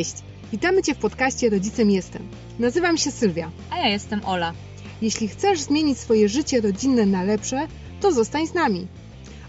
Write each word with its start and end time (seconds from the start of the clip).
Cześć! 0.00 0.14
Witamy 0.52 0.82
Cię 0.82 0.94
w 0.94 0.98
podcaście 0.98 1.50
Rodzicem 1.50 1.90
Jestem. 1.90 2.28
Nazywam 2.58 2.98
się 2.98 3.10
Sylwia. 3.10 3.50
A 3.70 3.78
ja 3.78 3.88
jestem 3.88 4.24
Ola. 4.24 4.52
Jeśli 5.02 5.28
chcesz 5.28 5.60
zmienić 5.60 5.98
swoje 5.98 6.28
życie 6.28 6.60
rodzinne 6.60 7.06
na 7.06 7.22
lepsze, 7.22 7.66
to 8.00 8.12
zostań 8.12 8.46
z 8.46 8.54
nami. 8.54 8.86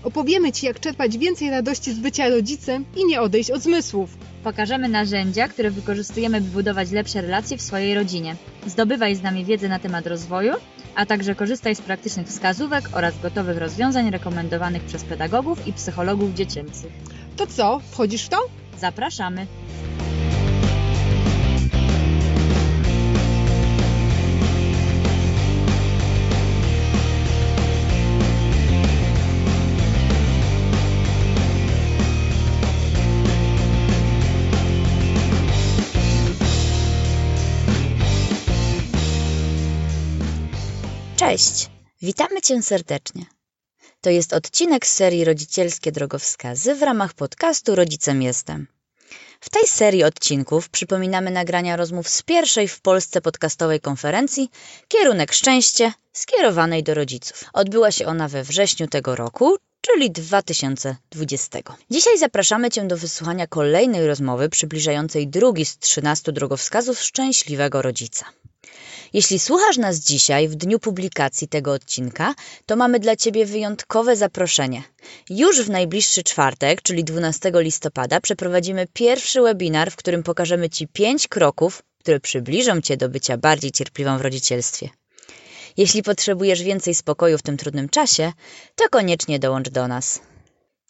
Opowiemy 0.04 0.52
Ci, 0.52 0.66
jak 0.66 0.80
czerpać 0.80 1.18
więcej 1.18 1.50
radości 1.50 1.94
z 1.94 2.00
bycia 2.00 2.30
rodzicem 2.30 2.86
i 2.96 3.06
nie 3.06 3.22
odejść 3.22 3.52
od 3.52 3.62
zmysłów. 3.62 4.18
Pokażemy 4.44 4.90
narzędzia, 4.90 5.48
które 5.48 5.72
wykorzystujemy, 5.72 6.42
by 6.42 6.50
budować 6.50 6.92
lepsze 6.92 7.22
relacje 7.22 7.58
w 7.58 7.62
swojej 7.62 7.96
rodzinie. 7.96 8.36
Zdobywaj 8.68 9.16
z 9.16 9.22
nami 9.22 9.46
wiedzę 9.46 9.70
na 9.70 9.80
temat 9.80 10.08
rozwoju, 10.08 10.54
a 10.96 11.06
także 11.06 11.36
korzystaj 11.36 11.76
z 11.76 11.82
praktycznych 11.82 12.28
wskazówek 12.28 12.90
oraz 12.94 13.22
gotowych 13.22 13.58
rozwiązań 13.58 14.12
rekomendowanych 14.12 14.84
przez 14.84 15.04
pedagogów 15.04 15.68
i 15.68 15.74
psychologów 15.74 16.34
dziecięcych. 16.34 16.92
To 17.38 17.48
co, 17.48 17.82
wchodzisz 17.92 18.26
w 18.26 18.30
to? 18.30 18.38
Zapraszamy! 18.80 19.48
Cześć, 41.32 41.70
witamy 42.02 42.42
Cię 42.42 42.62
serdecznie. 42.64 43.26
To 44.02 44.10
jest 44.10 44.34
odcinek 44.34 44.88
serii 44.88 45.26
Rodzicielskie 45.26 45.92
Drogowskazy 45.92 46.76
w 46.76 46.82
ramach 46.82 47.14
podcastu 47.14 47.76
Rodzicem 47.76 48.22
Jestem. 48.22 48.68
W 49.40 49.50
tej 49.50 49.68
serii 49.68 50.04
odcinków 50.04 50.70
przypominamy 50.70 51.32
nagrania 51.32 51.76
rozmów 51.76 52.10
z 52.10 52.22
pierwszej 52.22 52.68
w 52.68 52.82
Polsce 52.82 53.22
podcastowej 53.22 53.80
konferencji 53.80 54.50
Kierunek 54.88 55.34
Szczęście 55.34 55.94
skierowanej 56.14 56.84
do 56.84 56.94
rodziców. 56.94 57.44
Odbyła 57.54 57.92
się 57.92 58.06
ona 58.06 58.28
we 58.28 58.44
wrześniu 58.44 58.88
tego 58.88 59.16
roku, 59.16 59.58
czyli 59.82 60.12
2020. 60.12 61.60
Dzisiaj 61.92 62.18
zapraszamy 62.18 62.70
Cię 62.70 62.88
do 62.88 62.98
wysłuchania 62.98 63.48
kolejnej 63.48 64.08
rozmowy 64.08 64.50
przybliżającej 64.50 65.28
drugi 65.28 65.66
z 65.66 65.78
13 65.78 66.32
drogowskazów 66.32 67.00
szczęśliwego 67.00 67.82
rodzica. 67.82 68.26
Jeśli 69.14 69.40
słuchasz 69.40 69.78
nas 69.78 69.98
dzisiaj, 70.00 70.48
w 70.48 70.56
dniu 70.56 70.80
publikacji 70.80 71.48
tego 71.48 71.74
odcinka, 71.74 72.36
to 72.66 72.76
mamy 72.76 73.00
dla 73.00 73.16
Ciebie 73.16 73.46
wyjątkowe 73.46 74.16
zaproszenie. 74.16 74.84
Już 75.30 75.62
w 75.62 75.70
najbliższy 75.70 76.24
czwartek, 76.24 76.82
czyli 76.82 77.04
12 77.04 77.52
listopada, 77.56 78.22
przeprowadzimy 78.22 78.88
pierwszy 78.94 79.42
webinar, 79.42 79.92
w 79.92 79.96
którym 79.96 80.24
pokażemy 80.24 80.70
Ci 80.70 80.88
pięć 80.88 81.28
kroków, 81.28 81.84
które 82.00 82.20
przybliżą 82.20 82.82
Cię 82.82 82.98
do 82.98 83.10
bycia 83.10 83.38
bardziej 83.38 83.72
cierpliwą 83.72 84.18
w 84.18 84.22
rodzicielstwie. 84.22 84.90
Jeśli 85.78 86.04
potrzebujesz 86.04 86.64
więcej 86.64 86.96
spokoju 86.96 87.38
w 87.38 87.42
tym 87.42 87.58
trudnym 87.58 87.90
czasie, 87.90 88.34
to 88.76 88.90
koniecznie 88.90 89.40
dołącz 89.40 89.70
do 89.70 89.88
nas. 89.88 90.20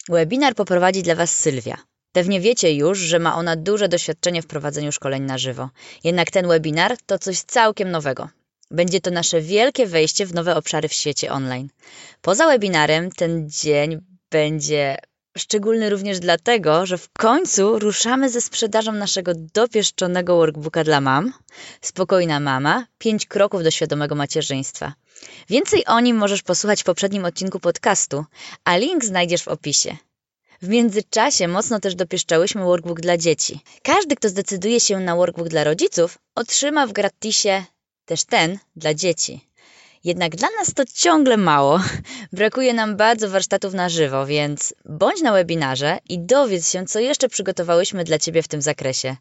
Webinar 0.09 0.55
poprowadzi 0.55 1.03
dla 1.03 1.15
Was 1.15 1.39
Sylwia. 1.39 1.90
Pewnie 2.11 2.41
wiecie 2.41 2.73
już, 2.73 2.99
że 2.99 3.19
ma 3.19 3.35
ona 3.35 3.55
duże 3.55 3.89
doświadczenie 3.89 4.41
w 4.41 4.47
prowadzeniu 4.47 4.91
szkoleń 4.91 5.23
na 5.23 5.37
żywo. 5.37 5.69
Jednak 6.03 6.31
ten 6.31 6.47
webinar 6.47 6.97
to 7.05 7.19
coś 7.19 7.39
całkiem 7.39 7.91
nowego. 7.91 8.29
Będzie 8.71 9.01
to 9.01 9.11
nasze 9.11 9.41
wielkie 9.41 9.87
wejście 9.87 10.25
w 10.25 10.33
nowe 10.33 10.55
obszary 10.55 10.87
w 10.87 10.93
świecie 10.93 11.31
online. 11.31 11.69
Poza 12.21 12.47
webinarem 12.47 13.11
ten 13.11 13.49
dzień 13.49 14.01
będzie 14.31 14.97
szczególny 15.37 15.89
również 15.89 16.19
dlatego, 16.19 16.85
że 16.85 16.97
w 16.97 17.09
końcu 17.09 17.79
ruszamy 17.79 18.29
ze 18.29 18.41
sprzedażą 18.41 18.91
naszego 18.91 19.31
dopieszczonego 19.53 20.35
workbooka 20.35 20.83
dla 20.83 21.01
mam. 21.01 21.33
Spokojna 21.81 22.39
mama, 22.39 22.85
5 22.97 23.25
kroków 23.25 23.63
do 23.63 23.71
świadomego 23.71 24.15
macierzyństwa. 24.15 24.93
Więcej 25.49 25.85
o 25.85 25.99
nim 25.99 26.17
możesz 26.17 26.41
posłuchać 26.41 26.81
w 26.81 26.85
poprzednim 26.85 27.25
odcinku 27.25 27.59
podcastu, 27.59 28.25
a 28.63 28.77
link 28.77 29.05
znajdziesz 29.05 29.43
w 29.43 29.47
opisie. 29.47 29.97
W 30.61 30.67
międzyczasie 30.67 31.47
mocno 31.47 31.79
też 31.79 31.95
dopieszczałyśmy 31.95 32.63
workbook 32.63 33.01
dla 33.01 33.17
dzieci. 33.17 33.59
Każdy, 33.83 34.15
kto 34.15 34.29
zdecyduje 34.29 34.79
się 34.79 34.99
na 34.99 35.15
workbook 35.15 35.47
dla 35.47 35.63
rodziców, 35.63 36.17
otrzyma 36.35 36.87
w 36.87 36.91
gratisie 36.91 37.63
też 38.05 38.25
ten 38.25 38.59
dla 38.75 38.93
dzieci. 38.93 39.47
Jednak 40.03 40.35
dla 40.35 40.47
nas 40.59 40.73
to 40.73 40.83
ciągle 40.93 41.37
mało. 41.37 41.81
Brakuje 42.33 42.73
nam 42.73 42.97
bardzo 42.97 43.29
warsztatów 43.29 43.73
na 43.73 43.89
żywo, 43.89 44.25
więc 44.25 44.73
bądź 44.85 45.21
na 45.21 45.31
webinarze 45.31 45.97
i 46.09 46.19
dowiedz 46.19 46.71
się, 46.71 46.85
co 46.85 46.99
jeszcze 46.99 47.29
przygotowałyśmy 47.29 48.03
dla 48.03 48.19
Ciebie 48.19 48.43
w 48.43 48.47
tym 48.47 48.61
zakresie. 48.61 49.15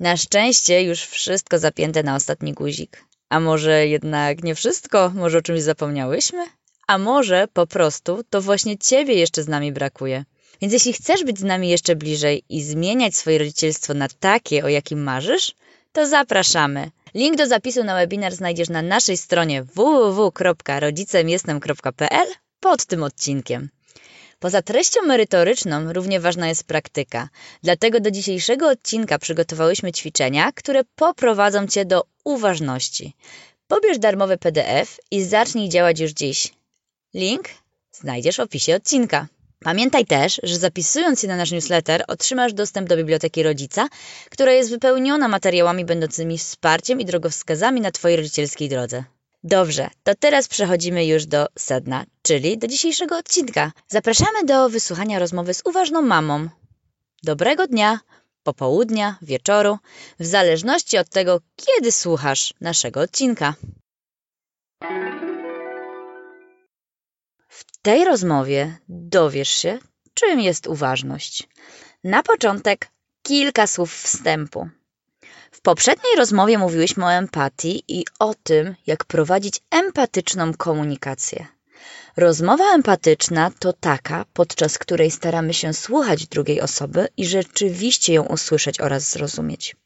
Na 0.00 0.16
szczęście 0.16 0.82
już 0.82 1.00
wszystko 1.00 1.58
zapięte 1.58 2.02
na 2.02 2.14
ostatni 2.14 2.52
guzik. 2.52 3.04
A 3.28 3.40
może 3.40 3.86
jednak 3.86 4.42
nie 4.42 4.54
wszystko? 4.54 5.12
Może 5.14 5.38
o 5.38 5.42
czymś 5.42 5.62
zapomniałyśmy? 5.62 6.46
A 6.86 6.98
może 6.98 7.48
po 7.52 7.66
prostu 7.66 8.24
to 8.30 8.42
właśnie 8.42 8.78
Ciebie 8.78 9.14
jeszcze 9.14 9.42
z 9.42 9.48
nami 9.48 9.72
brakuje. 9.72 10.24
Więc 10.60 10.72
jeśli 10.72 10.92
chcesz 10.92 11.24
być 11.24 11.38
z 11.38 11.44
nami 11.44 11.68
jeszcze 11.68 11.96
bliżej 11.96 12.42
i 12.48 12.62
zmieniać 12.62 13.16
swoje 13.16 13.38
rodzicielstwo 13.38 13.94
na 13.94 14.08
takie, 14.20 14.64
o 14.64 14.68
jakim 14.68 15.02
marzysz, 15.02 15.54
to 15.92 16.06
zapraszamy. 16.06 16.90
Link 17.14 17.36
do 17.36 17.46
zapisu 17.46 17.84
na 17.84 17.94
webinar 17.94 18.34
znajdziesz 18.34 18.68
na 18.68 18.82
naszej 18.82 19.16
stronie 19.16 19.62
www.rodzicemjestem.pl 19.62 22.26
pod 22.60 22.86
tym 22.86 23.02
odcinkiem. 23.02 23.68
Poza 24.38 24.62
treścią 24.62 25.02
merytoryczną 25.02 25.92
równie 25.92 26.20
ważna 26.20 26.48
jest 26.48 26.64
praktyka. 26.64 27.28
Dlatego 27.62 28.00
do 28.00 28.10
dzisiejszego 28.10 28.68
odcinka 28.68 29.18
przygotowałyśmy 29.18 29.92
ćwiczenia, 29.92 30.52
które 30.52 30.84
poprowadzą 30.84 31.66
Cię 31.66 31.84
do 31.84 32.04
uważności. 32.24 33.16
Pobierz 33.68 33.98
darmowy 33.98 34.38
PDF 34.38 35.00
i 35.10 35.24
zacznij 35.24 35.68
działać 35.68 36.00
już 36.00 36.10
dziś. 36.10 36.52
Link 37.14 37.48
znajdziesz 37.92 38.36
w 38.36 38.40
opisie 38.40 38.76
odcinka. 38.76 39.26
Pamiętaj 39.64 40.06
też, 40.06 40.40
że 40.42 40.56
zapisując 40.56 41.20
się 41.20 41.28
na 41.28 41.36
nasz 41.36 41.50
newsletter 41.50 42.04
otrzymasz 42.08 42.52
dostęp 42.52 42.88
do 42.88 42.96
biblioteki 42.96 43.42
rodzica, 43.42 43.88
która 44.30 44.52
jest 44.52 44.70
wypełniona 44.70 45.28
materiałami 45.28 45.84
będącymi 45.84 46.38
wsparciem 46.38 47.00
i 47.00 47.04
drogowskazami 47.04 47.80
na 47.80 47.90
Twojej 47.90 48.16
rodzicielskiej 48.16 48.68
drodze. 48.68 49.04
Dobrze, 49.44 49.88
to 50.02 50.14
teraz 50.14 50.48
przechodzimy 50.48 51.06
już 51.06 51.26
do 51.26 51.46
sedna, 51.58 52.04
czyli 52.22 52.58
do 52.58 52.66
dzisiejszego 52.66 53.18
odcinka. 53.18 53.72
Zapraszamy 53.88 54.44
do 54.44 54.68
wysłuchania 54.68 55.18
rozmowy 55.18 55.54
z 55.54 55.62
uważną 55.64 56.02
mamą. 56.02 56.48
Dobrego 57.22 57.66
dnia, 57.66 58.00
popołudnia, 58.42 59.18
wieczoru, 59.22 59.78
w 60.20 60.26
zależności 60.26 60.98
od 60.98 61.08
tego, 61.08 61.40
kiedy 61.56 61.92
słuchasz 61.92 62.54
naszego 62.60 63.00
odcinka. 63.00 63.54
Tej 67.88 68.04
rozmowie 68.04 68.78
dowiesz 68.88 69.48
się, 69.48 69.78
czym 70.14 70.40
jest 70.40 70.66
uważność. 70.66 71.48
Na 72.04 72.22
początek 72.22 72.88
kilka 73.22 73.66
słów 73.66 73.94
wstępu. 73.94 74.68
W 75.50 75.60
poprzedniej 75.60 76.16
rozmowie 76.16 76.58
mówiłyśmy 76.58 77.04
o 77.04 77.12
empatii 77.12 77.82
i 77.88 78.04
o 78.18 78.34
tym, 78.42 78.74
jak 78.86 79.04
prowadzić 79.04 79.60
empatyczną 79.70 80.54
komunikację. 80.54 81.46
Rozmowa 82.16 82.64
empatyczna 82.74 83.50
to 83.58 83.72
taka, 83.72 84.24
podczas 84.32 84.78
której 84.78 85.10
staramy 85.10 85.54
się 85.54 85.72
słuchać 85.72 86.26
drugiej 86.26 86.60
osoby 86.60 87.08
i 87.16 87.26
rzeczywiście 87.26 88.14
ją 88.14 88.22
usłyszeć 88.22 88.80
oraz 88.80 89.10
zrozumieć. 89.10 89.76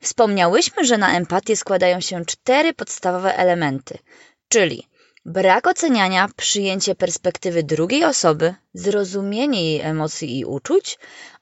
Wspomniałyśmy, 0.00 0.84
że 0.84 0.98
na 0.98 1.16
empatię 1.16 1.56
składają 1.56 2.00
się 2.00 2.24
cztery 2.24 2.74
podstawowe 2.74 3.36
elementy, 3.36 3.98
czyli 4.48 4.88
Brak 5.28 5.66
oceniania, 5.66 6.28
przyjęcie 6.36 6.94
perspektywy 6.94 7.62
drugiej 7.62 8.04
osoby, 8.04 8.54
zrozumienie 8.74 9.64
jej 9.64 9.80
emocji 9.80 10.38
i 10.38 10.44
uczuć 10.44 10.98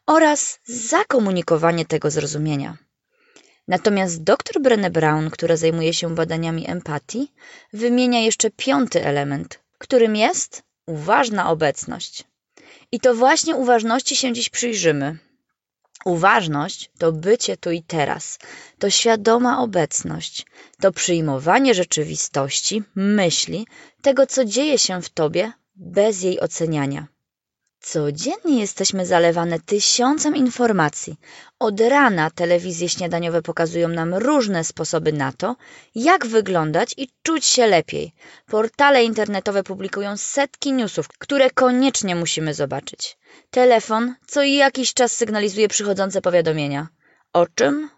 oraz 0.07 0.61
zakomunikowanie 0.65 1.85
tego 1.85 2.11
zrozumienia. 2.11 2.77
Natomiast 3.69 4.23
dr 4.23 4.63
Brené 4.63 4.91
Brown, 4.91 5.31
która 5.31 5.57
zajmuje 5.57 5.95
się 5.95 6.15
badaniami 6.15 6.71
empatii, 6.71 7.33
wymienia 7.73 8.21
jeszcze 8.21 8.51
piąty 8.51 9.05
element, 9.05 9.61
którym 9.79 10.17
jest 10.17 10.63
uważna 10.87 11.51
obecność. 11.51 12.25
I 12.93 13.01
to 13.01 13.15
właśnie 13.15 13.57
uważności 13.57 14.17
się 14.17 14.33
dziś 14.33 14.49
przyjrzymy. 14.49 15.19
Uważność 16.05 16.91
to 16.99 17.13
bycie 17.13 17.57
tu 17.57 17.71
i 17.71 17.83
teraz, 17.83 18.39
to 18.79 18.91
świadoma 18.91 19.63
obecność, 19.63 20.47
to 20.81 20.93
przyjmowanie 20.93 21.75
rzeczywistości, 21.75 22.83
myśli, 22.95 23.67
tego 24.03 24.27
co 24.27 24.45
dzieje 24.45 24.79
się 24.79 25.03
w 25.03 25.09
tobie 25.09 25.53
bez 25.77 26.23
jej 26.23 26.41
oceniania. 26.41 27.07
Codziennie 27.93 28.61
jesteśmy 28.61 29.07
zalewane 29.07 29.61
tysiącem 29.61 30.37
informacji. 30.37 31.17
Od 31.59 31.81
rana 31.81 32.31
telewizje 32.31 32.89
śniadaniowe 32.89 33.43
pokazują 33.43 33.89
nam 33.89 34.15
różne 34.15 34.65
sposoby 34.65 35.13
na 35.13 35.33
to, 35.33 35.57
jak 35.95 36.27
wyglądać 36.27 36.95
i 36.97 37.09
czuć 37.23 37.45
się 37.45 37.67
lepiej. 37.67 38.13
Portale 38.47 39.05
internetowe 39.05 39.63
publikują 39.63 40.17
setki 40.17 40.73
newsów, 40.73 41.09
które 41.09 41.51
koniecznie 41.51 42.15
musimy 42.17 42.55
zobaczyć. 42.55 43.19
Telefon 43.51 44.15
co 44.27 44.43
jakiś 44.43 44.95
czas 44.95 45.13
sygnalizuje 45.13 45.69
przychodzące 45.69 46.23
powiadomienia. 46.23 46.89
O 47.33 47.47
czym? 47.55 47.91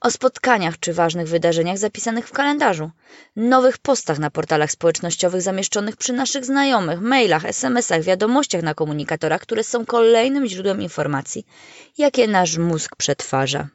O 0.00 0.10
spotkaniach 0.10 0.78
czy 0.78 0.92
ważnych 0.94 1.28
wydarzeniach 1.28 1.78
zapisanych 1.78 2.28
w 2.28 2.32
kalendarzu, 2.32 2.90
nowych 3.36 3.78
postach 3.78 4.18
na 4.18 4.30
portalach 4.30 4.72
społecznościowych 4.72 5.42
zamieszczonych 5.42 5.96
przy 5.96 6.12
naszych 6.12 6.44
znajomych, 6.44 7.00
mailach, 7.00 7.44
SMS-ach, 7.44 8.02
wiadomościach 8.02 8.62
na 8.62 8.74
komunikatorach, 8.74 9.40
które 9.40 9.64
są 9.64 9.86
kolejnym 9.86 10.46
źródłem 10.46 10.82
informacji, 10.82 11.46
jakie 11.98 12.28
nasz 12.28 12.58
mózg 12.58 12.96
przetwarza. 12.96 13.68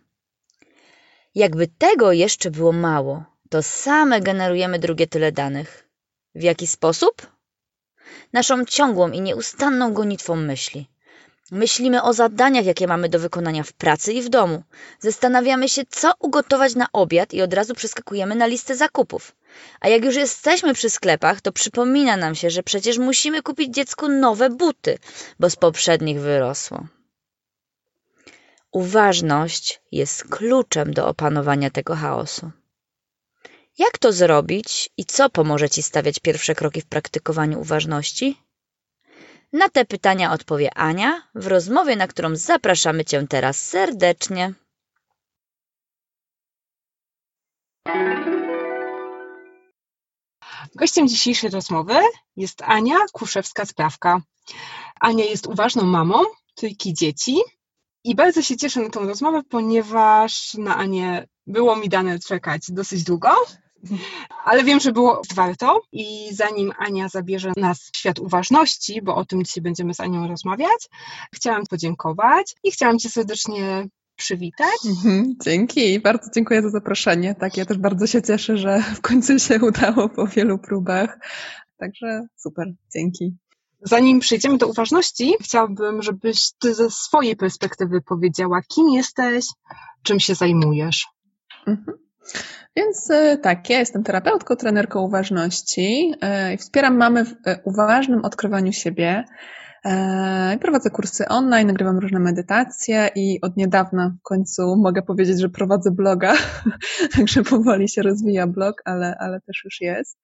Jakby 1.35 1.67
tego 1.67 2.11
jeszcze 2.11 2.51
było 2.51 2.71
mało, 2.71 3.23
to 3.49 3.63
same 3.63 4.21
generujemy 4.21 4.79
drugie 4.79 5.07
tyle 5.07 5.31
danych. 5.31 5.89
W 6.35 6.43
jaki 6.43 6.67
sposób? 6.67 7.27
Naszą 8.33 8.65
ciągłą 8.65 9.11
i 9.11 9.21
nieustanną 9.21 9.93
gonitwą 9.93 10.35
myśli. 10.35 10.92
Myślimy 11.51 12.03
o 12.03 12.13
zadaniach, 12.13 12.65
jakie 12.65 12.87
mamy 12.87 13.09
do 13.09 13.19
wykonania 13.19 13.63
w 13.63 13.73
pracy 13.73 14.13
i 14.13 14.21
w 14.21 14.29
domu. 14.29 14.63
Zastanawiamy 14.99 15.69
się, 15.69 15.81
co 15.89 16.13
ugotować 16.19 16.75
na 16.75 16.87
obiad 16.93 17.33
i 17.33 17.41
od 17.41 17.53
razu 17.53 17.73
przeskakujemy 17.73 18.35
na 18.35 18.45
listę 18.45 18.75
zakupów. 18.75 19.35
A 19.79 19.87
jak 19.87 20.05
już 20.05 20.15
jesteśmy 20.15 20.73
przy 20.73 20.89
sklepach, 20.89 21.41
to 21.41 21.51
przypomina 21.51 22.17
nam 22.17 22.35
się, 22.35 22.49
że 22.49 22.63
przecież 22.63 22.97
musimy 22.97 23.41
kupić 23.41 23.73
dziecku 23.73 24.07
nowe 24.07 24.49
buty, 24.49 24.97
bo 25.39 25.49
z 25.49 25.55
poprzednich 25.55 26.19
wyrosło. 26.19 26.87
Uważność 28.71 29.81
jest 29.91 30.23
kluczem 30.23 30.93
do 30.93 31.07
opanowania 31.07 31.69
tego 31.69 31.95
chaosu. 31.95 32.51
Jak 33.77 33.97
to 33.97 34.13
zrobić 34.13 34.89
i 34.97 35.05
co 35.05 35.29
pomoże 35.29 35.69
Ci 35.69 35.83
stawiać 35.83 36.19
pierwsze 36.19 36.55
kroki 36.55 36.81
w 36.81 36.85
praktykowaniu 36.85 37.59
uważności? 37.59 38.37
Na 39.53 39.69
te 39.69 39.85
pytania 39.85 40.31
odpowie 40.31 40.73
Ania 40.73 41.21
w 41.35 41.47
rozmowie, 41.47 41.95
na 41.95 42.07
którą 42.07 42.35
zapraszamy 42.35 43.05
Cię 43.05 43.27
teraz 43.29 43.61
serdecznie. 43.61 44.53
Gościem 50.75 51.07
dzisiejszej 51.07 51.49
rozmowy 51.49 51.95
jest 52.35 52.61
Ania 52.61 52.95
Kuszewska-Sprawka. 53.13 54.21
Ania 54.99 55.25
jest 55.25 55.47
uważną 55.47 55.83
mamą 55.83 56.23
trójki 56.55 56.93
dzieci 56.93 57.37
i 58.03 58.15
bardzo 58.15 58.41
się 58.41 58.57
cieszę 58.57 58.81
na 58.81 58.89
tę 58.89 58.99
rozmowę, 58.99 59.41
ponieważ 59.49 60.53
na 60.53 60.77
Anię 60.77 61.27
było 61.47 61.75
mi 61.75 61.89
dane 61.89 62.19
czekać 62.19 62.61
dosyć 62.69 63.03
długo, 63.03 63.29
ale 64.45 64.63
wiem, 64.63 64.79
że 64.79 64.91
było 64.91 65.21
warto 65.35 65.81
i 65.91 66.29
zanim 66.31 66.71
Ania 66.77 67.09
zabierze 67.09 67.51
nas 67.57 67.89
w 67.93 67.97
świat 67.97 68.19
uważności, 68.19 69.01
bo 69.01 69.15
o 69.15 69.25
tym 69.25 69.43
dzisiaj 69.43 69.61
będziemy 69.61 69.93
z 69.93 69.99
Anią 69.99 70.27
rozmawiać, 70.27 70.89
chciałam 71.35 71.63
podziękować 71.69 72.55
i 72.63 72.71
chciałam 72.71 72.99
Cię 72.99 73.09
serdecznie 73.09 73.87
przywitać. 74.15 74.85
Mhm, 74.85 75.35
dzięki, 75.43 75.99
bardzo 75.99 76.29
dziękuję 76.35 76.61
za 76.61 76.69
zaproszenie. 76.69 77.35
Tak, 77.35 77.57
ja 77.57 77.65
też 77.65 77.77
bardzo 77.77 78.07
się 78.07 78.21
cieszę, 78.21 78.57
że 78.57 78.79
w 78.95 79.01
końcu 79.01 79.39
się 79.39 79.59
udało 79.61 80.09
po 80.09 80.27
wielu 80.27 80.57
próbach. 80.57 81.19
Także 81.77 82.27
super, 82.35 82.73
dzięki. 82.93 83.35
Zanim 83.81 84.19
przejdziemy 84.19 84.57
do 84.57 84.67
uważności, 84.67 85.33
chciałabym, 85.41 86.01
żebyś 86.01 86.51
ty 86.59 86.73
ze 86.73 86.89
swojej 86.89 87.35
perspektywy 87.35 88.01
powiedziała, 88.01 88.61
kim 88.61 88.89
jesteś, 88.89 89.45
czym 90.03 90.19
się 90.19 90.35
zajmujesz. 90.35 91.07
Mhm. 91.67 91.97
Więc 92.75 93.11
e, 93.11 93.37
tak, 93.37 93.69
ja 93.69 93.79
jestem 93.79 94.03
terapeutką, 94.03 94.55
trenerką 94.55 95.01
uważności 95.01 96.13
e, 96.21 96.53
i 96.53 96.57
wspieram 96.57 96.97
mamy 96.97 97.25
w 97.25 97.33
e, 97.45 97.59
uważnym 97.63 98.25
odkrywaniu 98.25 98.73
siebie. 98.73 99.23
Prowadzę 100.61 100.89
kursy 100.89 101.27
online, 101.27 101.67
nagrywam 101.67 101.99
różne 101.99 102.19
medytacje 102.19 103.09
i 103.15 103.41
od 103.41 103.57
niedawna 103.57 104.15
w 104.19 104.23
końcu 104.23 104.75
mogę 104.75 105.01
powiedzieć, 105.01 105.41
że 105.41 105.49
prowadzę 105.49 105.91
bloga, 105.91 106.33
także 107.15 107.43
powoli 107.43 107.89
się 107.89 108.01
rozwija 108.01 108.47
blog, 108.47 108.81
ale, 108.85 109.15
ale 109.19 109.41
też 109.41 109.61
już 109.65 109.81
jest. 109.81 110.17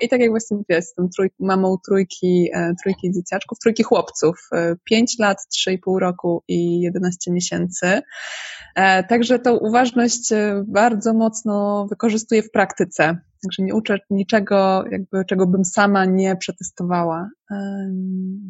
I 0.00 0.08
tak 0.08 0.20
jak 0.20 0.30
właśnie 0.30 0.56
mówię, 0.56 0.74
jestem 0.74 1.08
trój, 1.16 1.30
mamą 1.40 1.76
trójki, 1.86 2.50
trójki 2.82 3.12
dzieciaczków, 3.12 3.58
trójki 3.58 3.82
chłopców, 3.82 4.48
5 4.84 5.18
lat, 5.18 5.38
3,5 5.68 5.98
roku 5.98 6.42
i 6.48 6.80
11 6.80 7.32
miesięcy. 7.32 8.02
Także 9.08 9.38
tą 9.38 9.56
uważność 9.56 10.28
bardzo 10.66 11.14
mocno 11.14 11.86
wykorzystuję 11.90 12.42
w 12.42 12.50
praktyce. 12.50 13.18
Także 13.42 13.62
nie 13.62 13.74
uczę 13.74 13.98
niczego, 14.10 14.84
jakby, 14.90 15.24
czego 15.24 15.46
bym 15.46 15.64
sama 15.64 16.04
nie 16.04 16.36
przetestowała. 16.36 17.28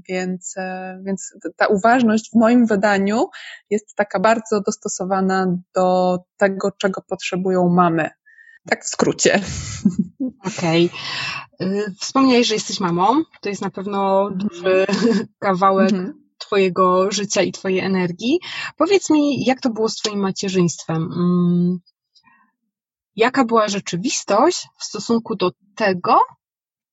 Więc, 0.08 0.54
e, 0.56 0.98
więc 1.06 1.34
ta 1.56 1.66
uważność 1.66 2.30
w 2.30 2.38
moim 2.38 2.66
wydaniu 2.66 3.26
jest 3.70 3.94
taka 3.96 4.20
bardzo 4.20 4.60
dostosowana 4.60 5.58
do 5.74 6.18
tego, 6.36 6.70
czego 6.78 7.02
potrzebują 7.08 7.68
mamy. 7.68 8.10
Tak 8.68 8.84
w 8.84 8.88
skrócie. 8.88 9.40
Okej. 10.58 10.90
Okay. 11.58 11.94
Wspomniałeś, 12.00 12.46
że 12.46 12.54
jesteś 12.54 12.80
mamą. 12.80 13.22
To 13.40 13.48
jest 13.48 13.62
na 13.62 13.70
pewno 13.70 14.30
duży 14.30 14.86
kawałek 15.38 15.92
mhm. 15.92 16.22
Twojego 16.38 17.12
życia 17.12 17.42
i 17.42 17.52
Twojej 17.52 17.78
energii. 17.78 18.40
Powiedz 18.76 19.10
mi, 19.10 19.44
jak 19.44 19.60
to 19.60 19.70
było 19.70 19.88
z 19.88 19.96
Twoim 19.96 20.20
macierzyństwem? 20.20 21.08
Jaka 23.16 23.44
była 23.44 23.68
rzeczywistość 23.68 24.68
w 24.78 24.84
stosunku 24.84 25.36
do 25.36 25.50
tego, 25.76 26.18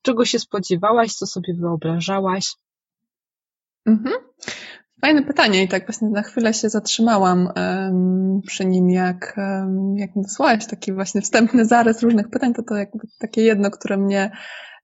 czego 0.01 0.25
się 0.25 0.39
spodziewałaś, 0.39 1.13
co 1.13 1.27
sobie 1.27 1.53
wyobrażałaś? 1.53 2.55
Mhm. 3.85 4.15
Fajne 5.01 5.23
pytanie 5.23 5.63
i 5.63 5.67
tak 5.67 5.85
właśnie 5.85 6.09
na 6.09 6.21
chwilę 6.21 6.53
się 6.53 6.69
zatrzymałam 6.69 7.49
um, 7.55 8.41
przy 8.47 8.65
nim, 8.65 8.89
jak, 8.89 9.33
um, 9.37 9.97
jak 9.97 10.09
wysłałaś 10.15 10.67
taki 10.67 10.93
właśnie 10.93 11.21
wstępny 11.21 11.65
zarys 11.65 12.03
różnych 12.03 12.29
pytań, 12.29 12.53
to 12.53 12.63
to 12.63 12.75
jakby 12.75 13.07
takie 13.19 13.41
jedno, 13.41 13.71
które 13.71 13.97
mnie 13.97 14.31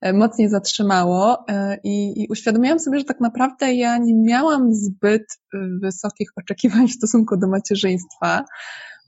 e, 0.02 0.14
mocniej 0.14 0.50
zatrzymało 0.50 1.46
e, 1.50 1.78
i, 1.84 2.24
i 2.24 2.28
uświadomiłam 2.30 2.80
sobie, 2.80 3.00
że 3.00 3.06
tak 3.06 3.20
naprawdę 3.20 3.74
ja 3.74 3.98
nie 3.98 4.16
miałam 4.16 4.74
zbyt 4.74 5.26
e, 5.54 5.58
wysokich 5.82 6.30
oczekiwań 6.36 6.88
w 6.88 6.94
stosunku 6.94 7.38
do 7.38 7.48
macierzyństwa, 7.48 8.46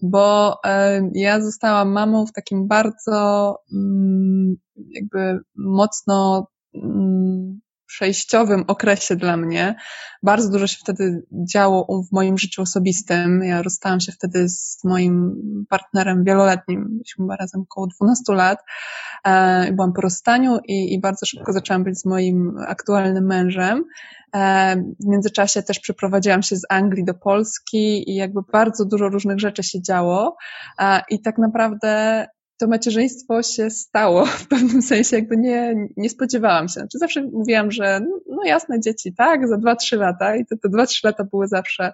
bo 0.01 0.55
ja 1.13 1.41
zostałam 1.41 1.91
mamą 1.91 2.25
w 2.25 2.31
takim 2.31 2.67
bardzo 2.67 3.55
mm, 3.73 4.55
jakby 4.89 5.39
mocno 5.55 6.47
mm, 6.75 7.59
przejściowym 7.87 8.63
okresie 8.67 9.15
dla 9.15 9.37
mnie. 9.37 9.75
Bardzo 10.23 10.49
dużo 10.49 10.67
się 10.67 10.77
wtedy 10.79 11.23
działo 11.51 12.03
w 12.09 12.11
moim 12.11 12.37
życiu 12.37 12.61
osobistym. 12.61 13.43
Ja 13.43 13.61
rozstałam 13.61 13.99
się 13.99 14.11
wtedy 14.11 14.49
z 14.49 14.83
moim 14.83 15.35
partnerem 15.69 16.23
wieloletnim. 16.23 16.87
Byliśmy 16.89 17.35
razem 17.39 17.61
około 17.61 17.87
12 17.87 18.33
lat. 18.33 18.59
E, 19.23 19.71
byłam 19.73 19.93
po 19.93 20.01
rozstaniu 20.01 20.59
i, 20.67 20.93
i 20.93 21.01
bardzo 21.01 21.25
szybko 21.25 21.53
zaczęłam 21.53 21.83
być 21.83 21.99
z 21.99 22.05
moim 22.05 22.57
aktualnym 22.67 23.25
mężem. 23.25 23.83
E, 24.35 24.75
w 24.75 25.05
międzyczasie 25.07 25.63
też 25.63 25.79
przeprowadziłam 25.79 26.43
się 26.43 26.55
z 26.55 26.65
Anglii 26.69 27.05
do 27.05 27.13
Polski 27.13 28.11
i 28.11 28.15
jakby 28.15 28.39
bardzo 28.51 28.85
dużo 28.85 29.09
różnych 29.09 29.39
rzeczy 29.39 29.63
się 29.63 29.81
działo. 29.81 30.37
E, 30.79 31.01
I 31.09 31.21
tak 31.21 31.37
naprawdę 31.37 32.25
to 32.57 32.67
macierzyństwo 32.67 33.43
się 33.43 33.69
stało 33.69 34.25
w 34.25 34.47
pewnym 34.47 34.81
sensie, 34.81 35.15
jakby 35.15 35.37
nie, 35.37 35.87
nie 35.97 36.09
spodziewałam 36.09 36.67
się. 36.67 36.73
Znaczy 36.73 36.97
zawsze 36.97 37.21
mówiłam, 37.21 37.71
że 37.71 37.99
no, 37.99 38.19
no 38.29 38.43
jasne, 38.43 38.79
dzieci, 38.79 39.13
tak, 39.13 39.47
za 39.47 39.57
dwa, 39.57 39.75
trzy 39.75 39.95
lata 39.95 40.35
i 40.35 40.45
te, 40.45 40.57
te 40.57 40.69
dwa, 40.69 40.85
trzy 40.85 41.07
lata 41.07 41.23
były 41.23 41.47
zawsze 41.47 41.93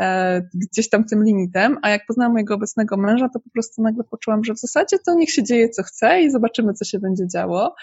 e, 0.00 0.42
gdzieś 0.54 0.88
tam 0.88 1.04
tym 1.04 1.24
limitem, 1.24 1.78
a 1.82 1.90
jak 1.90 2.06
poznałam 2.06 2.32
mojego 2.32 2.54
obecnego 2.54 2.96
męża, 2.96 3.28
to 3.28 3.40
po 3.40 3.50
prostu 3.50 3.82
nagle 3.82 4.04
poczułam, 4.04 4.44
że 4.44 4.54
w 4.54 4.58
zasadzie 4.58 4.98
to 5.06 5.14
niech 5.14 5.30
się 5.30 5.42
dzieje 5.42 5.68
co 5.68 5.82
chce 5.82 6.22
i 6.22 6.30
zobaczymy, 6.30 6.74
co 6.74 6.84
się 6.84 6.98
będzie 6.98 7.28
działo. 7.28 7.74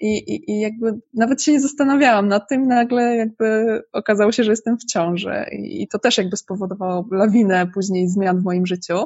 I, 0.00 0.34
i, 0.34 0.50
I 0.50 0.60
jakby 0.60 1.00
nawet 1.14 1.42
się 1.42 1.52
nie 1.52 1.60
zastanawiałam 1.60 2.28
nad 2.28 2.48
tym, 2.48 2.66
nagle 2.68 3.16
jakby 3.16 3.80
okazało 3.92 4.32
się, 4.32 4.44
że 4.44 4.50
jestem 4.50 4.78
w 4.78 4.84
ciąży. 4.84 5.44
I, 5.52 5.82
i 5.82 5.88
to 5.88 5.98
też 5.98 6.18
jakby 6.18 6.36
spowodowało 6.36 7.08
lawinę 7.10 7.66
później 7.74 8.08
zmian 8.08 8.40
w 8.40 8.44
moim 8.44 8.66
życiu. 8.66 9.04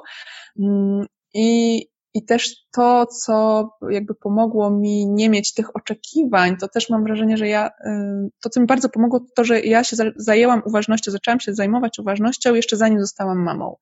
Mm, 0.58 1.06
I, 1.34 1.86
i 2.18 2.24
też 2.24 2.56
to, 2.72 3.06
co 3.06 3.68
jakby 3.90 4.14
pomogło 4.14 4.70
mi 4.70 5.06
nie 5.06 5.28
mieć 5.30 5.54
tych 5.54 5.76
oczekiwań, 5.76 6.56
to 6.56 6.68
też 6.68 6.90
mam 6.90 7.04
wrażenie, 7.04 7.36
że 7.36 7.48
ja, 7.48 7.68
y, 7.68 8.30
to 8.42 8.50
co 8.50 8.60
mi 8.60 8.66
bardzo 8.66 8.88
pomogło, 8.88 9.20
to 9.20 9.26
to, 9.36 9.44
że 9.44 9.60
ja 9.60 9.84
się 9.84 9.96
zajęłam 10.16 10.62
uważnością, 10.64 11.10
zaczęłam 11.10 11.40
się 11.40 11.54
zajmować 11.54 11.98
uważnością 11.98 12.54
jeszcze 12.54 12.76
zanim 12.76 13.00
zostałam 13.00 13.44
mamą. 13.44 13.76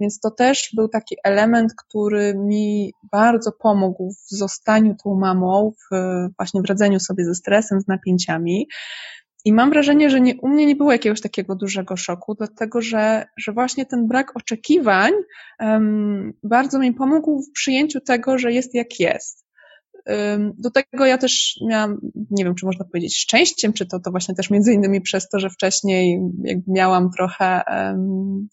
Więc 0.00 0.20
to 0.20 0.30
też 0.30 0.70
był 0.76 0.88
taki 0.88 1.16
element, 1.24 1.72
który 1.76 2.34
mi 2.34 2.92
bardzo 3.12 3.52
pomógł 3.52 4.12
w 4.12 4.36
zostaniu 4.36 4.96
tą 5.04 5.14
mamą, 5.14 5.72
w, 5.72 5.96
właśnie 6.36 6.62
w 6.62 6.64
radzeniu 6.64 7.00
sobie 7.00 7.24
ze 7.24 7.34
stresem, 7.34 7.80
z 7.80 7.88
napięciami. 7.88 8.68
I 9.44 9.52
mam 9.52 9.70
wrażenie, 9.70 10.10
że 10.10 10.20
nie, 10.20 10.34
u 10.40 10.48
mnie 10.48 10.66
nie 10.66 10.76
było 10.76 10.92
jakiegoś 10.92 11.20
takiego 11.20 11.56
dużego 11.56 11.96
szoku, 11.96 12.34
dlatego 12.34 12.82
że, 12.82 13.26
że 13.36 13.52
właśnie 13.52 13.86
ten 13.86 14.08
brak 14.08 14.36
oczekiwań 14.36 15.12
um, 15.60 16.32
bardzo 16.42 16.78
mi 16.78 16.92
pomógł 16.92 17.42
w 17.42 17.52
przyjęciu 17.52 18.00
tego, 18.00 18.38
że 18.38 18.52
jest 18.52 18.74
jak 18.74 19.00
jest. 19.00 19.46
Um, 20.06 20.52
do 20.58 20.70
tego 20.70 21.06
ja 21.06 21.18
też 21.18 21.60
miałam, 21.68 21.98
nie 22.30 22.44
wiem, 22.44 22.54
czy 22.54 22.66
można 22.66 22.84
powiedzieć 22.84 23.18
szczęściem, 23.18 23.72
czy 23.72 23.86
to, 23.86 24.00
to 24.00 24.10
właśnie 24.10 24.34
też 24.34 24.50
między 24.50 24.72
innymi 24.72 25.00
przez 25.00 25.28
to, 25.28 25.38
że 25.38 25.50
wcześniej 25.50 26.20
jakby 26.44 26.72
miałam 26.72 27.10
trochę 27.16 27.62
um, 27.66 28.48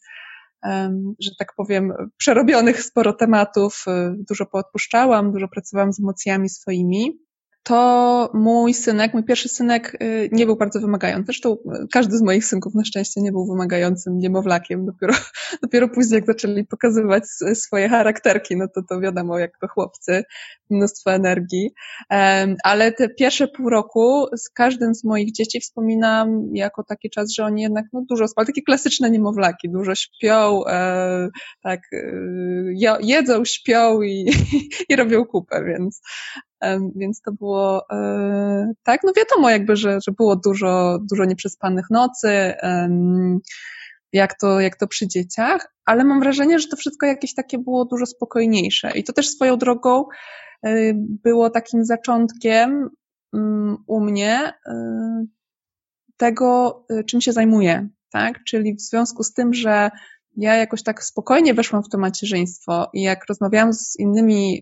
że 1.20 1.32
tak 1.40 1.54
powiem, 1.58 1.94
przerobionych 2.18 2.84
sporo 2.84 3.14
tematów, 3.14 3.86
dużo 4.30 4.46
poodpuszczałam, 4.46 5.32
dużo 5.32 5.48
pracowałam 5.48 5.94
z 5.94 6.00
emocjami 6.00 6.50
swoimi 6.50 7.27
to 7.68 8.30
mój 8.34 8.74
synek, 8.74 9.14
mój 9.14 9.24
pierwszy 9.24 9.50
synek 9.50 9.98
y, 10.02 10.30
nie 10.32 10.46
był 10.46 10.56
bardzo 10.56 10.80
wymagający. 10.80 11.26
Zresztą 11.26 11.54
y, 11.54 11.88
każdy 11.92 12.18
z 12.18 12.22
moich 12.22 12.46
synków 12.46 12.76
na 12.76 12.84
szczęście 12.84 13.22
nie 13.22 13.32
był 13.32 13.46
wymagającym 13.46 14.18
niemowlakiem. 14.18 14.86
Dopiero, 14.86 15.14
dopiero 15.64 15.90
później, 15.90 16.16
jak 16.16 16.26
zaczęli 16.26 16.66
pokazywać 16.66 17.24
swoje 17.54 17.90
charakterki, 17.90 18.58
no 18.58 18.68
to 18.68 18.82
to 18.90 19.00
wiadomo, 19.00 19.40
jak 19.40 19.58
to 19.62 19.68
chłopcy, 19.68 20.24
mnóstwo 20.70 21.12
energii. 21.12 21.74
Ale 22.64 22.92
te 22.92 23.10
pierwsze 23.10 23.48
pół 23.48 23.70
roku 23.70 24.26
z 24.38 24.50
każdym 24.50 24.96
z 24.96 25.04
moich 25.04 25.32
dzieci 25.32 25.60
wspominam 25.60 26.56
jako 26.56 26.84
taki 26.84 27.10
czas, 27.10 27.32
że 27.32 27.46
oni 27.46 27.62
jednak 27.62 27.86
no, 27.94 28.04
dużo 28.10 28.28
spali. 28.28 28.46
Takie 28.46 28.62
klasyczne 28.62 29.12
niemowlaki, 29.12 29.70
dużo 29.70 29.96
śpią, 29.96 30.66
e, 30.66 31.30
tak, 31.64 31.80
e, 31.94 32.98
jedzą, 33.02 33.46
śpią 33.46 34.02
i, 34.02 34.32
i 34.90 34.96
robią 34.96 35.26
kupę, 35.26 35.64
więc 35.66 36.02
więc 36.96 37.22
to 37.22 37.32
było 37.32 37.90
e, 37.92 38.74
tak, 38.84 39.02
no 39.04 39.12
wiadomo 39.18 39.50
jakby, 39.50 39.76
że, 39.76 40.00
że 40.08 40.12
było 40.12 40.36
dużo, 40.36 41.00
dużo 41.12 41.26
nieprzespanych 41.26 41.86
nocy, 41.90 42.54
jak 44.14 44.40
to, 44.40 44.60
jak 44.60 44.76
to 44.76 44.88
przy 44.88 45.08
dzieciach, 45.08 45.74
ale 45.86 46.04
mam 46.04 46.20
wrażenie, 46.20 46.60
że 46.60 46.68
to 46.68 46.78
wszystko 46.78 47.06
jakieś 47.06 47.34
takie 47.34 47.58
było 47.58 47.86
dużo 47.86 48.06
spokojniejsze 48.06 48.92
i 48.92 49.04
to 49.04 49.14
też 49.14 49.30
swoją 49.30 49.58
drogą 49.58 50.06
e, 50.64 50.92
było 50.96 51.50
takim 51.50 51.86
zaczątkiem 51.86 52.90
mm, 53.34 53.78
u 53.88 54.02
mnie 54.02 54.54
e, 54.66 55.26
tego, 56.18 56.86
czym 57.08 57.22
się 57.22 57.32
zajmuję, 57.32 57.90
tak? 58.12 58.44
Czyli 58.44 58.76
w 58.76 58.82
związku 58.82 59.24
z 59.24 59.34
tym, 59.34 59.54
że 59.54 59.90
ja 60.38 60.56
jakoś 60.56 60.84
tak 60.84 61.04
spokojnie 61.04 61.54
weszłam 61.54 61.84
w 61.84 61.90
to 61.90 61.98
macierzyństwo 61.98 62.90
i 62.94 63.02
jak 63.02 63.26
rozmawiałam 63.30 63.74
z 63.74 64.00
innymi 64.00 64.62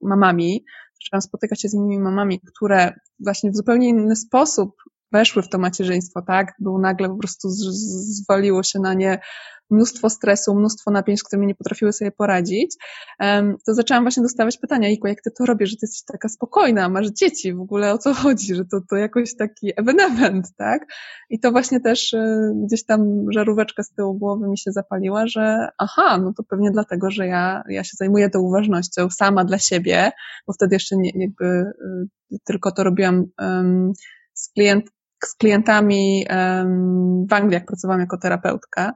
mamami, 0.00 0.64
zaczęłam 1.04 1.22
spotykać 1.22 1.62
się 1.62 1.68
z 1.68 1.74
innymi 1.74 1.98
mamami, 1.98 2.40
które 2.40 2.92
właśnie 3.20 3.50
w 3.50 3.56
zupełnie 3.56 3.88
inny 3.88 4.16
sposób 4.16 4.70
weszły 5.12 5.42
w 5.42 5.48
to 5.48 5.58
macierzyństwo, 5.58 6.22
tak? 6.22 6.54
Było 6.58 6.78
nagle 6.78 7.08
po 7.08 7.16
prostu 7.16 7.48
zwaliło 7.50 8.62
się 8.62 8.78
na 8.78 8.94
nie 8.94 9.18
mnóstwo 9.70 10.10
stresu, 10.10 10.54
mnóstwo 10.54 10.90
napięć, 10.90 11.20
z 11.20 11.22
którymi 11.22 11.46
nie 11.46 11.54
potrafiły 11.54 11.92
sobie 11.92 12.10
poradzić, 12.10 12.76
to 13.66 13.74
zaczęłam 13.74 14.04
właśnie 14.04 14.22
dostawać 14.22 14.58
pytania, 14.58 14.88
Iko, 14.88 15.08
jak 15.08 15.22
ty 15.22 15.30
to 15.30 15.46
robisz, 15.46 15.70
że 15.70 15.76
ty 15.76 15.86
jesteś 15.86 16.04
taka 16.04 16.28
spokojna, 16.28 16.88
masz 16.88 17.06
dzieci, 17.10 17.54
w 17.54 17.60
ogóle 17.60 17.92
o 17.92 17.98
co 17.98 18.14
chodzi, 18.14 18.54
że 18.54 18.64
to, 18.64 18.80
to 18.90 18.96
jakoś 18.96 19.36
taki 19.36 19.72
ewenement, 19.76 20.46
tak? 20.56 20.86
I 21.30 21.40
to 21.40 21.52
właśnie 21.52 21.80
też 21.80 22.14
e, 22.14 22.52
gdzieś 22.66 22.84
tam 22.84 23.32
żaróweczka 23.32 23.82
z 23.82 23.94
tyłu 23.94 24.14
głowy 24.14 24.48
mi 24.48 24.58
się 24.58 24.72
zapaliła, 24.72 25.26
że 25.26 25.68
aha, 25.78 26.18
no 26.18 26.32
to 26.36 26.42
pewnie 26.42 26.70
dlatego, 26.70 27.10
że 27.10 27.26
ja, 27.26 27.62
ja 27.68 27.84
się 27.84 27.92
zajmuję 27.98 28.30
tą 28.30 28.40
uważnością 28.40 29.10
sama 29.10 29.44
dla 29.44 29.58
siebie, 29.58 30.12
bo 30.46 30.52
wtedy 30.52 30.76
jeszcze 30.76 30.96
nie, 30.96 31.10
jakby 31.14 31.44
e, 31.44 31.72
tylko 32.44 32.72
to 32.72 32.84
robiłam 32.84 33.24
z 34.34 34.52
klient, 34.52 34.84
z 35.24 35.34
klientami 35.34 36.26
um, 36.30 37.26
w 37.30 37.32
Anglii, 37.32 37.54
jak 37.54 37.66
pracowałam 37.66 38.00
jako 38.00 38.18
terapeutka, 38.18 38.94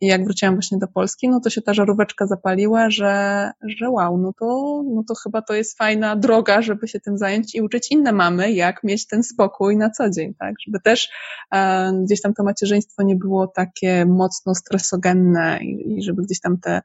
i 0.00 0.06
jak 0.06 0.24
wróciłam 0.24 0.54
właśnie 0.54 0.78
do 0.78 0.88
Polski, 0.88 1.28
no 1.28 1.40
to 1.40 1.50
się 1.50 1.62
ta 1.62 1.74
żaróweczka 1.74 2.26
zapaliła, 2.26 2.90
że, 2.90 3.50
że 3.62 3.90
wow, 3.90 4.18
no 4.18 4.32
to, 4.38 4.82
no 4.94 5.04
to 5.08 5.14
chyba 5.14 5.42
to 5.42 5.54
jest 5.54 5.78
fajna 5.78 6.16
droga, 6.16 6.62
żeby 6.62 6.88
się 6.88 7.00
tym 7.00 7.18
zająć 7.18 7.54
i 7.54 7.62
uczyć 7.62 7.90
inne 7.90 8.12
mamy, 8.12 8.52
jak 8.52 8.84
mieć 8.84 9.06
ten 9.06 9.22
spokój 9.22 9.76
na 9.76 9.90
co 9.90 10.10
dzień, 10.10 10.34
tak? 10.38 10.54
Żeby 10.66 10.80
też 10.80 11.10
e, 11.54 11.92
gdzieś 12.04 12.20
tam 12.22 12.34
to 12.34 12.44
macierzyństwo 12.44 13.02
nie 13.02 13.16
było 13.16 13.46
takie 13.46 14.06
mocno 14.06 14.54
stresogenne 14.54 15.58
i, 15.62 15.98
i 15.98 16.02
żeby 16.02 16.22
gdzieś 16.22 16.40
tam 16.40 16.58
te, 16.58 16.80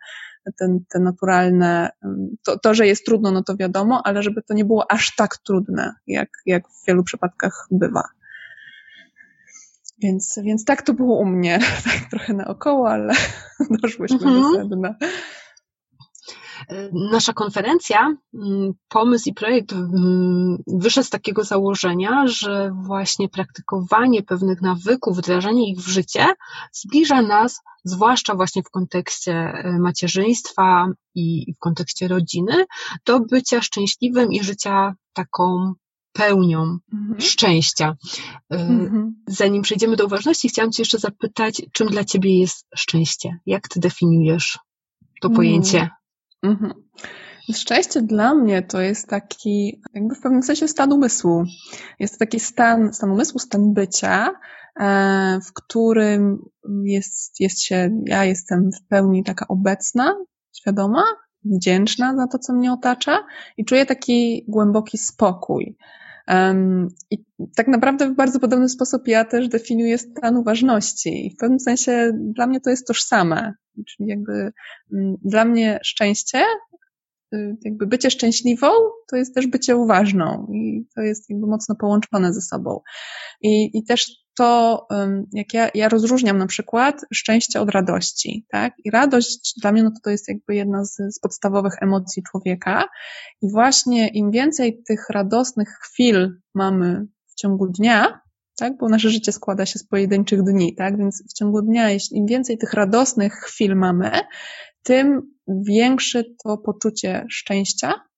te, 0.58 0.80
te 0.90 1.00
naturalne, 1.00 1.90
to, 2.46 2.60
to, 2.60 2.74
że 2.74 2.88
jest 2.88 3.06
trudno, 3.06 3.32
no 3.32 3.44
to 3.44 3.56
wiadomo, 3.58 4.02
ale 4.06 4.24
żeby 4.24 4.42
to 4.42 4.54
nie 4.54 4.66
było 4.66 4.92
aż 4.92 5.16
tak 5.16 5.38
trudne, 5.38 5.94
jak, 6.08 6.30
jak 6.46 6.70
w 6.70 6.86
wielu 6.88 7.04
przypadkach 7.04 7.68
bywa. 7.72 8.04
Więc, 10.04 10.40
więc 10.44 10.66
tak 10.66 10.82
to 10.82 10.94
było 10.94 11.20
u 11.20 11.26
mnie, 11.26 11.60
tak 11.84 12.10
trochę 12.10 12.34
naokoło, 12.34 12.90
ale 12.90 13.14
doszłyśmy 13.82 14.18
mhm. 14.18 14.42
do 14.42 14.54
sedna. 14.54 14.96
Nasza 17.12 17.34
konferencja, 17.34 18.16
mm, 18.34 18.74
pomysł 18.90 19.30
i 19.30 19.34
projekt 19.34 19.74
mm, 19.74 20.58
wyszedł 20.68 21.08
z 21.08 21.10
takiego 21.10 21.44
założenia, 21.44 22.28
że 22.28 22.72
właśnie 22.86 23.30
praktykowanie 23.30 24.24
pewnych 24.24 24.62
nawyków, 24.62 25.18
wdrażanie 25.18 25.72
ich 25.72 25.80
w 25.80 25.88
życie 25.88 26.26
zbliża 26.74 27.22
nas, 27.22 27.62
zwłaszcza 27.84 28.36
właśnie 28.36 28.64
w 28.64 28.70
kontekście 28.70 29.34
e, 29.34 29.80
macierzyństwa 29.80 30.88
i 31.16 31.54
w 31.54 31.60
kontekście 31.60 32.08
rodziny, 32.08 32.66
do 33.06 33.20
bycia 33.20 33.62
szczęśliwym 33.62 34.32
i 34.32 34.44
życia 34.44 34.96
taką 35.14 35.74
pełnią 36.14 36.78
mhm. 36.94 37.22
szczęścia. 37.22 37.96
Y, 38.54 38.56
mhm. 38.56 39.16
Zanim 39.28 39.62
przejdziemy 39.62 39.96
do 39.96 40.06
uważności, 40.06 40.50
chciałam 40.50 40.72
Cię 40.72 40.82
jeszcze 40.82 41.00
zapytać, 41.00 41.62
czym 41.72 41.88
dla 41.88 42.04
Ciebie 42.04 42.40
jest 42.40 42.68
szczęście? 42.76 43.40
Jak 43.46 43.68
Ty 43.68 43.80
definiujesz 43.80 44.60
to 45.22 45.28
mhm. 45.28 45.36
pojęcie? 45.36 45.90
Mhm. 46.44 46.74
Szczęście 47.54 48.02
dla 48.02 48.34
mnie 48.34 48.62
to 48.62 48.82
jest 48.82 49.08
taki, 49.08 49.82
jakby 49.94 50.16
w 50.16 50.22
pewnym 50.22 50.44
sensie 50.44 50.68
stan 50.68 50.94
umysłu. 50.94 51.44
Jest 52.00 52.14
to 52.14 52.20
taki 52.20 52.40
stan, 52.40 52.94
stan 52.94 53.12
umysłu, 53.12 53.40
stan 53.40 53.74
bycia, 53.74 54.34
e, 54.80 55.40
w 55.48 55.54
którym 55.54 56.50
jest, 56.84 57.40
jest 57.40 57.64
się, 57.64 57.90
ja 58.06 58.26
jestem 58.26 58.70
w 58.72 58.88
pełni 58.88 59.24
taka 59.24 59.48
obecna, 59.48 60.16
świadoma, 60.54 61.04
wdzięczna 61.46 62.16
za 62.16 62.28
to, 62.28 62.40
co 62.40 62.54
mnie 62.54 62.74
otacza 62.74 63.20
i 63.58 63.66
czuję 63.66 63.86
taki 63.86 64.46
głęboki 64.48 64.98
spokój. 64.98 65.78
I 67.12 67.18
tak 67.56 67.68
naprawdę 67.68 68.10
w 68.10 68.16
bardzo 68.16 68.40
podobny 68.40 68.70
sposób 68.70 69.08
ja 69.08 69.26
też 69.26 69.48
definiuję 69.48 69.98
stan 69.98 70.38
uważności. 70.38 71.28
I 71.28 71.36
w 71.36 71.38
pewnym 71.38 71.60
sensie 71.60 72.12
dla 72.14 72.48
mnie 72.48 72.62
to 72.62 72.70
jest 72.70 72.88
tożsame. 72.88 73.54
Czyli 73.88 74.10
jakby 74.10 74.52
mm, 74.94 75.16
dla 75.24 75.46
mnie 75.46 75.80
szczęście, 75.84 76.44
jakby 77.66 77.88
bycie 77.88 78.12
szczęśliwą, 78.12 78.68
to 79.10 79.16
jest 79.16 79.36
też 79.36 79.48
bycie 79.48 79.76
uważną. 79.76 80.48
I 80.54 80.88
to 80.96 81.02
jest 81.02 81.30
jakby 81.30 81.48
mocno 81.48 81.76
połączone 81.76 82.34
ze 82.34 82.42
sobą. 82.42 82.80
I, 83.42 83.78
i 83.78 83.84
też 83.84 84.12
to, 84.38 84.88
jak 85.34 85.54
ja, 85.54 85.70
ja 85.74 85.90
rozróżniam 85.90 86.38
na 86.38 86.48
przykład 86.48 87.06
szczęście 87.14 87.62
od 87.62 87.70
radości, 87.70 88.46
tak? 88.52 88.74
I 88.86 88.92
radość 88.92 89.54
dla 89.62 89.72
mnie, 89.72 89.84
no 89.84 89.92
to, 89.92 89.98
to 90.04 90.10
jest 90.10 90.28
jakby 90.28 90.56
jedna 90.56 90.86
z, 90.86 90.96
z 90.96 91.20
podstawowych 91.20 91.74
emocji 91.82 92.24
człowieka. 92.32 92.90
I 93.42 93.52
właśnie 93.52 94.08
im 94.08 94.32
więcej 94.32 94.84
tych 94.88 95.10
radosnych 95.10 95.70
chwil 95.70 96.40
mamy 96.56 97.06
w 97.28 97.36
ciągu 97.36 97.68
dnia, 97.68 98.22
tak? 98.60 98.78
Bo 98.78 98.90
nasze 98.90 99.10
życie 99.10 99.32
składa 99.32 99.66
się 99.66 99.80
z 99.80 99.88
pojedynczych 99.88 100.44
dni, 100.44 100.76
tak? 100.76 100.98
Więc 100.98 101.24
w 101.30 101.34
ciągu 101.34 101.62
dnia, 101.62 101.90
jeśli 101.90 102.18
im 102.18 102.26
więcej 102.26 102.58
tych 102.58 102.74
radosnych 102.74 103.34
chwil 103.34 103.76
mamy, 103.76 104.12
tym 104.84 105.22
większe 105.48 106.24
to 106.44 106.58
poczucie 106.58 107.26
szczęścia, 107.30 108.10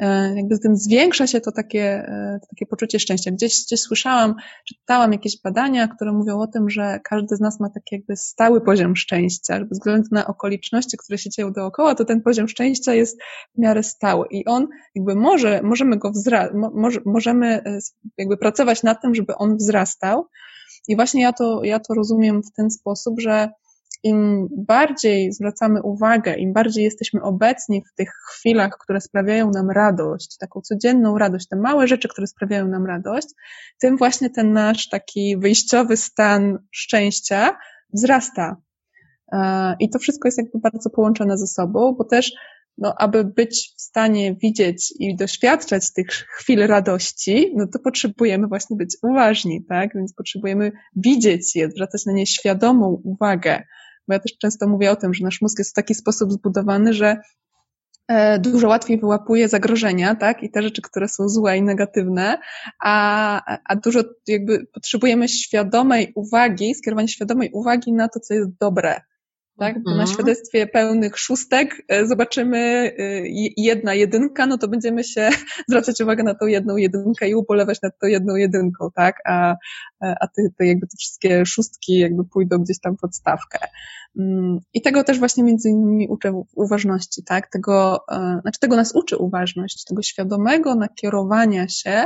E, 0.00 0.36
jakby 0.36 0.56
z 0.56 0.60
tym 0.60 0.76
zwiększa 0.76 1.26
się 1.26 1.40
to 1.40 1.52
takie, 1.52 1.82
e, 1.82 2.38
to 2.40 2.46
takie 2.46 2.66
poczucie 2.66 2.98
szczęścia. 2.98 3.30
Gdzieś, 3.30 3.64
gdzieś 3.66 3.80
słyszałam, 3.80 4.34
czytałam 4.68 5.12
jakieś 5.12 5.42
badania, 5.42 5.88
które 5.88 6.12
mówią 6.12 6.38
o 6.38 6.46
tym, 6.46 6.70
że 6.70 7.00
każdy 7.04 7.36
z 7.36 7.40
nas 7.40 7.60
ma 7.60 7.70
taki 7.70 7.94
jakby 7.94 8.16
stały 8.16 8.60
poziom 8.60 8.96
szczęścia, 8.96 9.58
że 9.58 9.64
bez 9.64 9.78
względu 9.78 10.08
na 10.12 10.26
okoliczności, 10.26 10.96
które 10.96 11.18
się 11.18 11.30
dzieją 11.30 11.52
dookoła, 11.52 11.94
to 11.94 12.04
ten 12.04 12.22
poziom 12.22 12.48
szczęścia 12.48 12.94
jest 12.94 13.18
w 13.54 13.58
miarę 13.58 13.82
stały. 13.82 14.26
I 14.30 14.44
on 14.44 14.68
jakby 14.94 15.14
może, 15.14 15.60
możemy 15.62 15.98
go 15.98 16.10
wzra- 16.10 16.70
może, 16.74 17.00
możemy 17.06 17.46
e, 17.46 17.78
jakby 18.18 18.36
pracować 18.36 18.82
nad 18.82 19.02
tym, 19.02 19.14
żeby 19.14 19.34
on 19.34 19.56
wzrastał. 19.56 20.26
I 20.88 20.96
właśnie 20.96 21.22
ja 21.22 21.32
to, 21.32 21.64
ja 21.64 21.80
to 21.80 21.94
rozumiem 21.94 22.42
w 22.42 22.52
ten 22.56 22.70
sposób, 22.70 23.20
że 23.20 23.48
im 24.02 24.48
bardziej 24.52 25.32
zwracamy 25.32 25.82
uwagę, 25.82 26.34
im 26.34 26.52
bardziej 26.52 26.84
jesteśmy 26.84 27.22
obecni 27.22 27.82
w 27.92 27.94
tych 27.94 28.10
chwilach, 28.28 28.78
które 28.80 29.00
sprawiają 29.00 29.50
nam 29.50 29.70
radość, 29.70 30.36
taką 30.38 30.60
codzienną 30.60 31.18
radość, 31.18 31.48
te 31.48 31.56
małe 31.56 31.88
rzeczy, 31.88 32.08
które 32.08 32.26
sprawiają 32.26 32.68
nam 32.68 32.86
radość, 32.86 33.28
tym 33.80 33.96
właśnie 33.96 34.30
ten 34.30 34.52
nasz 34.52 34.88
taki 34.88 35.36
wyjściowy 35.38 35.96
stan 35.96 36.58
szczęścia 36.70 37.56
wzrasta. 37.92 38.56
E, 39.32 39.76
I 39.80 39.90
to 39.90 39.98
wszystko 39.98 40.28
jest 40.28 40.38
jakby 40.38 40.58
bardzo 40.58 40.90
połączone 40.90 41.38
ze 41.38 41.46
sobą, 41.46 41.94
bo 41.98 42.04
też 42.04 42.32
no, 42.78 42.94
aby 42.98 43.24
być 43.24 43.74
w 43.76 43.80
stanie 43.80 44.34
widzieć 44.34 44.94
i 44.98 45.16
doświadczać 45.16 45.92
tych 45.92 46.06
chwil 46.10 46.66
radości, 46.66 47.52
no 47.56 47.66
to 47.66 47.78
potrzebujemy 47.78 48.46
właśnie 48.46 48.76
być 48.76 48.96
uważni, 49.02 49.64
tak? 49.68 49.94
Więc 49.94 50.14
potrzebujemy 50.14 50.72
widzieć 50.96 51.56
je, 51.56 51.70
zwracać 51.70 52.06
na 52.06 52.12
nie 52.12 52.26
świadomą 52.26 53.00
uwagę, 53.04 53.62
bo 54.10 54.14
ja 54.14 54.20
też 54.20 54.38
często 54.38 54.68
mówię 54.68 54.90
o 54.90 54.96
tym, 54.96 55.14
że 55.14 55.24
nasz 55.24 55.40
mózg 55.40 55.58
jest 55.58 55.70
w 55.70 55.74
taki 55.74 55.94
sposób 55.94 56.32
zbudowany, 56.32 56.94
że 56.94 57.16
e, 58.08 58.38
dużo 58.38 58.68
łatwiej 58.68 59.00
wyłapuje 59.00 59.48
zagrożenia, 59.48 60.14
tak, 60.14 60.42
i 60.42 60.50
te 60.50 60.62
rzeczy, 60.62 60.82
które 60.82 61.08
są 61.08 61.28
złe 61.28 61.56
i 61.56 61.62
negatywne, 61.62 62.38
a, 62.80 63.54
a 63.64 63.76
dużo 63.76 64.00
jakby 64.26 64.66
potrzebujemy 64.74 65.28
świadomej 65.28 66.12
uwagi, 66.14 66.74
skierowania 66.74 67.08
świadomej 67.08 67.50
uwagi 67.52 67.92
na 67.92 68.08
to, 68.08 68.20
co 68.20 68.34
jest 68.34 68.50
dobre. 68.60 69.00
Tak? 69.60 69.82
Bo 69.82 69.90
na 69.90 70.00
mhm. 70.00 70.14
świadectwie 70.14 70.66
pełnych 70.66 71.18
szóstek 71.18 71.82
e, 71.88 72.06
zobaczymy 72.06 72.58
e, 72.58 73.22
jedna 73.56 73.94
jedynka, 73.94 74.46
no 74.46 74.58
to 74.58 74.68
będziemy 74.68 75.04
się 75.04 75.30
zwracać 75.68 76.00
uwagę 76.00 76.22
na 76.22 76.34
tą 76.34 76.46
jedną 76.46 76.76
jedynkę 76.76 77.28
i 77.28 77.34
ubolewać 77.34 77.82
nad 77.82 77.98
tą 77.98 78.06
jedną 78.06 78.36
jedynką, 78.36 78.88
tak? 78.94 79.16
A, 79.26 79.56
a 80.00 80.26
te, 80.26 80.42
te 80.58 80.66
jakby 80.66 80.86
te 80.86 80.96
wszystkie 80.98 81.46
szóstki 81.46 81.98
jakby 81.98 82.24
pójdą 82.24 82.58
gdzieś 82.58 82.80
tam 82.80 82.96
pod 82.96 83.16
stawkę. 83.16 83.58
Mm, 84.18 84.58
I 84.74 84.82
tego 84.82 85.04
też 85.04 85.18
właśnie 85.18 85.44
między 85.44 85.68
innymi 85.68 86.08
uczę 86.08 86.42
uważności, 86.54 87.22
tak? 87.24 87.50
Tego, 87.50 88.00
e, 88.12 88.38
znaczy 88.42 88.60
tego 88.60 88.76
nas 88.76 88.94
uczy 88.94 89.16
uważność, 89.16 89.84
tego 89.84 90.02
świadomego 90.02 90.74
nakierowania 90.74 91.68
się 91.68 92.04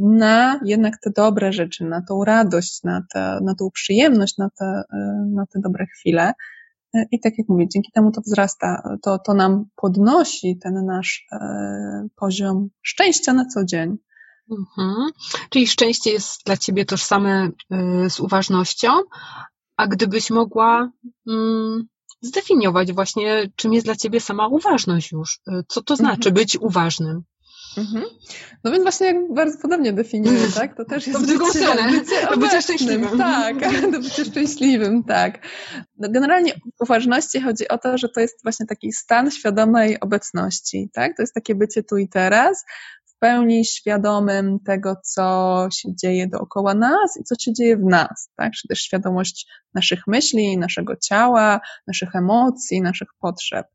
na 0.00 0.60
jednak 0.64 1.00
te 1.00 1.10
dobre 1.10 1.52
rzeczy, 1.52 1.84
na 1.84 2.02
tą 2.02 2.24
radość, 2.24 2.82
na, 2.84 3.04
te, 3.12 3.38
na 3.42 3.54
tą 3.54 3.70
przyjemność, 3.70 4.38
na 4.38 4.50
te, 4.58 4.82
na 5.26 5.46
te 5.46 5.60
dobre 5.60 5.86
chwile. 5.86 6.32
I 7.12 7.20
tak 7.20 7.38
jak 7.38 7.48
mówię, 7.48 7.68
dzięki 7.68 7.90
temu 7.92 8.12
to 8.12 8.20
wzrasta, 8.20 8.96
to, 9.02 9.18
to 9.18 9.34
nam 9.34 9.64
podnosi 9.76 10.58
ten 10.62 10.86
nasz 10.86 11.26
e, 11.32 12.06
poziom 12.16 12.68
szczęścia 12.82 13.32
na 13.32 13.46
co 13.46 13.64
dzień. 13.64 13.96
Mhm. 14.50 15.10
Czyli 15.50 15.66
szczęście 15.66 16.10
jest 16.10 16.44
dla 16.46 16.56
ciebie 16.56 16.84
tożsame 16.84 17.50
e, 17.70 18.10
z 18.10 18.20
uważnością, 18.20 18.90
a 19.76 19.86
gdybyś 19.86 20.30
mogła 20.30 20.90
mm, 21.28 21.88
zdefiniować 22.20 22.92
właśnie, 22.92 23.50
czym 23.56 23.72
jest 23.72 23.86
dla 23.86 23.96
ciebie 23.96 24.20
sama 24.20 24.48
uważność 24.48 25.12
już, 25.12 25.40
e, 25.48 25.62
co 25.68 25.82
to 25.82 25.96
znaczy 25.96 26.28
mhm. 26.28 26.34
być 26.34 26.56
uważnym? 26.56 27.22
Mhm. 27.76 28.04
No 28.64 28.70
więc 28.70 28.82
właśnie 28.82 29.06
jak 29.06 29.34
bardzo 29.34 29.58
podobnie 29.58 29.92
definiuję, 29.92 30.48
tak? 30.54 30.76
To 30.76 30.84
też 30.84 31.06
jest 31.06 31.20
to 31.26 31.26
bycie, 31.26 31.58
stronę, 31.58 31.90
bycie 31.90 32.26
do 32.30 32.36
bycia 32.36 32.60
szczęśliwym. 32.60 33.18
Tak, 33.18 33.56
do 33.92 34.00
bycia 34.00 34.24
szczęśliwym, 34.24 35.04
tak. 35.04 35.46
No 35.98 36.08
generalnie 36.10 36.54
w 36.54 36.82
uważności 36.82 37.40
chodzi 37.40 37.68
o 37.68 37.78
to, 37.78 37.98
że 37.98 38.08
to 38.08 38.20
jest 38.20 38.42
właśnie 38.42 38.66
taki 38.66 38.92
stan 38.92 39.30
świadomej 39.30 40.00
obecności, 40.00 40.90
tak? 40.92 41.16
To 41.16 41.22
jest 41.22 41.34
takie 41.34 41.54
bycie 41.54 41.82
tu 41.82 41.96
i 41.96 42.08
teraz, 42.08 42.64
w 43.06 43.18
pełni 43.18 43.64
świadomym 43.64 44.58
tego, 44.60 44.96
co 45.04 45.68
się 45.72 45.94
dzieje 45.94 46.28
dookoła 46.28 46.74
nas 46.74 47.16
i 47.20 47.24
co 47.24 47.34
się 47.34 47.52
dzieje 47.52 47.76
w 47.76 47.84
nas, 47.84 48.30
tak? 48.36 48.52
Czy 48.52 48.68
też 48.68 48.78
świadomość 48.82 49.46
naszych 49.74 50.06
myśli, 50.06 50.58
naszego 50.58 50.96
ciała, 50.96 51.60
naszych 51.86 52.14
emocji, 52.14 52.80
naszych 52.80 53.08
potrzeb. 53.20 53.66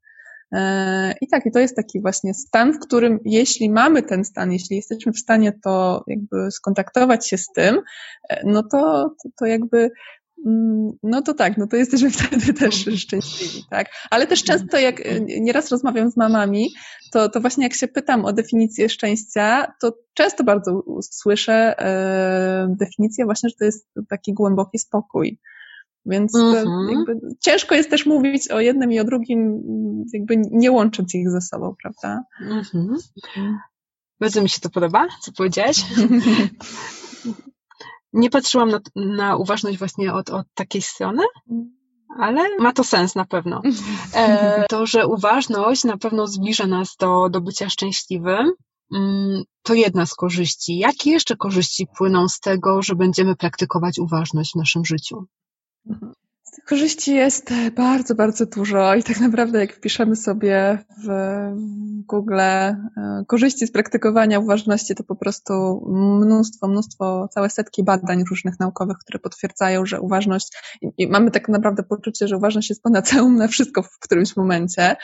E, 0.52 1.14
I 1.22 1.28
tak, 1.28 1.46
i 1.46 1.52
to 1.52 1.60
jest 1.60 1.76
taki 1.76 2.02
właśnie 2.02 2.34
stan, 2.34 2.74
w 2.74 2.80
którym 2.80 3.20
jeśli 3.26 3.70
mamy 3.70 4.04
ten 4.04 4.26
stan, 4.26 4.52
jeśli 4.52 4.76
jesteśmy 4.76 5.14
w 5.14 5.20
stanie 5.20 5.54
to 5.64 6.04
jakby 6.08 6.52
skontaktować 6.52 7.30
się 7.30 7.38
z 7.38 7.48
tym, 7.48 7.82
e, 8.30 8.42
no 8.46 8.64
to, 8.64 9.10
to, 9.24 9.30
to 9.40 9.46
jakby 9.46 9.92
mm, 10.46 10.92
no 11.04 11.22
to 11.22 11.34
tak, 11.34 11.58
no 11.58 11.68
to 11.68 11.76
jesteśmy 11.76 12.12
wtedy 12.20 12.54
też 12.54 12.86
szczęśliwi, 12.98 13.66
tak? 13.70 13.88
Ale 14.10 14.28
też 14.28 14.44
często, 14.44 14.78
jak 14.78 15.06
e, 15.06 15.20
nieraz 15.20 15.72
rozmawiam 15.72 16.12
z 16.12 16.18
mamami, 16.18 16.70
to, 17.12 17.30
to 17.30 17.42
właśnie 17.42 17.64
jak 17.64 17.74
się 17.74 17.88
pytam 17.88 18.26
o 18.26 18.34
definicję 18.34 18.90
szczęścia, 18.90 19.74
to 19.82 19.98
często 20.14 20.44
bardzo 20.44 20.84
słyszę 21.02 21.80
e, 21.80 22.76
definicję 22.80 23.26
właśnie, 23.26 23.50
że 23.50 23.56
to 23.56 23.66
jest 23.66 23.88
taki 24.10 24.34
głęboki 24.34 24.80
spokój. 24.80 25.40
Więc 26.06 26.36
mhm. 26.36 27.06
ciężko 27.40 27.76
jest 27.76 27.90
też 27.90 28.06
mówić 28.06 28.52
o 28.52 28.60
jednym 28.60 28.92
i 28.92 29.00
o 29.00 29.04
drugim, 29.04 29.64
jakby 30.14 30.42
nie 30.52 30.72
łącząc 30.72 31.16
ich 31.16 31.30
ze 31.30 31.42
sobą, 31.42 31.76
prawda? 31.82 32.24
Mhm. 32.42 32.98
Bardzo 34.20 34.42
mi 34.42 34.50
się 34.50 34.62
to 34.62 34.70
podoba, 34.70 35.08
co 35.22 35.32
powiedziałaś. 35.32 35.86
nie 38.14 38.30
patrzyłam 38.30 38.70
na, 38.70 38.80
na 38.96 39.36
uważność 39.36 39.78
właśnie 39.78 40.14
od, 40.14 40.30
od 40.30 40.48
takiej 40.54 40.82
strony, 40.82 41.24
ale 42.20 42.58
ma 42.60 42.74
to 42.74 42.84
sens 42.84 43.16
na 43.16 43.26
pewno. 43.26 43.62
E, 44.14 44.66
to, 44.70 44.86
że 44.86 45.08
uważność 45.08 45.84
na 45.84 45.98
pewno 45.98 46.28
zbliża 46.28 46.68
nas 46.68 46.96
do, 47.00 47.30
do 47.30 47.42
bycia 47.42 47.70
szczęśliwym, 47.70 48.52
mm, 48.94 49.44
to 49.64 49.74
jedna 49.74 50.06
z 50.06 50.14
korzyści. 50.14 50.78
Jakie 50.78 51.12
jeszcze 51.12 51.38
korzyści 51.38 51.88
płyną 51.98 52.28
z 52.28 52.40
tego, 52.40 52.82
że 52.82 52.96
będziemy 52.96 53.36
praktykować 53.36 54.00
uważność 54.00 54.52
w 54.52 54.56
naszym 54.56 54.86
życiu? 54.86 55.26
Tych 56.56 56.66
korzyści 56.66 57.16
jest 57.16 57.50
bardzo, 57.76 58.16
bardzo 58.16 58.46
dużo 58.46 58.96
i 58.96 59.04
tak 59.04 59.20
naprawdę 59.20 59.60
jak 59.60 59.74
wpiszemy 59.74 60.16
sobie 60.16 60.80
w 61.04 61.10
Google 62.08 62.40
e, 62.40 62.76
korzyści 63.28 63.68
z 63.68 63.72
praktykowania 63.72 64.40
uważności, 64.40 64.96
to 64.96 65.04
po 65.04 65.16
prostu 65.16 65.86
mnóstwo, 66.22 66.68
mnóstwo, 66.68 67.28
całe 67.28 67.50
setki 67.50 67.84
badań 67.84 68.24
różnych 68.30 68.60
naukowych, 68.60 68.98
które 68.98 69.20
potwierdzają, 69.20 69.86
że 69.86 70.02
uważność, 70.02 70.58
i 70.98 71.08
mamy 71.08 71.32
tak 71.32 71.50
naprawdę 71.50 71.84
poczucie, 71.84 72.28
że 72.28 72.38
uważność 72.38 72.70
jest 72.70 72.84
panaceum 72.84 73.36
na 73.36 73.48
wszystko 73.48 73.84
w 73.84 74.00
którymś 74.00 74.36
momencie. 74.36 74.96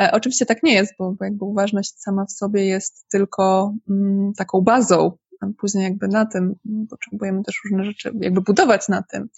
E, 0.00 0.10
oczywiście 0.12 0.46
tak 0.46 0.62
nie 0.62 0.74
jest, 0.74 0.94
bo 0.98 1.14
jakby 1.20 1.44
uważność 1.44 2.00
sama 2.00 2.24
w 2.24 2.32
sobie 2.32 2.66
jest 2.66 3.08
tylko 3.08 3.74
mm, 3.90 4.32
taką 4.36 4.60
bazą, 4.60 5.12
później 5.58 5.84
jakby 5.84 6.08
na 6.08 6.26
tym 6.26 6.54
potrzebujemy 6.90 7.42
też 7.42 7.60
różne 7.64 7.84
rzeczy, 7.84 8.12
jakby 8.20 8.40
budować 8.40 8.88
na 8.88 9.02
tym. 9.02 9.28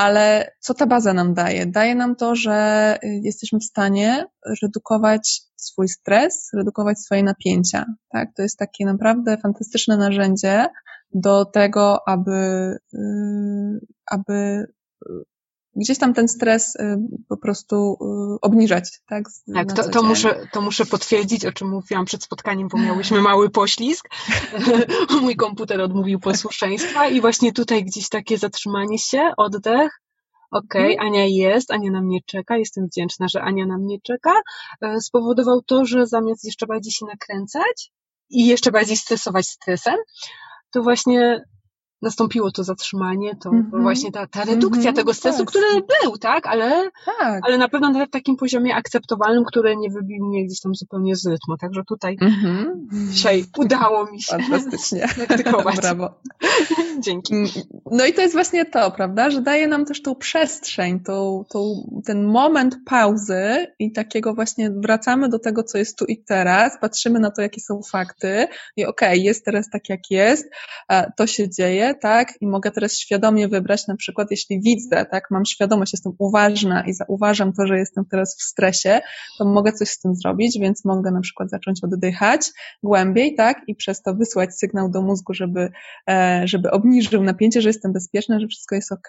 Ale 0.00 0.52
co 0.60 0.74
ta 0.74 0.86
baza 0.86 1.12
nam 1.12 1.34
daje? 1.34 1.66
Daje 1.66 1.94
nam 1.94 2.16
to, 2.16 2.34
że 2.34 2.98
y, 3.04 3.20
jesteśmy 3.22 3.58
w 3.58 3.64
stanie 3.64 4.24
redukować 4.62 5.42
swój 5.56 5.88
stres, 5.88 6.50
redukować 6.54 6.98
swoje 6.98 7.22
napięcia. 7.22 7.84
Tak? 8.08 8.28
To 8.36 8.42
jest 8.42 8.58
takie 8.58 8.84
naprawdę 8.84 9.36
fantastyczne 9.36 9.96
narzędzie 9.96 10.66
do 11.14 11.44
tego, 11.44 12.08
aby, 12.08 12.32
y, 12.94 13.86
aby 14.10 14.66
gdzieś 15.76 15.98
tam 15.98 16.14
ten 16.14 16.28
stres 16.28 16.76
y, 16.76 16.98
po 17.28 17.36
prostu 17.36 17.98
y, 18.34 18.40
obniżać, 18.40 19.00
tak? 19.06 19.24
Tak, 19.54 19.72
to, 19.72 19.88
to, 19.88 20.02
muszę, 20.02 20.46
to 20.52 20.60
muszę 20.60 20.86
potwierdzić, 20.86 21.44
o 21.44 21.52
czym 21.52 21.68
mówiłam 21.68 22.04
przed 22.04 22.24
spotkaniem, 22.24 22.68
bo 22.68 22.78
miałyśmy 22.78 23.22
mały 23.22 23.50
poślizg. 23.50 24.08
Mój 25.22 25.36
komputer 25.36 25.80
odmówił 25.80 26.20
posłuszeństwa 26.20 27.08
i 27.08 27.20
właśnie 27.20 27.52
tutaj 27.52 27.84
gdzieś 27.84 28.08
takie 28.08 28.38
zatrzymanie 28.38 28.98
się, 28.98 29.30
oddech. 29.36 30.00
Okej, 30.50 30.94
okay, 30.94 31.06
Ania 31.06 31.24
jest, 31.24 31.70
Ania 31.70 31.90
na 31.90 32.00
mnie 32.00 32.18
czeka, 32.26 32.56
jestem 32.56 32.86
wdzięczna, 32.86 33.26
że 33.28 33.42
Ania 33.42 33.66
na 33.66 33.78
mnie 33.78 33.98
czeka. 34.02 34.32
E, 34.82 35.00
spowodował 35.00 35.62
to, 35.62 35.84
że 35.84 36.06
zamiast 36.06 36.44
jeszcze 36.44 36.66
bardziej 36.66 36.92
się 36.92 37.06
nakręcać 37.06 37.92
i 38.30 38.46
jeszcze 38.46 38.70
bardziej 38.70 38.96
stresować 38.96 39.46
stresem, 39.46 39.96
to 40.70 40.82
właśnie 40.82 41.44
nastąpiło 42.02 42.50
to 42.50 42.64
zatrzymanie, 42.64 43.36
to 43.36 43.50
mm 43.50 43.70
-hmm. 43.70 43.82
właśnie 43.82 44.12
ta, 44.12 44.26
ta 44.26 44.44
redukcja 44.44 44.82
mm 44.82 44.94
-hmm, 44.94 44.96
tego 44.96 45.14
stresu, 45.14 45.38
tak. 45.38 45.46
który 45.46 45.66
był, 46.02 46.18
tak? 46.18 46.46
Ale, 46.46 46.90
tak. 47.18 47.42
ale 47.46 47.58
na 47.58 47.68
pewno 47.68 47.90
na 47.90 48.06
takim 48.06 48.36
poziomie 48.36 48.74
akceptowalnym, 48.74 49.44
który 49.44 49.76
nie 49.76 49.90
wybił 49.90 50.26
mnie 50.26 50.44
gdzieś 50.46 50.60
tam 50.60 50.74
zupełnie 50.74 51.16
z 51.16 51.26
rytmu. 51.26 51.56
Także 51.56 51.84
tutaj 51.84 52.16
mm 52.20 52.34
-hmm. 52.34 53.10
dzisiaj 53.10 53.44
udało 53.58 54.12
mi 54.12 54.22
się 54.22 54.38
Fantastycznie. 54.38 55.08
praktykować. 55.26 55.76
Brawo. 55.76 56.14
Dzięki. 57.04 57.34
Mm, 57.34 57.48
no 57.90 58.06
i 58.06 58.12
to 58.12 58.20
jest 58.20 58.34
właśnie 58.34 58.64
to, 58.64 58.90
prawda, 58.90 59.30
że 59.30 59.42
daje 59.42 59.68
nam 59.68 59.84
też 59.84 60.02
tą 60.02 60.14
przestrzeń, 60.14 61.00
tą, 61.00 61.44
tą, 61.48 61.90
ten 62.04 62.24
moment 62.24 62.76
pauzy 62.86 63.66
i 63.78 63.92
takiego 63.92 64.34
właśnie 64.34 64.70
wracamy 64.70 65.28
do 65.28 65.38
tego, 65.38 65.62
co 65.62 65.78
jest 65.78 65.98
tu 65.98 66.04
i 66.04 66.24
teraz, 66.24 66.78
patrzymy 66.80 67.20
na 67.20 67.30
to, 67.30 67.42
jakie 67.42 67.60
są 67.60 67.80
fakty 67.82 68.46
i 68.76 68.84
okej, 68.84 69.08
okay, 69.08 69.18
jest 69.18 69.44
teraz 69.44 69.70
tak, 69.70 69.88
jak 69.88 70.10
jest, 70.10 70.50
to 71.16 71.26
się 71.26 71.50
dzieje, 71.50 71.89
tak, 71.94 72.32
i 72.40 72.46
mogę 72.46 72.70
teraz 72.70 72.98
świadomie 72.98 73.48
wybrać, 73.48 73.86
na 73.86 73.96
przykład, 73.96 74.28
jeśli 74.30 74.60
widzę, 74.60 75.06
tak, 75.10 75.24
mam 75.30 75.44
świadomość, 75.44 75.92
jestem 75.92 76.12
uważna 76.18 76.86
i 76.86 76.94
zauważam 76.94 77.52
to, 77.52 77.66
że 77.66 77.78
jestem 77.78 78.04
teraz 78.10 78.36
w 78.38 78.42
stresie, 78.42 79.00
to 79.38 79.44
mogę 79.44 79.72
coś 79.72 79.88
z 79.88 80.00
tym 80.00 80.14
zrobić, 80.14 80.58
więc 80.60 80.84
mogę 80.84 81.10
na 81.10 81.20
przykład 81.20 81.50
zacząć 81.50 81.84
oddychać 81.84 82.50
głębiej, 82.82 83.34
tak, 83.34 83.62
i 83.66 83.74
przez 83.74 84.02
to 84.02 84.14
wysłać 84.14 84.58
sygnał 84.58 84.90
do 84.90 85.02
mózgu, 85.02 85.34
żeby, 85.34 85.70
e, 86.10 86.42
żeby 86.44 86.70
obniżył 86.70 87.22
napięcie, 87.22 87.62
że 87.62 87.68
jestem 87.68 87.92
bezpieczna, 87.92 88.40
że 88.40 88.46
wszystko 88.46 88.74
jest 88.74 88.92
ok, 88.92 89.08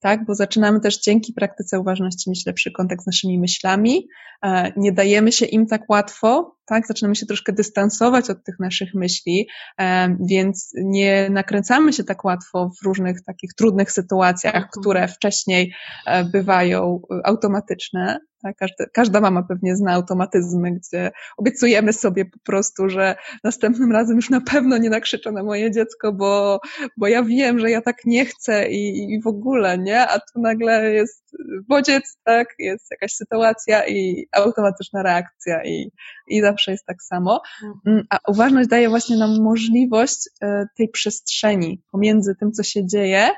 tak, 0.00 0.24
bo 0.24 0.34
zaczynamy 0.34 0.80
też 0.80 1.00
dzięki 1.00 1.32
praktyce 1.32 1.80
uważności 1.80 2.30
mieć 2.30 2.46
lepszy 2.46 2.72
kontakt 2.72 3.02
z 3.02 3.06
naszymi 3.06 3.38
myślami, 3.38 4.08
e, 4.44 4.72
nie 4.76 4.92
dajemy 4.92 5.32
się 5.32 5.46
im 5.46 5.66
tak 5.66 5.90
łatwo, 5.90 6.57
tak, 6.68 6.86
zaczynamy 6.86 7.16
się 7.16 7.26
troszkę 7.26 7.52
dystansować 7.52 8.30
od 8.30 8.44
tych 8.44 8.58
naszych 8.60 8.94
myśli, 8.94 9.48
e, 9.80 10.16
więc 10.28 10.70
nie 10.74 11.30
nakręcamy 11.30 11.92
się 11.92 12.04
tak 12.04 12.24
łatwo 12.24 12.70
w 12.80 12.84
różnych 12.86 13.24
takich 13.24 13.54
trudnych 13.54 13.92
sytuacjach, 13.92 14.54
mhm. 14.54 14.70
które 14.80 15.08
wcześniej 15.08 15.72
e, 16.06 16.24
bywają 16.24 17.00
automatyczne. 17.24 18.18
Tak, 18.42 18.56
każda, 18.56 18.84
każda 18.92 19.20
mama 19.20 19.42
pewnie 19.42 19.76
zna 19.76 19.92
automatyzmy, 19.92 20.72
gdzie 20.72 21.10
obiecujemy 21.36 21.92
sobie 21.92 22.24
po 22.24 22.38
prostu, 22.44 22.88
że 22.88 23.16
następnym 23.44 23.92
razem 23.92 24.16
już 24.16 24.30
na 24.30 24.40
pewno 24.40 24.78
nie 24.78 24.90
nakrzyczę 24.90 25.32
na 25.32 25.42
moje 25.42 25.70
dziecko, 25.70 26.12
bo, 26.12 26.60
bo 26.96 27.06
ja 27.06 27.22
wiem, 27.22 27.58
że 27.58 27.70
ja 27.70 27.82
tak 27.82 28.04
nie 28.04 28.24
chcę 28.24 28.68
i, 28.68 29.12
i 29.12 29.22
w 29.22 29.26
ogóle, 29.26 29.78
nie? 29.78 30.08
A 30.08 30.18
tu 30.18 30.40
nagle 30.40 30.92
jest 30.92 31.24
bodziec, 31.68 32.18
tak? 32.24 32.48
Jest 32.58 32.90
jakaś 32.90 33.12
sytuacja 33.12 33.86
i 33.86 34.26
automatyczna 34.32 35.02
reakcja 35.02 35.64
i, 35.64 35.90
i 36.26 36.40
zawsze 36.40 36.70
jest 36.70 36.86
tak 36.86 37.02
samo. 37.02 37.40
Mhm. 37.64 37.80
Mm, 37.86 38.06
a 38.10 38.18
uważność 38.28 38.68
daje 38.68 38.88
właśnie 38.88 39.16
nam 39.16 39.42
możliwość 39.42 40.28
e, 40.42 40.66
tej 40.76 40.88
przestrzeni 40.88 41.82
pomiędzy 41.92 42.34
tym, 42.40 42.52
co 42.52 42.62
się 42.62 42.86
dzieje, 42.86 43.30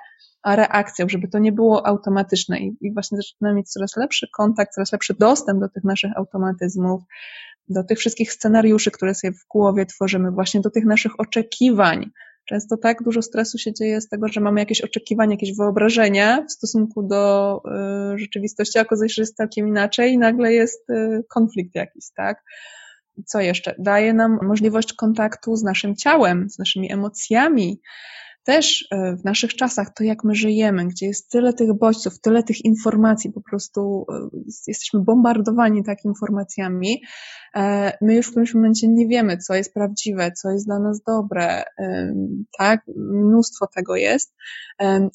reakcją, 0.46 1.08
żeby 1.08 1.28
to 1.28 1.38
nie 1.38 1.52
było 1.52 1.86
automatyczne 1.86 2.60
i, 2.60 2.76
i 2.80 2.92
właśnie 2.92 3.16
zaczynamy 3.16 3.56
mieć 3.56 3.68
coraz 3.68 3.96
lepszy 3.96 4.28
kontakt, 4.36 4.74
coraz 4.74 4.92
lepszy 4.92 5.14
dostęp 5.18 5.60
do 5.60 5.68
tych 5.68 5.84
naszych 5.84 6.16
automatyzmów, 6.16 7.02
do 7.68 7.84
tych 7.84 7.98
wszystkich 7.98 8.32
scenariuszy, 8.32 8.90
które 8.90 9.14
sobie 9.14 9.32
w 9.32 9.46
głowie 9.48 9.86
tworzymy, 9.86 10.30
właśnie 10.30 10.60
do 10.60 10.70
tych 10.70 10.84
naszych 10.84 11.20
oczekiwań. 11.20 12.10
Często 12.48 12.76
tak 12.76 13.02
dużo 13.02 13.22
stresu 13.22 13.58
się 13.58 13.72
dzieje 13.72 14.00
z 14.00 14.08
tego, 14.08 14.28
że 14.28 14.40
mamy 14.40 14.60
jakieś 14.60 14.80
oczekiwania, 14.80 15.30
jakieś 15.30 15.56
wyobrażenia 15.56 16.44
w 16.48 16.52
stosunku 16.52 17.02
do 17.02 17.62
y, 18.14 18.18
rzeczywistości, 18.18 18.78
a 18.78 18.82
okazuje 18.82 19.08
się, 19.08 19.14
że 19.14 19.22
jest 19.22 19.36
całkiem 19.36 19.68
inaczej 19.68 20.12
i 20.12 20.18
nagle 20.18 20.52
jest 20.52 20.90
y, 20.90 21.24
konflikt 21.28 21.74
jakiś, 21.74 22.04
tak? 22.16 22.42
Co 23.26 23.40
jeszcze? 23.40 23.74
Daje 23.78 24.12
nam 24.12 24.38
możliwość 24.42 24.92
kontaktu 24.92 25.56
z 25.56 25.62
naszym 25.62 25.96
ciałem, 25.96 26.50
z 26.50 26.58
naszymi 26.58 26.92
emocjami, 26.92 27.80
też 28.50 28.88
e, 28.90 29.16
w 29.16 29.24
naszych 29.24 29.54
czasach, 29.54 29.94
to 29.94 30.04
jak 30.04 30.24
my 30.24 30.34
żyjemy, 30.34 30.86
gdzie 30.86 31.06
jest 31.06 31.30
tyle 31.30 31.52
tych 31.52 31.78
bodźców, 31.78 32.20
tyle 32.20 32.42
tych 32.42 32.64
informacji, 32.64 33.32
po 33.32 33.40
prostu 33.40 34.06
e, 34.08 34.28
jesteśmy 34.66 35.00
bombardowani 35.00 35.84
tak 35.84 36.04
informacjami, 36.04 37.02
e, 37.54 37.92
my 38.00 38.14
już 38.14 38.26
w 38.26 38.30
którymś 38.30 38.54
momencie 38.54 38.88
nie 38.88 39.06
wiemy, 39.06 39.36
co 39.36 39.54
jest 39.54 39.74
prawdziwe, 39.74 40.32
co 40.32 40.50
jest 40.50 40.66
dla 40.66 40.78
nas 40.78 41.02
dobre, 41.02 41.64
tak, 42.58 42.80
mnóstwo 42.96 43.66
tego 43.66 43.96
jest, 43.96 44.34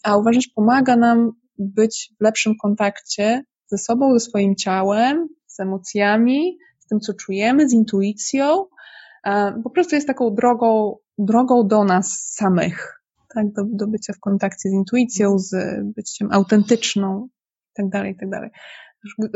a 0.04 0.17
uważam, 0.17 0.41
że 0.41 0.50
pomaga 0.56 0.95
nam 0.95 1.32
być 1.58 2.13
w 2.19 2.24
lepszym 2.24 2.54
kontakcie 2.62 3.43
ze 3.67 3.78
sobą, 3.78 4.13
ze 4.13 4.19
swoim 4.19 4.56
ciałem, 4.56 5.28
z 5.48 5.60
emocjami, 5.60 6.58
z 6.80 6.88
tym, 6.88 7.00
co 7.00 7.13
czujemy, 7.13 7.69
z 7.69 7.74
intuicją, 7.74 8.65
po 9.63 9.69
prostu 9.69 9.95
jest 9.95 10.08
taką 10.08 10.36
drogą, 10.36 10.98
drogą 11.17 11.67
do 11.67 11.84
nas 11.84 12.34
samych 12.34 13.05
tak, 13.36 13.54
do, 13.54 13.63
do 13.71 13.88
bycia 13.88 14.13
w 14.13 14.19
kontakcie 14.19 14.69
z 14.69 14.74
intuicją, 14.74 15.39
z 15.39 15.56
byciem 15.95 16.28
autentyczną 16.32 17.28
i 17.28 17.76
tak 17.76 17.89
dalej, 17.89 18.12
i 18.12 18.15
tak. 18.15 18.50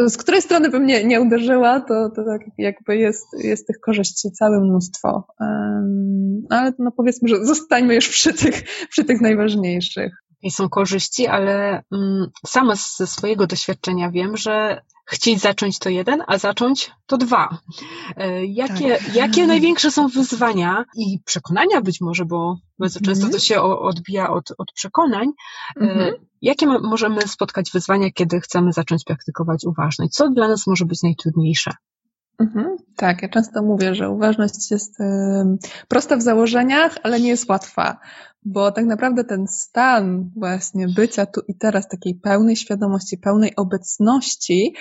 Z 0.10 0.18
której 0.18 0.42
strony 0.42 0.70
bym 0.70 0.86
nie, 0.86 1.04
nie 1.04 1.22
uderzyła, 1.22 1.80
to, 1.80 2.10
to 2.16 2.26
tak 2.26 2.42
jakby 2.58 2.98
jest, 2.98 3.26
jest 3.44 3.68
tych 3.68 3.80
korzyści 3.80 4.32
całe 4.32 4.62
mnóstwo. 4.62 5.28
Um, 5.40 6.42
ale 6.50 6.74
no 6.80 6.92
powiedzmy, 6.92 7.30
że 7.30 7.46
zostańmy 7.46 7.96
już 7.96 8.10
przy 8.10 8.34
tych, 8.34 8.64
przy 8.90 9.06
tych 9.06 9.22
najważniejszych. 9.22 10.12
I 10.41 10.52
są 10.52 10.69
korzyści, 10.69 11.28
ale 11.28 11.84
um, 11.91 12.32
sama 12.47 12.75
ze 12.75 13.08
swojego 13.08 13.47
doświadczenia 13.47 14.12
wiem, 14.12 14.38
że 14.38 14.82
chcieć 15.10 15.41
zacząć 15.41 15.80
to 15.80 15.89
jeden, 15.89 16.23
a 16.28 16.38
zacząć 16.38 16.91
to 17.06 17.17
dwa. 17.17 17.58
E, 18.17 18.45
jakie, 18.45 18.97
tak. 18.97 19.15
jakie 19.15 19.47
największe 19.47 19.91
są 19.91 20.08
wyzwania 20.08 20.86
i 20.95 21.19
przekonania 21.25 21.82
być 21.82 22.02
może, 22.02 22.25
bo 22.25 22.58
bardzo 22.80 22.99
często 22.99 23.25
mhm. 23.25 23.32
to 23.32 23.39
się 23.39 23.62
odbija 23.62 24.30
od, 24.30 24.52
od 24.58 24.71
przekonań. 24.71 25.28
Mhm. 25.75 26.13
Jakie 26.41 26.67
możemy 26.67 27.21
spotkać 27.21 27.71
wyzwania, 27.71 28.12
kiedy 28.12 28.41
chcemy 28.41 28.73
zacząć 28.73 29.04
praktykować 29.04 29.63
uważność? 29.65 30.13
Co 30.13 30.30
dla 30.30 30.47
nas 30.47 30.67
może 30.67 30.86
być 30.86 31.04
najtrudniejsze? 31.04 31.71
Mhm, 32.39 32.78
tak, 32.95 33.21
ja 33.21 33.30
często 33.30 33.63
mówię, 33.63 33.95
że 33.95 34.10
uważność 34.10 34.71
jest 34.71 34.99
y, 34.99 35.04
prosta 35.88 36.17
w 36.17 36.21
założeniach, 36.21 36.97
ale 37.04 37.19
nie 37.19 37.30
jest 37.30 37.49
łatwa, 37.49 37.99
bo 38.43 38.71
tak 38.71 38.86
naprawdę 38.86 39.23
ten 39.23 39.47
stan 39.47 40.32
właśnie 40.36 40.88
bycia 40.88 41.25
tu 41.25 41.41
i 41.47 41.58
teraz, 41.58 41.88
takiej 41.88 42.15
pełnej 42.15 42.56
świadomości, 42.56 43.17
pełnej 43.17 43.56
obecności 43.56 44.73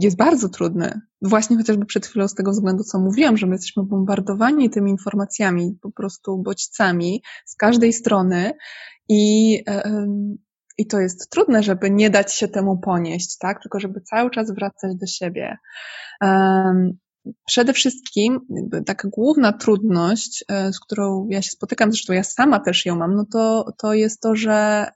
jest 0.00 0.16
bardzo 0.16 0.48
trudny. 0.48 1.00
Właśnie 1.22 1.56
chociażby 1.56 1.86
przed 1.86 2.06
chwilą 2.06 2.28
z 2.28 2.34
tego 2.34 2.50
względu, 2.50 2.84
co 2.84 2.98
mówiłam, 2.98 3.36
że 3.36 3.46
my 3.46 3.54
jesteśmy 3.54 3.82
bombardowani 3.82 4.70
tymi 4.70 4.90
informacjami, 4.90 5.78
po 5.82 5.90
prostu 5.90 6.38
bodźcami 6.38 7.22
z 7.46 7.56
każdej 7.56 7.92
strony 7.92 8.52
i 9.08 9.54
y, 9.68 9.82
i 10.78 10.86
to 10.86 11.00
jest 11.00 11.30
trudne, 11.30 11.62
żeby 11.62 11.90
nie 11.90 12.10
dać 12.10 12.34
się 12.34 12.48
temu 12.48 12.78
ponieść, 12.78 13.38
tak? 13.38 13.62
Tylko 13.62 13.80
żeby 13.80 14.00
cały 14.00 14.30
czas 14.30 14.50
wracać 14.50 14.96
do 14.96 15.06
siebie. 15.06 15.56
Um, 16.20 16.98
Przede 17.46 17.72
wszystkim, 17.72 18.40
taka 18.86 19.08
główna 19.08 19.52
trudność, 19.52 20.44
e, 20.48 20.72
z 20.72 20.80
którą 20.80 21.26
ja 21.30 21.42
się 21.42 21.50
spotykam, 21.50 21.92
zresztą 21.92 22.12
ja 22.12 22.24
sama 22.24 22.60
też 22.60 22.86
ją 22.86 22.96
mam, 22.96 23.14
no 23.14 23.24
to, 23.32 23.72
to 23.78 23.94
jest 23.94 24.20
to, 24.20 24.36
że 24.36 24.86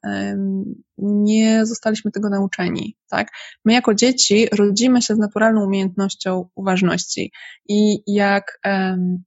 nie 0.99 1.67
zostaliśmy 1.67 2.11
tego 2.11 2.29
nauczeni, 2.29 2.97
tak? 3.11 3.29
My 3.65 3.73
jako 3.73 3.95
dzieci 3.95 4.47
rodzimy 4.53 5.03
się 5.03 5.15
z 5.15 5.19
naturalną 5.19 5.65
umiejętnością 5.65 6.49
uważności 6.55 7.33
i 7.69 8.03
jak, 8.07 8.61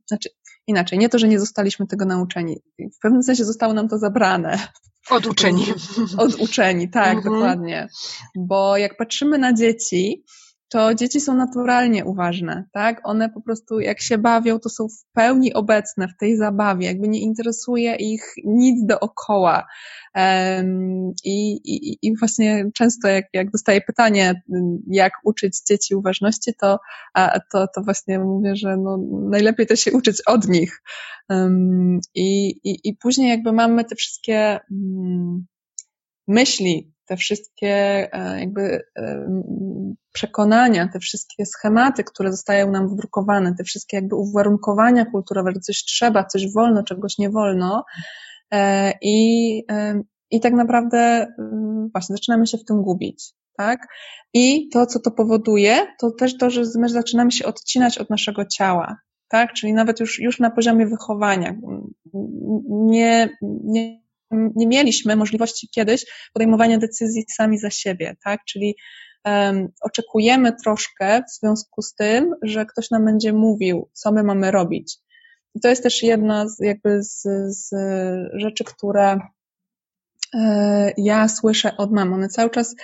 znaczy 0.07 0.29
inaczej, 0.67 0.99
nie 0.99 1.09
to, 1.09 1.19
że 1.19 1.27
nie 1.27 1.39
zostaliśmy 1.39 1.87
tego 1.87 2.05
nauczeni, 2.05 2.57
w 2.79 2.99
pewnym 3.01 3.23
sensie 3.23 3.45
zostało 3.45 3.73
nam 3.73 3.89
to 3.89 3.97
zabrane, 3.97 4.57
Oduczeni. 5.09 5.65
Oduczeni, 6.17 6.89
tak, 6.89 7.17
mhm. 7.17 7.33
dokładnie. 7.33 7.87
Bo 8.35 8.77
jak 8.77 8.97
patrzymy 8.97 9.37
na 9.37 9.53
dzieci, 9.53 10.23
to 10.69 10.95
dzieci 10.95 11.21
są 11.21 11.35
naturalnie 11.35 12.05
uważne, 12.05 12.65
tak? 12.73 13.01
One 13.03 13.29
po 13.29 13.41
prostu 13.41 13.79
jak 13.79 14.01
się 14.01 14.17
bawią, 14.17 14.59
to 14.59 14.69
są 14.69 14.87
w 14.87 15.13
pełni 15.13 15.53
obecne 15.53 16.07
w 16.07 16.17
tej 16.17 16.37
zabawie, 16.37 16.87
jakby 16.87 17.07
nie 17.07 17.21
interesuje 17.21 17.95
ich 17.95 18.33
nic 18.45 18.85
dookoła. 18.85 19.67
Um, 20.15 21.13
i, 21.23 21.53
i, 21.53 21.97
I 22.01 22.17
właśnie 22.17 22.65
często 22.73 23.07
jak, 23.07 23.25
jak 23.33 23.51
dostaję 23.51 23.81
pytanie, 23.81 24.43
jak 24.87 25.13
uczyć 25.23 25.61
dzieci 25.69 25.95
uważności, 25.95 26.51
to, 26.61 26.79
a, 27.13 27.39
to, 27.51 27.67
to 27.75 27.81
właśnie 27.81 28.19
mówię, 28.19 28.55
że 28.55 28.77
no, 28.77 28.97
najlepiej 29.29 29.67
to 29.67 29.75
się 29.75 29.91
uczyć 29.91 30.21
od 30.25 30.47
nich. 30.47 30.81
Um, 31.29 31.99
i, 32.15 32.49
i, 32.49 32.89
I 32.89 32.95
później 32.95 33.29
jakby 33.29 33.53
mamy 33.53 33.85
te 33.85 33.95
wszystkie 33.95 34.59
um, 34.71 35.45
myśli, 36.27 36.93
te 37.09 37.17
wszystkie 37.17 37.67
e, 38.13 38.39
jakby 38.39 38.81
e, 38.97 39.25
przekonania, 40.13 40.89
te 40.93 40.99
wszystkie 40.99 41.45
schematy, 41.45 42.03
które 42.03 42.31
zostają 42.31 42.71
nam 42.71 42.89
wdrukowane, 42.89 43.55
te 43.55 43.63
wszystkie 43.63 43.97
jakby 43.97 44.15
uwarunkowania 44.15 45.05
kulturowe, 45.05 45.51
że 45.51 45.59
coś 45.59 45.83
trzeba, 45.83 46.23
coś 46.23 46.53
wolno, 46.53 46.83
czegoś 46.83 47.17
nie 47.17 47.29
wolno. 47.29 47.85
E, 48.51 48.93
I, 49.01 49.63
i 50.31 50.39
tak 50.39 50.53
naprawdę 50.53 51.27
właśnie 51.91 52.15
zaczynamy 52.15 52.47
się 52.47 52.57
w 52.57 52.65
tym 52.65 52.81
gubić. 52.81 53.33
Tak? 53.57 53.87
I 54.33 54.69
to, 54.69 54.85
co 54.85 54.99
to 54.99 55.11
powoduje, 55.11 55.87
to 55.99 56.11
też 56.11 56.37
to, 56.37 56.49
że 56.49 56.61
my 56.79 56.89
zaczynamy 56.89 57.31
się 57.31 57.45
odcinać 57.45 57.97
od 57.97 58.09
naszego 58.09 58.45
ciała. 58.45 58.97
Tak? 59.27 59.53
Czyli 59.53 59.73
nawet 59.73 59.99
już, 59.99 60.19
już 60.19 60.39
na 60.39 60.51
poziomie 60.51 60.87
wychowania. 60.87 61.55
Nie, 62.69 63.29
nie 63.63 64.08
nie 64.31 64.67
mieliśmy 64.67 65.15
możliwości 65.15 65.69
kiedyś 65.75 66.05
podejmowania 66.33 66.77
decyzji 66.77 67.25
sami 67.35 67.57
za 67.57 67.69
siebie, 67.69 68.15
tak? 68.23 68.39
Czyli 68.45 68.75
um, 69.25 69.67
oczekujemy 69.81 70.55
troszkę 70.63 71.23
w 71.23 71.31
związku 71.39 71.81
z 71.81 71.93
tym, 71.95 72.35
że 72.41 72.65
ktoś 72.65 72.91
nam 72.91 73.05
będzie 73.05 73.33
mówił, 73.33 73.89
co 73.93 74.11
my 74.11 74.23
mamy 74.23 74.51
robić. 74.51 74.97
I 75.55 75.59
to 75.59 75.67
jest 75.67 75.83
też 75.83 76.03
jedna 76.03 76.49
z, 76.49 76.59
jakby 76.59 77.03
z, 77.03 77.21
z 77.47 77.69
rzeczy, 78.33 78.63
które 78.63 79.19
e, 80.33 80.93
ja 80.97 81.27
słyszę 81.27 81.77
od 81.77 81.91
mam. 81.91 82.13
One 82.13 82.29
cały 82.29 82.49
czas 82.49 82.75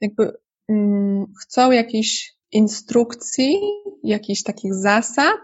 jakby 0.00 0.32
mm, 0.68 1.26
chcą 1.42 1.70
jakichś 1.70 2.32
instrukcji, 2.52 3.60
jakichś 4.02 4.42
takich 4.42 4.74
zasad, 4.74 5.40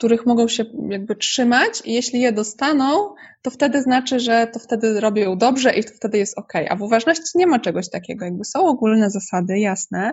których 0.00 0.26
mogą 0.26 0.48
się 0.48 0.64
jakby 0.88 1.16
trzymać 1.16 1.82
i 1.84 1.92
jeśli 1.92 2.20
je 2.20 2.32
dostaną, 2.32 3.14
to 3.42 3.50
wtedy 3.50 3.82
znaczy, 3.82 4.20
że 4.20 4.46
to 4.46 4.58
wtedy 4.58 5.00
robią 5.00 5.38
dobrze 5.38 5.74
i 5.74 5.82
wtedy 5.82 6.18
jest 6.18 6.38
ok. 6.38 6.52
A 6.68 6.76
w 6.76 6.82
uważności 6.82 7.24
nie 7.34 7.46
ma 7.46 7.58
czegoś 7.58 7.90
takiego. 7.90 8.24
Jakby 8.24 8.44
są 8.44 8.66
ogólne 8.66 9.10
zasady, 9.10 9.58
jasne, 9.58 10.12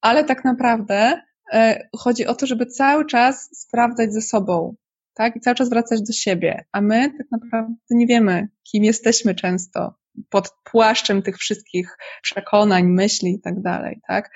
ale 0.00 0.24
tak 0.24 0.44
naprawdę 0.44 1.22
e, 1.52 1.88
chodzi 1.96 2.26
o 2.26 2.34
to, 2.34 2.46
żeby 2.46 2.66
cały 2.66 3.06
czas 3.06 3.48
sprawdzać 3.52 4.12
ze 4.12 4.20
sobą, 4.20 4.74
tak? 5.14 5.36
I 5.36 5.40
cały 5.40 5.54
czas 5.54 5.70
wracać 5.70 6.02
do 6.02 6.12
siebie. 6.12 6.64
A 6.72 6.80
my 6.80 7.10
tak 7.18 7.26
naprawdę 7.30 7.74
nie 7.90 8.06
wiemy, 8.06 8.48
kim 8.72 8.84
jesteśmy 8.84 9.34
często 9.34 9.94
pod 10.30 10.50
płaszczem 10.64 11.22
tych 11.22 11.36
wszystkich 11.36 11.96
przekonań, 12.22 12.84
myśli 12.84 13.30
i 13.34 13.40
tak 13.40 13.60
dalej, 13.60 14.00
tak? 14.08 14.30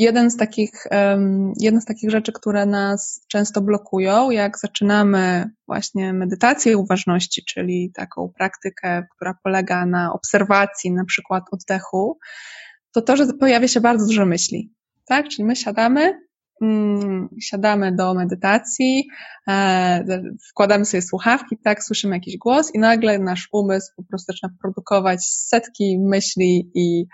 Jeden 0.00 0.30
z 0.30 0.36
takich, 0.36 0.72
jedna 1.60 1.80
z 1.80 1.84
takich 1.84 2.10
rzeczy, 2.10 2.32
które 2.32 2.66
nas 2.66 3.24
często 3.28 3.60
blokują, 3.60 4.30
jak 4.30 4.58
zaczynamy 4.58 5.50
właśnie 5.66 6.12
medytację 6.12 6.78
uważności, 6.78 7.44
czyli 7.44 7.92
taką 7.94 8.32
praktykę, 8.38 9.06
która 9.16 9.34
polega 9.42 9.86
na 9.86 10.12
obserwacji, 10.12 10.92
na 10.92 11.04
przykład 11.04 11.44
oddechu, 11.52 12.18
to 12.92 13.02
to, 13.02 13.16
że 13.16 13.26
pojawia 13.40 13.68
się 13.68 13.80
bardzo 13.80 14.06
dużo 14.06 14.26
myśli. 14.26 14.72
Tak? 15.06 15.28
Czyli 15.28 15.44
my 15.44 15.56
siadamy, 15.56 16.20
mm, 16.62 17.28
siadamy 17.40 17.96
do 17.96 18.14
medytacji, 18.14 19.08
e, 19.48 20.22
wkładamy 20.50 20.84
sobie 20.84 21.02
słuchawki, 21.02 21.56
tak, 21.64 21.84
słyszymy 21.84 22.16
jakiś 22.16 22.38
głos 22.38 22.74
i 22.74 22.78
nagle 22.78 23.18
nasz 23.18 23.48
umysł 23.52 23.92
po 23.96 24.02
prostu 24.02 24.32
zaczyna 24.32 24.52
produkować 24.60 25.24
setki 25.24 25.98
myśli 25.98 26.70
i 26.74 27.06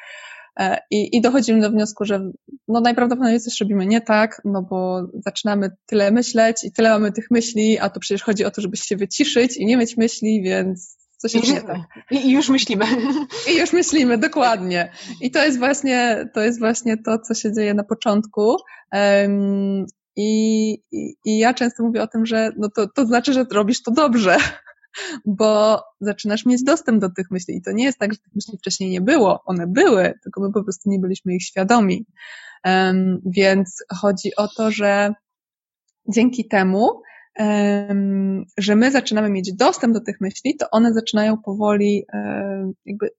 I, 0.91 1.17
I 1.17 1.21
dochodzimy 1.21 1.61
do 1.61 1.71
wniosku, 1.71 2.05
że 2.05 2.31
no 2.69 2.81
najprawdopodobniej 2.81 3.41
coś 3.41 3.61
robimy 3.61 3.87
nie 3.87 4.01
tak, 4.01 4.41
no 4.45 4.63
bo 4.63 5.09
zaczynamy 5.25 5.71
tyle 5.87 6.11
myśleć 6.11 6.65
i 6.65 6.73
tyle 6.73 6.91
mamy 6.91 7.13
tych 7.13 7.31
myśli, 7.31 7.79
a 7.79 7.91
to 7.91 8.01
przecież 8.01 8.23
chodzi 8.23 8.45
o 8.45 8.51
to, 8.51 8.61
żeby 8.61 8.77
się 8.77 8.97
wyciszyć 8.97 9.57
i 9.57 9.67
nie 9.67 9.77
mieć 9.77 9.97
myśli, 9.97 10.43
więc 10.43 10.97
coś 11.17 11.35
jest 11.35 11.49
nie 11.49 11.61
tak. 11.61 11.79
I 12.11 12.31
już 12.31 12.49
myślimy. 12.49 12.85
I 13.51 13.59
już 13.59 13.73
myślimy, 13.73 14.19
dokładnie. 14.19 14.93
I 15.21 15.31
to 15.31 15.45
jest 15.45 15.59
właśnie, 15.59 16.29
to 16.35 16.41
jest 16.41 16.59
właśnie 16.59 16.97
to, 16.97 17.19
co 17.19 17.35
się 17.35 17.53
dzieje 17.53 17.75
na 17.75 17.85
początku. 17.85 18.57
Um, 18.93 19.87
i, 20.17 20.73
i, 20.93 21.15
I 21.25 21.39
ja 21.39 21.55
często 21.55 21.83
mówię 21.83 22.03
o 22.03 22.07
tym, 22.07 22.27
że 22.27 22.51
no 22.57 22.69
to, 22.77 22.87
to 22.89 23.07
znaczy, 23.07 23.33
że 23.33 23.47
robisz 23.53 23.83
to 23.83 23.91
dobrze, 23.91 24.37
bo 25.25 25.83
zaczynasz 26.01 26.47
mieć 26.47 26.65
dostęp 26.65 27.01
do 27.01 27.11
tych 27.11 27.31
myśli. 27.31 27.57
I 27.57 27.63
to 27.63 27.73
nie 27.73 27.85
jest 27.85 27.99
tak, 27.99 28.13
że 28.13 28.19
tych 28.19 28.35
myśli 28.35 28.59
wcześniej 28.59 28.91
nie 28.91 29.01
było. 29.01 29.43
One 29.45 29.67
były, 29.67 30.15
tylko 30.23 30.41
my 30.41 30.53
po 30.53 30.65
prostu 30.65 30.91
nie 30.91 30.99
byliśmy 30.99 31.35
ich 31.35 31.43
świadomi. 31.43 32.07
Um, 32.65 33.21
więc 33.27 33.85
chodzi 34.01 34.37
o 34.37 34.49
to, 34.49 34.71
że 34.71 35.13
dzięki 36.09 36.49
temu, 36.49 37.03
um, 37.39 38.45
że 38.59 38.77
my 38.77 38.91
zaczynamy 38.91 39.31
mieć 39.31 39.53
dostęp 39.53 39.95
do 39.95 40.01
tych 40.01 40.21
myśli, 40.21 40.57
to 40.57 40.67
one 40.71 40.93
zaczynają 40.93 41.39
powoli, 41.39 42.05
um, 42.13 42.73
jakby 42.85 43.11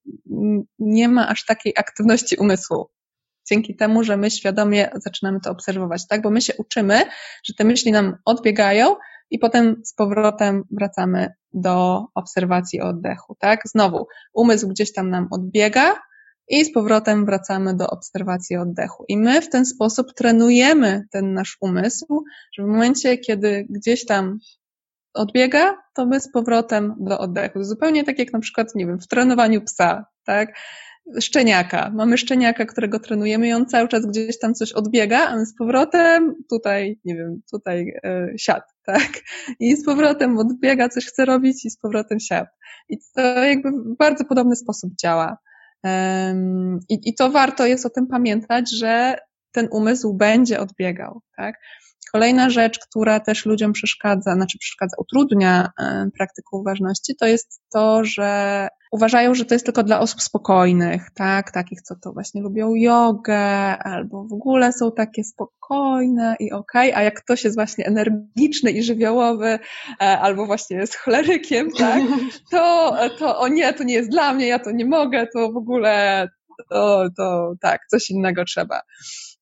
nie 0.80 1.10
ma 1.10 1.28
aż 1.28 1.46
takiej 1.46 1.74
aktywności 1.78 2.36
umysłu 2.36 2.90
dzięki 3.50 3.76
temu, 3.76 4.04
że 4.04 4.18
my 4.18 4.32
świadomie 4.32 4.90
zaczynamy 4.96 5.40
to 5.40 5.52
obserwować, 5.52 6.08
tak? 6.08 6.22
Bo 6.22 6.30
my 6.30 6.42
się 6.42 6.54
uczymy, 6.58 7.02
że 7.44 7.54
te 7.54 7.64
myśli 7.64 7.92
nam 7.92 8.16
odbiegają 8.26 8.96
i 9.32 9.40
potem 9.40 9.82
z 9.86 9.94
powrotem 9.94 10.64
wracamy 10.72 11.34
do 11.54 12.06
obserwacji 12.16 12.82
oddechu, 12.82 13.36
tak? 13.40 13.62
Znowu, 13.66 14.08
umysł 14.34 14.68
gdzieś 14.68 14.94
tam 14.94 15.10
nam 15.10 15.28
odbiega 15.32 15.96
i 16.50 16.66
z 16.66 16.74
powrotem 16.74 17.26
wracamy 17.26 17.76
do 17.76 17.88
obserwacji 17.90 18.58
oddechu. 18.58 19.06
I 19.08 19.18
my 19.18 19.42
w 19.42 19.50
ten 19.50 19.66
sposób 19.66 20.14
trenujemy 20.14 21.04
ten 21.12 21.34
nasz 21.34 21.58
umysł, 21.62 22.24
że 22.58 22.64
w 22.64 22.68
momencie, 22.68 23.18
kiedy 23.18 23.68
gdzieś 23.70 24.06
tam 24.06 24.40
odbiega, 25.14 25.78
to 25.94 26.06
my 26.06 26.20
z 26.20 26.32
powrotem 26.32 26.96
do 27.00 27.20
oddechu. 27.20 27.64
Zupełnie 27.64 28.04
tak 28.04 28.20
jak 28.20 28.34
na 28.34 28.40
przykład, 28.40 28.76
nie 28.76 28.88
wiem, 28.88 29.00
w 29.00 29.08
trenowaniu 29.08 29.62
psa, 29.62 30.06
tak? 30.26 30.50
Szczeniaka. 31.22 31.92
Mamy 31.96 32.18
szczeniaka, 32.18 32.66
którego 32.66 33.00
trenujemy 33.00 33.48
i 33.48 33.54
on 33.54 33.66
cały 33.66 33.88
czas 33.88 34.06
gdzieś 34.06 34.40
tam 34.40 34.54
coś 34.54 34.72
odbiega, 34.72 35.28
a 35.28 35.46
z 35.46 35.56
powrotem 35.56 36.36
tutaj, 36.50 37.00
nie 37.06 37.16
wiem, 37.16 37.42
tutaj 37.52 37.94
e, 38.04 38.28
siad, 38.38 38.64
tak? 38.86 39.10
I 39.60 39.76
z 39.76 39.86
powrotem 39.86 40.38
odbiega, 40.38 40.90
coś 40.90 41.06
chce 41.06 41.26
robić 41.26 41.66
i 41.66 41.70
z 41.70 41.78
powrotem 41.78 42.20
siad. 42.20 42.48
I 42.90 42.98
to 43.16 43.22
jakby 43.22 43.72
w 43.72 43.98
bardzo 44.00 44.26
podobny 44.26 44.56
sposób 44.56 44.92
działa. 45.02 45.38
Um, 45.84 46.80
i, 46.90 47.00
I 47.04 47.16
to 47.16 47.32
warto 47.32 47.66
jest 47.66 47.86
o 47.86 47.90
tym 47.90 48.08
pamiętać, 48.08 48.72
że 48.78 49.18
ten 49.52 49.68
umysł 49.72 50.14
będzie 50.14 50.60
odbiegał, 50.60 51.22
tak? 51.38 51.56
Kolejna 52.12 52.50
rzecz, 52.50 52.80
która 52.80 53.20
też 53.20 53.46
ludziom 53.46 53.74
przeszkadza, 53.74 54.34
znaczy 54.36 54.58
przeszkadza, 54.58 54.96
utrudnia 55.00 55.70
e, 55.80 56.10
praktykę 56.18 56.50
uważności, 56.52 57.16
to 57.16 57.26
jest 57.26 57.62
to, 57.74 58.04
że 58.04 58.68
uważają, 58.92 59.36
że 59.36 59.46
to 59.46 59.56
jest 59.56 59.66
tylko 59.66 59.84
dla 59.84 60.00
osób 60.00 60.22
spokojnych, 60.22 61.10
tak, 61.16 61.52
takich, 61.52 61.82
co 61.82 61.96
to 61.96 62.14
właśnie 62.14 62.42
lubią 62.42 62.76
jogę, 62.76 63.40
albo 63.78 64.24
w 64.24 64.34
ogóle 64.34 64.74
są 64.74 64.92
takie 64.92 65.24
spokojne 65.24 66.36
i 66.40 66.52
okej, 66.52 66.92
okay, 66.92 67.02
a 67.02 67.04
jak 67.04 67.22
ktoś 67.24 67.44
jest 67.44 67.56
właśnie 67.56 67.86
energiczny 67.86 68.72
i 68.72 68.84
żywiołowy, 68.84 69.60
e, 70.02 70.20
albo 70.20 70.46
właśnie 70.46 70.78
jest 70.78 70.96
cholerykiem, 70.96 71.72
tak, 71.72 72.02
to, 72.52 72.96
to 73.20 73.40
o 73.40 73.48
nie, 73.48 73.74
to 73.74 73.84
nie 73.84 73.94
jest 73.94 74.10
dla 74.10 74.34
mnie, 74.34 74.48
ja 74.48 74.60
to 74.60 74.72
nie 74.72 74.86
mogę, 74.86 75.28
to 75.34 75.52
w 75.52 75.58
ogóle, 75.58 76.28
to, 76.70 77.08
to 77.18 77.54
tak, 77.62 77.82
coś 77.90 78.10
innego 78.10 78.46
trzeba. 78.46 78.82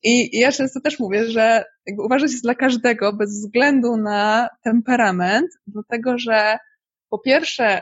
I, 0.04 0.40
ja 0.40 0.52
często 0.52 0.80
też 0.82 1.00
mówię, 1.00 1.26
że 1.26 1.64
jakby 1.88 2.04
uważać 2.04 2.32
jest 2.32 2.44
dla 2.44 2.56
każdego 2.56 3.14
bez 3.14 3.30
względu 3.30 3.98
na 3.98 4.50
temperament, 4.64 5.48
dlatego 5.68 6.18
że 6.18 6.58
po 7.10 7.20
pierwsze 7.20 7.82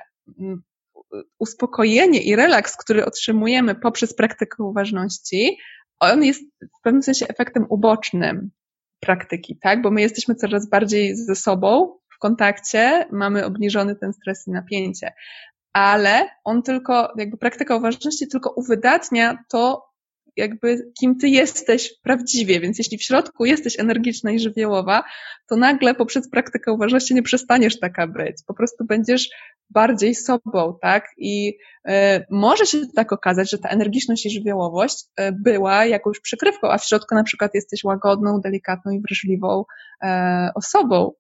uspokojenie 1.39 2.21
i 2.21 2.35
relaks, 2.35 2.77
który 2.77 3.05
otrzymujemy 3.05 3.75
poprzez 3.75 4.15
praktykę 4.15 4.63
uważności, 4.63 5.57
on 5.99 6.23
jest 6.23 6.41
w 6.79 6.81
pewnym 6.83 7.03
sensie 7.03 7.27
efektem 7.27 7.65
ubocznym 7.69 8.51
praktyki, 8.99 9.57
tak? 9.61 9.81
Bo 9.81 9.91
my 9.91 10.01
jesteśmy 10.01 10.35
coraz 10.35 10.69
bardziej 10.69 11.15
ze 11.15 11.35
sobą 11.35 11.97
w 12.15 12.19
kontakcie, 12.19 13.05
mamy 13.11 13.45
obniżony 13.45 13.95
ten 13.95 14.13
stres 14.13 14.47
i 14.47 14.51
napięcie. 14.51 15.13
Ale 15.73 16.29
on 16.43 16.63
tylko, 16.63 17.13
jakby 17.17 17.37
praktyka 17.37 17.75
uważności 17.75 18.27
tylko 18.27 18.53
uwydatnia 18.55 19.37
to, 19.49 19.92
jakby 20.37 20.91
kim 20.99 21.17
ty 21.17 21.29
jesteś 21.29 21.93
prawdziwie, 22.03 22.59
więc 22.59 22.77
jeśli 22.77 22.97
w 22.97 23.03
środku 23.03 23.45
jesteś 23.45 23.79
energiczna 23.79 24.31
i 24.31 24.39
żywiołowa, 24.39 25.03
to 25.49 25.55
nagle 25.55 25.95
poprzez 25.95 26.29
praktykę 26.29 26.73
uważności 26.73 27.15
nie 27.15 27.23
przestaniesz 27.23 27.79
taka 27.79 28.07
być. 28.07 28.37
Po 28.47 28.53
prostu 28.53 28.85
będziesz 28.85 29.29
bardziej 29.69 30.15
sobą, 30.15 30.77
tak? 30.81 31.05
I 31.17 31.57
y, 31.89 31.91
może 32.29 32.65
się 32.65 32.77
tak 32.95 33.13
okazać, 33.13 33.51
że 33.51 33.57
ta 33.57 33.69
energiczność 33.69 34.25
i 34.25 34.29
żywiołowość 34.29 35.05
y, 35.19 35.31
była 35.31 35.85
jakąś 35.85 36.19
przykrywką, 36.19 36.71
a 36.71 36.77
w 36.77 36.85
środku 36.85 37.15
na 37.15 37.23
przykład 37.23 37.51
jesteś 37.53 37.83
łagodną, 37.83 38.41
delikatną 38.41 38.91
i 38.91 39.01
wrażliwą 39.01 39.63
y, 40.03 40.07
osobą. 40.55 41.11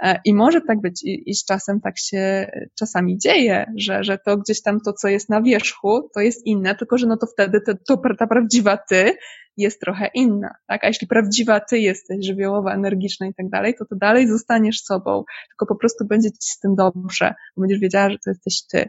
E, 0.00 0.20
I 0.24 0.34
może 0.34 0.60
tak 0.60 0.80
być, 0.80 1.04
i, 1.04 1.30
i 1.30 1.34
z 1.34 1.44
czasem 1.44 1.80
tak 1.80 1.98
się 1.98 2.50
czasami 2.78 3.18
dzieje, 3.18 3.72
że, 3.76 4.04
że 4.04 4.18
to 4.18 4.36
gdzieś 4.36 4.62
tam 4.62 4.80
to, 4.80 4.92
co 4.92 5.08
jest 5.08 5.28
na 5.28 5.42
wierzchu, 5.42 6.10
to 6.14 6.20
jest 6.20 6.46
inne, 6.46 6.74
tylko 6.74 6.98
że 6.98 7.06
no 7.06 7.16
to 7.16 7.26
wtedy 7.26 7.60
to, 7.60 7.72
to, 7.88 8.14
ta 8.18 8.26
prawdziwa 8.26 8.76
ty 8.76 9.16
jest 9.56 9.80
trochę 9.80 10.10
inna, 10.14 10.54
tak? 10.66 10.84
A 10.84 10.86
jeśli 10.86 11.06
prawdziwa 11.06 11.60
ty 11.60 11.78
jesteś 11.78 12.26
żywiołowa, 12.26 12.74
energiczna 12.74 13.26
i 13.26 13.34
tak 13.34 13.48
dalej, 13.48 13.74
to 13.78 13.84
to 13.84 13.96
dalej 13.96 14.28
zostaniesz 14.28 14.80
sobą, 14.80 15.24
tylko 15.48 15.66
po 15.66 15.76
prostu 15.76 16.04
będzie 16.04 16.30
ci 16.30 16.50
z 16.52 16.58
tym 16.58 16.74
dobrze, 16.74 17.34
bo 17.56 17.60
będziesz 17.60 17.80
wiedziała, 17.80 18.10
że 18.10 18.16
to 18.24 18.30
jesteś 18.30 18.66
ty, 18.66 18.88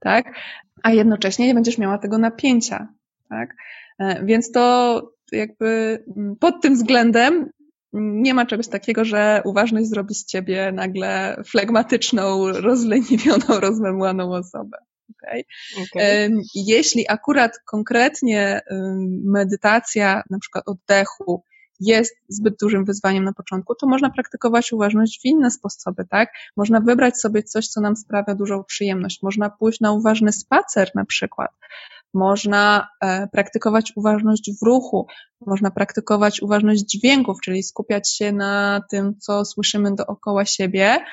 tak? 0.00 0.34
A 0.82 0.92
jednocześnie 0.92 1.46
nie 1.46 1.54
będziesz 1.54 1.78
miała 1.78 1.98
tego 1.98 2.18
napięcia, 2.18 2.88
tak? 3.28 3.54
E, 3.98 4.24
więc 4.24 4.52
to 4.52 5.02
jakby 5.32 6.04
mm, 6.16 6.36
pod 6.36 6.62
tym 6.62 6.74
względem 6.74 7.50
nie 7.94 8.34
ma 8.34 8.46
czegoś 8.46 8.68
takiego, 8.68 9.04
że 9.04 9.42
uważność 9.44 9.88
zrobi 9.88 10.14
z 10.14 10.24
ciebie 10.24 10.72
nagle 10.72 11.42
flegmatyczną, 11.46 12.52
rozleniwioną, 12.52 13.46
rozmemłaną 13.60 14.32
osobę. 14.34 14.78
Okay? 15.10 15.44
okay. 15.82 16.30
Jeśli 16.54 17.04
akurat 17.08 17.58
konkretnie 17.66 18.60
medytacja, 19.24 20.22
na 20.30 20.38
przykład 20.38 20.68
oddechu, 20.68 21.42
jest 21.80 22.16
zbyt 22.28 22.54
dużym 22.60 22.84
wyzwaniem 22.84 23.24
na 23.24 23.32
początku, 23.32 23.74
to 23.74 23.86
można 23.86 24.10
praktykować 24.10 24.72
uważność 24.72 25.20
w 25.20 25.24
inne 25.24 25.50
sposoby, 25.50 26.04
tak? 26.10 26.32
Można 26.56 26.80
wybrać 26.80 27.20
sobie 27.20 27.42
coś, 27.42 27.68
co 27.68 27.80
nam 27.80 27.96
sprawia 27.96 28.34
dużą 28.34 28.64
przyjemność. 28.64 29.22
Można 29.22 29.50
pójść 29.50 29.80
na 29.80 29.92
uważny 29.92 30.32
spacer 30.32 30.90
na 30.94 31.04
przykład. 31.04 31.50
Można 32.14 32.88
e, 33.00 33.28
praktykować 33.32 33.92
uważność 33.96 34.50
w 34.60 34.66
ruchu, 34.66 35.06
można 35.46 35.70
praktykować 35.70 36.42
uważność 36.42 36.84
dźwięków, 36.84 37.38
czyli 37.44 37.62
skupiać 37.62 38.16
się 38.16 38.32
na 38.32 38.80
tym, 38.90 39.18
co 39.18 39.44
słyszymy 39.44 39.94
dookoła 39.94 40.44
siebie. 40.44 41.04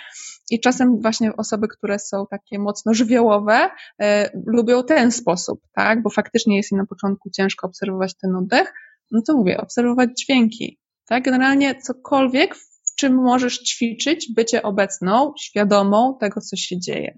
I 0.50 0.60
czasem 0.60 1.02
właśnie 1.02 1.36
osoby, 1.36 1.68
które 1.68 2.00
są 2.00 2.26
takie 2.30 2.60
mocno 2.60 2.94
żywiołowe, 2.94 3.70
e, 4.02 4.30
lubią 4.46 4.84
ten 4.84 5.12
sposób, 5.12 5.62
tak? 5.76 6.02
Bo 6.02 6.10
faktycznie 6.10 6.58
jest 6.58 6.72
im 6.72 6.78
na 6.78 6.86
początku 6.86 7.30
ciężko 7.30 7.68
obserwować 7.68 8.14
ten 8.18 8.36
oddech. 8.36 8.74
No 9.12 9.22
to 9.28 9.38
mówię, 9.38 9.58
obserwować 9.58 10.10
dźwięki, 10.20 10.80
tak? 11.08 11.24
Generalnie 11.24 11.82
cokolwiek, 11.82 12.56
w 12.56 12.96
czym 12.96 13.14
możesz 13.14 13.60
ćwiczyć 13.60 14.34
bycie 14.36 14.64
obecną, 14.64 15.34
świadomą 15.40 16.18
tego, 16.20 16.42
co 16.42 16.56
się 16.56 16.80
dzieje. 16.80 17.18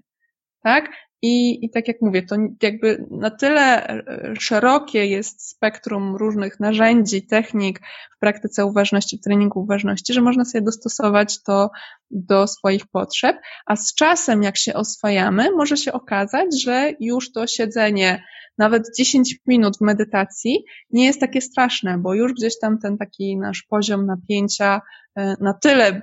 Tak? 0.62 0.90
I, 1.26 1.64
I 1.64 1.70
tak 1.70 1.88
jak 1.88 1.96
mówię, 2.00 2.22
to 2.22 2.36
jakby 2.62 3.06
na 3.10 3.30
tyle 3.30 3.88
e, 3.88 4.34
szerokie 4.38 5.06
jest 5.06 5.48
spektrum 5.48 6.16
różnych 6.16 6.60
narzędzi, 6.60 7.26
technik 7.26 7.80
w 8.16 8.18
praktyce 8.20 8.66
uważności, 8.66 9.18
w 9.18 9.20
treningu 9.20 9.60
uważności, 9.60 10.12
że 10.12 10.20
można 10.20 10.44
sobie 10.44 10.62
dostosować 10.64 11.42
to 11.42 11.70
do 12.10 12.46
swoich 12.46 12.86
potrzeb, 12.86 13.36
a 13.66 13.76
z 13.76 13.94
czasem, 13.94 14.42
jak 14.42 14.56
się 14.56 14.74
oswajamy, 14.74 15.50
może 15.50 15.76
się 15.76 15.92
okazać, 15.92 16.62
że 16.62 16.92
już 17.00 17.32
to 17.32 17.46
siedzenie 17.46 18.24
nawet 18.58 18.82
10 18.98 19.36
minut 19.46 19.78
w 19.78 19.80
medytacji 19.80 20.64
nie 20.90 21.06
jest 21.06 21.20
takie 21.20 21.40
straszne, 21.40 21.98
bo 21.98 22.14
już 22.14 22.32
gdzieś 22.32 22.58
tam 22.58 22.78
ten 22.78 22.98
taki 22.98 23.36
nasz 23.36 23.62
poziom 23.62 24.06
napięcia 24.06 24.80
e, 25.16 25.34
na 25.40 25.54
tyle 25.54 26.02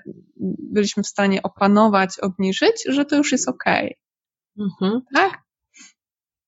byliśmy 0.72 1.04
w 1.04 1.08
stanie 1.08 1.44
opanować, 1.44 2.20
obniżyć, 2.20 2.84
że 2.90 3.06
to 3.06 3.16
już 3.16 3.32
jest 3.32 3.50
okej. 3.50 3.86
Okay. 3.86 4.11
Mhm. 4.60 5.02
Tak? 5.16 5.42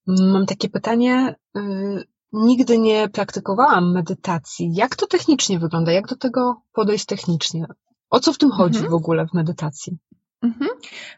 Mam 0.07 0.45
takie 0.45 0.69
pytanie. 0.69 1.35
Y, 1.57 2.03
nigdy 2.33 2.77
nie 2.77 3.09
praktykowałam 3.09 3.93
medytacji. 3.93 4.73
Jak 4.75 4.95
to 4.95 5.07
technicznie 5.07 5.59
wygląda? 5.59 5.91
Jak 5.91 6.07
do 6.07 6.15
tego 6.15 6.61
podejść 6.73 7.05
technicznie? 7.05 7.65
O 8.09 8.19
co 8.19 8.33
w 8.33 8.37
tym 8.37 8.51
chodzi 8.51 8.77
mhm. 8.77 8.91
w 8.91 8.93
ogóle 8.93 9.27
w 9.27 9.33
medytacji? 9.33 9.97
Mhm. 10.41 10.69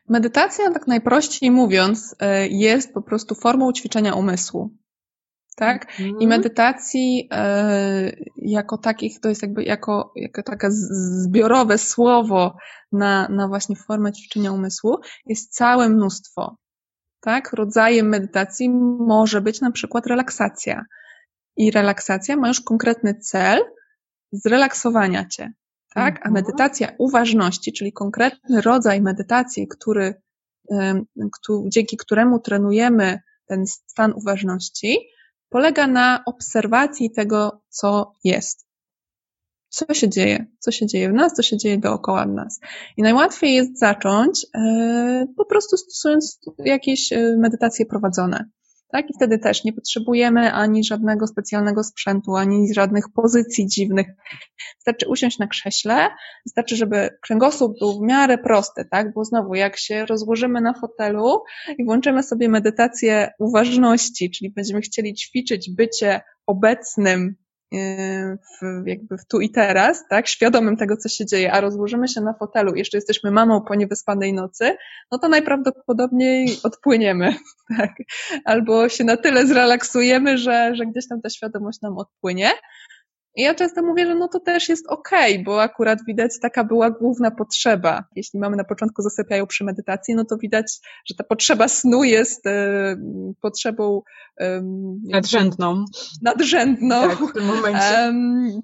Medytacja, 0.09 0.71
tak 0.71 0.87
najprościej 0.87 1.51
mówiąc, 1.51 2.13
y, 2.13 2.47
jest 2.49 2.93
po 2.93 3.01
prostu 3.01 3.35
formą 3.35 3.73
ćwiczenia 3.73 4.13
umysłu. 4.13 4.69
Tak? 5.55 5.85
Mhm. 5.99 6.19
I 6.19 6.27
medytacji 6.27 7.29
y, 8.09 8.31
jako 8.37 8.77
takich, 8.77 9.19
to 9.19 9.29
jest 9.29 9.41
jakby 9.41 9.63
jako, 9.63 10.13
jako 10.15 10.43
takie 10.43 10.67
zbiorowe 10.71 11.77
słowo 11.77 12.57
na, 12.91 13.27
na 13.29 13.47
właśnie 13.47 13.75
formę 13.75 14.13
ćwiczenia 14.13 14.51
umysłu, 14.51 14.97
jest 15.25 15.53
całe 15.53 15.89
mnóstwo 15.89 16.57
tak? 17.25 17.53
Rodzajem 17.53 18.09
medytacji 18.09 18.69
może 18.99 19.41
być 19.41 19.61
na 19.61 19.71
przykład 19.71 20.07
relaksacja. 20.07 20.85
I 21.57 21.71
relaksacja 21.71 22.37
ma 22.37 22.47
już 22.47 22.61
konkretny 22.61 23.15
cel 23.15 23.59
zrelaksowania 24.31 25.25
cię, 25.25 25.53
tak? 25.93 26.15
A 26.15 26.17
mhm. 26.17 26.33
medytacja 26.33 26.87
uważności, 26.97 27.73
czyli 27.73 27.93
konkretny 27.93 28.61
rodzaj 28.61 29.01
medytacji, 29.01 29.67
który, 29.67 30.13
dzięki 31.67 31.97
któremu 31.97 32.39
trenujemy 32.39 33.19
ten 33.45 33.67
stan 33.67 34.13
uważności, 34.13 34.97
polega 35.49 35.87
na 35.87 36.23
obserwacji 36.25 37.11
tego, 37.11 37.61
co 37.69 38.13
jest. 38.23 38.67
Co 39.69 39.93
się 39.93 40.09
dzieje? 40.09 40.45
Co 40.59 40.71
się 40.71 40.87
dzieje 40.87 41.09
w 41.09 41.13
nas, 41.13 41.33
co 41.33 41.43
się 41.43 41.57
dzieje 41.57 41.77
dookoła 41.77 42.25
nas. 42.25 42.59
I 42.97 43.01
najłatwiej 43.01 43.53
jest 43.53 43.79
zacząć 43.79 44.45
e, 44.55 45.25
po 45.37 45.45
prostu 45.45 45.77
stosując 45.77 46.39
jakieś 46.57 47.11
e, 47.11 47.37
medytacje 47.37 47.85
prowadzone. 47.85 48.49
Tak? 48.91 49.09
I 49.09 49.13
wtedy 49.13 49.39
też 49.39 49.63
nie 49.63 49.73
potrzebujemy 49.73 50.53
ani 50.53 50.83
żadnego 50.83 51.27
specjalnego 51.27 51.83
sprzętu, 51.83 52.35
ani 52.35 52.73
żadnych 52.73 53.05
pozycji 53.15 53.67
dziwnych. 53.67 54.07
Wystarczy 54.75 55.07
usiąść 55.09 55.39
na 55.39 55.47
krześle, 55.47 56.07
wystarczy, 56.45 56.75
żeby 56.75 57.09
kręgosłup 57.21 57.79
był 57.79 57.99
w 57.99 58.01
miarę 58.01 58.37
prosty, 58.37 58.85
tak? 58.91 59.13
Bo 59.13 59.25
znowu, 59.25 59.55
jak 59.55 59.77
się 59.77 60.05
rozłożymy 60.05 60.61
na 60.61 60.73
fotelu 60.73 61.43
i 61.77 61.85
włączymy 61.85 62.23
sobie 62.23 62.49
medytację 62.49 63.31
uważności, 63.39 64.31
czyli 64.31 64.51
będziemy 64.51 64.81
chcieli 64.81 65.13
ćwiczyć 65.13 65.69
bycie 65.75 66.21
obecnym 66.45 67.35
w, 67.71 68.87
jakby 68.87 69.17
w 69.17 69.25
tu 69.25 69.41
i 69.41 69.49
teraz, 69.49 70.07
tak, 70.09 70.27
świadomym 70.27 70.77
tego, 70.77 70.97
co 70.97 71.09
się 71.09 71.25
dzieje, 71.25 71.51
a 71.51 71.61
rozłożymy 71.61 72.07
się 72.07 72.21
na 72.21 72.33
fotelu, 72.33 72.75
jeszcze 72.75 72.97
jesteśmy 72.97 73.31
mamą 73.31 73.61
po 73.61 73.75
niewyspanej 73.75 74.33
nocy, 74.33 74.77
no 75.11 75.17
to 75.17 75.27
najprawdopodobniej 75.27 76.57
odpłyniemy, 76.63 77.35
tak, 77.77 77.91
albo 78.45 78.89
się 78.89 79.03
na 79.03 79.17
tyle 79.17 79.47
zrelaksujemy, 79.47 80.37
że, 80.37 80.75
że 80.75 80.85
gdzieś 80.85 81.07
tam 81.07 81.21
ta 81.21 81.29
świadomość 81.29 81.81
nam 81.81 81.97
odpłynie. 81.97 82.51
I 83.35 83.41
ja 83.41 83.55
często 83.55 83.83
mówię, 83.83 84.05
że 84.05 84.15
no 84.15 84.27
to 84.27 84.39
też 84.39 84.69
jest 84.69 84.87
okej, 84.87 85.33
okay, 85.33 85.43
bo 85.43 85.61
akurat 85.61 85.99
widać 86.07 86.31
taka 86.41 86.63
była 86.63 86.91
główna 86.91 87.31
potrzeba. 87.31 88.03
Jeśli 88.15 88.39
mamy 88.39 88.57
na 88.57 88.63
początku 88.63 89.01
zasypiają 89.01 89.47
przy 89.47 89.63
medytacji, 89.63 90.15
no 90.15 90.25
to 90.25 90.37
widać, 90.37 90.79
że 91.05 91.15
ta 91.15 91.23
potrzeba 91.23 91.67
snu 91.67 92.03
jest 92.03 92.47
e, 92.47 92.95
potrzebą 93.41 94.01
e, 94.39 94.61
nadrzędną. 95.03 95.85
Nadrzędną. 96.21 97.09
Tak, 97.09 97.29
w 97.29 97.33
tym 97.33 97.45
momencie. 97.45 98.13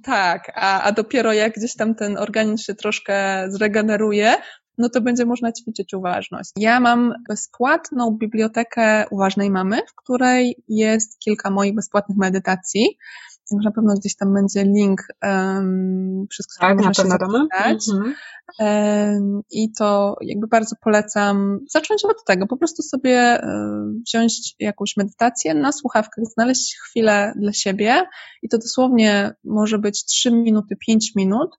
Tak, 0.04 0.52
a, 0.56 0.82
a 0.82 0.92
dopiero 0.92 1.34
jak 1.34 1.54
gdzieś 1.54 1.76
tam 1.76 1.96
ten 1.96 2.18
organizm 2.18 2.64
się 2.64 2.76
troszkę 2.76 3.46
zregeneruje, 3.50 4.36
no 4.78 4.90
to 4.90 5.02
będzie 5.02 5.26
można 5.26 5.52
ćwiczyć 5.52 5.94
uważność. 5.94 6.52
Ja 6.56 6.80
mam 6.80 7.14
bezpłatną 7.30 8.12
bibliotekę 8.12 9.06
uważnej 9.12 9.50
mamy, 9.50 9.78
w 9.88 9.96
której 9.96 10.64
jest 10.68 11.20
kilka 11.20 11.50
moich 11.50 11.76
bezpłatnych 11.76 12.18
medytacji 12.18 12.98
na 13.64 13.72
pewno 13.72 13.94
gdzieś 13.94 14.16
tam 14.16 14.34
będzie 14.34 14.64
link, 14.64 15.02
um, 15.24 16.26
przez 16.30 16.48
który 16.48 16.68
tak, 16.68 16.78
można 16.78 16.94
się 16.94 17.10
zapisać. 17.10 17.90
Mhm. 17.90 18.16
Um, 18.60 19.42
I 19.52 19.72
to 19.72 20.16
jakby 20.22 20.48
bardzo 20.48 20.76
polecam 20.84 21.60
zacząć 21.70 22.06
od 22.06 22.26
tego, 22.26 22.48
po 22.48 22.58
prostu 22.58 22.84
sobie 22.84 23.42
um, 23.44 24.02
wziąć 24.08 24.56
jakąś 24.60 24.98
medytację 24.98 25.54
na 25.54 25.72
słuchawkach, 25.72 26.26
znaleźć 26.34 26.78
chwilę 26.78 27.34
dla 27.36 27.54
siebie 27.54 28.04
i 28.42 28.50
to 28.50 28.58
dosłownie 28.58 29.34
może 29.44 29.80
być 29.80 30.06
3 30.06 30.32
minuty, 30.32 30.76
5 30.88 31.16
minut, 31.16 31.50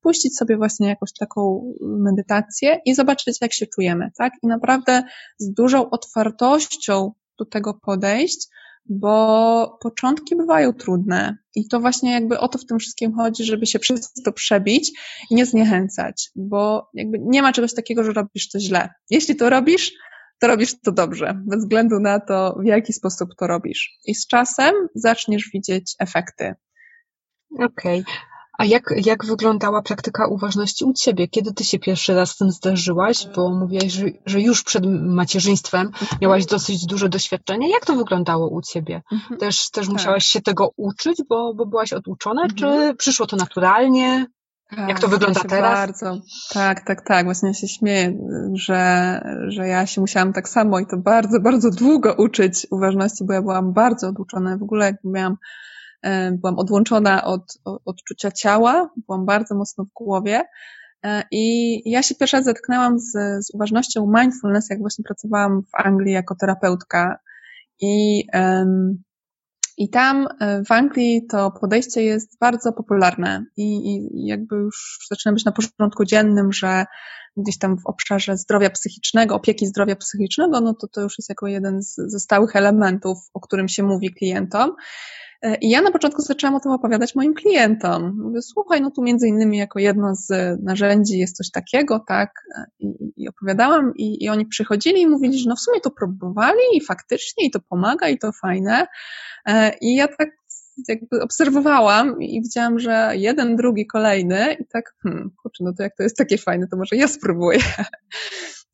puścić 0.00 0.36
sobie 0.36 0.56
właśnie 0.56 0.88
jakąś 0.88 1.12
taką 1.12 1.72
medytację 1.80 2.80
i 2.84 2.94
zobaczyć, 2.94 3.40
jak 3.40 3.52
się 3.52 3.66
czujemy, 3.66 4.10
tak? 4.18 4.32
I 4.42 4.46
naprawdę 4.46 5.02
z 5.38 5.52
dużą 5.52 5.90
otwartością 5.90 7.12
do 7.38 7.44
tego 7.44 7.74
podejść, 7.74 8.48
bo 8.88 9.78
początki 9.82 10.36
bywają 10.36 10.72
trudne 10.72 11.36
i 11.54 11.68
to 11.68 11.80
właśnie 11.80 12.12
jakby 12.12 12.38
o 12.38 12.48
to 12.48 12.58
w 12.58 12.66
tym 12.66 12.78
wszystkim 12.78 13.14
chodzi, 13.14 13.44
żeby 13.44 13.66
się 13.66 13.78
przez 13.78 14.12
to 14.12 14.32
przebić 14.32 14.92
i 15.30 15.34
nie 15.34 15.46
zniechęcać, 15.46 16.30
bo 16.36 16.90
jakby 16.94 17.18
nie 17.20 17.42
ma 17.42 17.52
czegoś 17.52 17.74
takiego, 17.74 18.04
że 18.04 18.12
robisz 18.12 18.48
to 18.50 18.60
źle. 18.60 18.88
Jeśli 19.10 19.36
to 19.36 19.50
robisz, 19.50 19.92
to 20.40 20.46
robisz 20.46 20.80
to 20.80 20.92
dobrze, 20.92 21.42
bez 21.46 21.60
względu 21.60 22.00
na 22.00 22.20
to, 22.20 22.58
w 22.62 22.66
jaki 22.66 22.92
sposób 22.92 23.28
to 23.38 23.46
robisz. 23.46 23.98
I 24.06 24.14
z 24.14 24.26
czasem 24.26 24.74
zaczniesz 24.94 25.50
widzieć 25.54 25.94
efekty. 25.98 26.54
Okej. 27.58 28.00
Okay. 28.00 28.33
A 28.58 28.64
jak, 28.64 28.94
jak 29.04 29.24
wyglądała 29.24 29.82
praktyka 29.82 30.26
uważności 30.26 30.84
u 30.84 30.92
Ciebie? 30.92 31.28
Kiedy 31.28 31.52
Ty 31.52 31.64
się 31.64 31.78
pierwszy 31.78 32.14
raz 32.14 32.30
z 32.30 32.36
tym 32.36 32.50
zdarzyłaś? 32.50 33.28
Bo 33.36 33.48
mówiłaś, 33.48 33.92
że, 33.92 34.06
że 34.26 34.40
już 34.40 34.62
przed 34.62 34.84
macierzyństwem 35.02 35.90
miałaś 36.22 36.46
dosyć 36.46 36.86
duże 36.86 37.08
doświadczenie. 37.08 37.70
Jak 37.70 37.86
to 37.86 37.94
wyglądało 37.94 38.48
u 38.48 38.62
Ciebie? 38.62 39.02
Mhm. 39.12 39.40
Też, 39.40 39.70
też 39.70 39.86
tak. 39.86 39.92
musiałaś 39.92 40.24
się 40.24 40.42
tego 40.42 40.70
uczyć, 40.76 41.22
bo, 41.28 41.54
bo 41.54 41.66
byłaś 41.66 41.92
oduczona? 41.92 42.42
Mhm. 42.42 42.58
Czy 42.58 42.96
przyszło 42.96 43.26
to 43.26 43.36
naturalnie? 43.36 44.26
Tak, 44.70 44.88
jak 44.88 45.00
to 45.00 45.08
wygląda 45.08 45.40
teraz? 45.40 45.72
Bardzo. 45.72 46.20
Tak, 46.52 46.86
tak, 46.86 47.06
tak. 47.06 47.24
Właśnie 47.24 47.54
się 47.54 47.68
śmieję, 47.68 48.18
że, 48.52 49.20
że 49.48 49.68
ja 49.68 49.86
się 49.86 50.00
musiałam 50.00 50.32
tak 50.32 50.48
samo 50.48 50.78
i 50.78 50.86
to 50.86 50.96
bardzo, 50.96 51.40
bardzo 51.40 51.70
długo 51.70 52.14
uczyć 52.18 52.66
uważności, 52.70 53.24
bo 53.24 53.32
ja 53.32 53.42
byłam 53.42 53.72
bardzo 53.72 54.08
oduczona. 54.08 54.56
W 54.56 54.62
ogóle 54.62 54.86
jakby 54.86 55.08
miałam 55.08 55.36
byłam 56.32 56.58
odłączona 56.58 57.24
od 57.24 57.58
odczucia 57.84 58.30
ciała, 58.30 58.90
byłam 59.06 59.26
bardzo 59.26 59.54
mocno 59.54 59.84
w 59.84 59.92
głowie. 59.92 60.42
E, 61.04 61.22
I 61.30 61.90
ja 61.90 62.02
się 62.02 62.14
pierwszy 62.14 62.36
raz 62.36 62.44
zetknęłam 62.44 62.98
z, 62.98 63.12
z 63.46 63.54
uważnością 63.54 64.12
mindfulness, 64.16 64.70
jak 64.70 64.80
właśnie 64.80 65.04
pracowałam 65.04 65.62
w 65.62 65.86
Anglii 65.86 66.12
jako 66.12 66.34
terapeutka. 66.34 67.18
I, 67.80 68.24
i 69.78 69.90
tam 69.90 70.28
e, 70.40 70.64
w 70.64 70.72
Anglii 70.72 71.26
to 71.30 71.50
podejście 71.60 72.02
jest 72.02 72.38
bardzo 72.40 72.72
popularne 72.72 73.44
i, 73.56 73.94
i 73.94 74.26
jakby 74.26 74.56
już 74.56 74.98
zaczyna 75.10 75.32
być 75.32 75.44
na 75.44 75.52
porządku 75.52 76.04
dziennym, 76.04 76.52
że 76.52 76.84
gdzieś 77.36 77.58
tam 77.58 77.78
w 77.78 77.86
obszarze 77.86 78.36
zdrowia 78.36 78.70
psychicznego, 78.70 79.34
opieki 79.34 79.66
zdrowia 79.66 79.96
psychicznego, 79.96 80.60
no 80.60 80.74
to 80.74 80.88
to 80.88 81.00
już 81.00 81.18
jest 81.18 81.28
jako 81.28 81.46
jeden 81.46 81.82
z, 81.82 81.94
ze 81.94 82.20
stałych 82.20 82.56
elementów, 82.56 83.18
o 83.34 83.40
którym 83.40 83.68
się 83.68 83.82
mówi 83.82 84.14
klientom. 84.14 84.74
E, 85.44 85.54
I 85.60 85.70
ja 85.70 85.82
na 85.82 85.90
początku 85.90 86.22
zaczęłam 86.22 86.54
o 86.54 86.60
tym 86.60 86.72
opowiadać 86.72 87.14
moim 87.14 87.34
klientom. 87.34 88.16
Mówię, 88.22 88.42
słuchaj, 88.42 88.80
no 88.80 88.90
tu 88.90 89.02
między 89.02 89.28
innymi 89.28 89.58
jako 89.58 89.78
jedno 89.78 90.14
z 90.14 90.28
narzędzi 90.62 91.18
jest 91.18 91.36
coś 91.36 91.50
takiego, 91.50 92.04
tak? 92.08 92.30
E, 92.58 92.64
I, 92.78 93.12
i 93.16 93.28
opowiadałam 93.28 93.92
i, 93.96 94.24
i 94.24 94.28
oni 94.28 94.46
przychodzili 94.46 95.00
i 95.00 95.06
mówili, 95.06 95.38
że 95.38 95.48
no 95.48 95.56
w 95.56 95.60
sumie 95.60 95.80
to 95.80 95.90
próbowali 95.90 96.60
i 96.74 96.80
faktycznie 96.80 97.46
i 97.46 97.50
to 97.50 97.60
pomaga 97.60 98.08
i 98.08 98.18
to 98.18 98.32
fajne. 98.32 98.86
E, 99.46 99.78
I 99.80 99.94
ja 99.94 100.08
tak 100.08 100.28
jakby 100.88 101.22
obserwowałam 101.22 102.22
i 102.22 102.42
widziałam, 102.42 102.78
że 102.78 103.10
jeden, 103.14 103.56
drugi, 103.56 103.86
kolejny 103.86 104.56
i 104.60 104.66
tak, 104.72 104.94
hmm, 105.02 105.30
kurczę, 105.42 105.64
no 105.64 105.72
to 105.72 105.82
jak 105.82 105.96
to 105.96 106.02
jest 106.02 106.16
takie 106.16 106.38
fajne, 106.38 106.66
to 106.68 106.76
może 106.76 106.96
ja 106.96 107.08
spróbuję. 107.08 107.58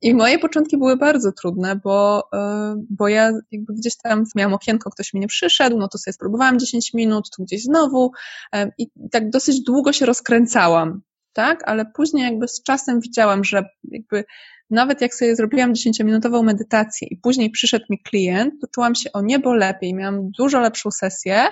I 0.03 0.15
moje 0.15 0.39
początki 0.39 0.79
były 0.79 0.97
bardzo 0.97 1.33
trudne, 1.33 1.77
bo, 1.77 2.29
e, 2.35 2.75
bo 2.91 3.09
ja 3.09 3.33
jakby 3.53 3.75
gdzieś 3.75 3.97
tam 3.97 4.25
miałam 4.37 4.55
okienko, 4.55 4.91
ktoś 4.91 5.15
mi 5.15 5.21
nie 5.21 5.27
przyszedł, 5.27 5.79
no 5.79 5.89
to 5.89 5.99
sobie 5.99 6.13
spróbowałam 6.13 6.59
10 6.59 6.95
minut, 6.95 7.31
tu 7.37 7.43
gdzieś 7.43 7.63
znowu 7.63 8.13
e, 8.55 8.71
i 8.79 8.87
tak 9.11 9.31
dosyć 9.31 9.63
długo 9.63 9.93
się 9.93 10.07
rozkręcałam, 10.07 11.03
tak? 11.33 11.69
Ale 11.69 11.87
później 11.87 12.25
jakby 12.25 12.49
z 12.49 12.63
czasem 12.63 13.01
widziałam, 13.01 13.45
że 13.45 13.65
jakby 13.85 14.25
nawet 14.71 15.01
jak 15.01 15.15
sobie 15.15 15.37
zrobiłam 15.37 15.73
10-minutową 15.73 16.43
medytację 16.43 17.09
i 17.11 17.17
później 17.17 17.51
przyszedł 17.51 17.85
mi 17.91 17.99
klient, 18.03 18.55
to 18.61 18.67
czułam 18.67 18.95
się 18.95 19.13
o 19.13 19.23
niebo 19.23 19.55
lepiej, 19.55 19.95
miałam 19.95 20.31
dużo 20.31 20.61
lepszą 20.61 20.91
sesję, 20.91 21.47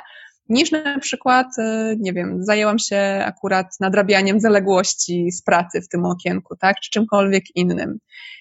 niż 0.48 0.72
na 0.72 0.98
przykład, 0.98 1.46
e, 1.58 1.96
nie 1.98 2.12
wiem, 2.12 2.44
zajęłam 2.44 2.78
się 2.78 3.22
akurat 3.24 3.66
nadrabianiem 3.80 4.40
zaległości 4.40 5.32
z 5.32 5.42
pracy 5.42 5.80
w 5.80 5.88
tym 5.88 6.04
okienku, 6.04 6.56
tak, 6.56 6.80
czy 6.80 6.90
czymkolwiek 6.90 7.44
innym. 7.54 7.98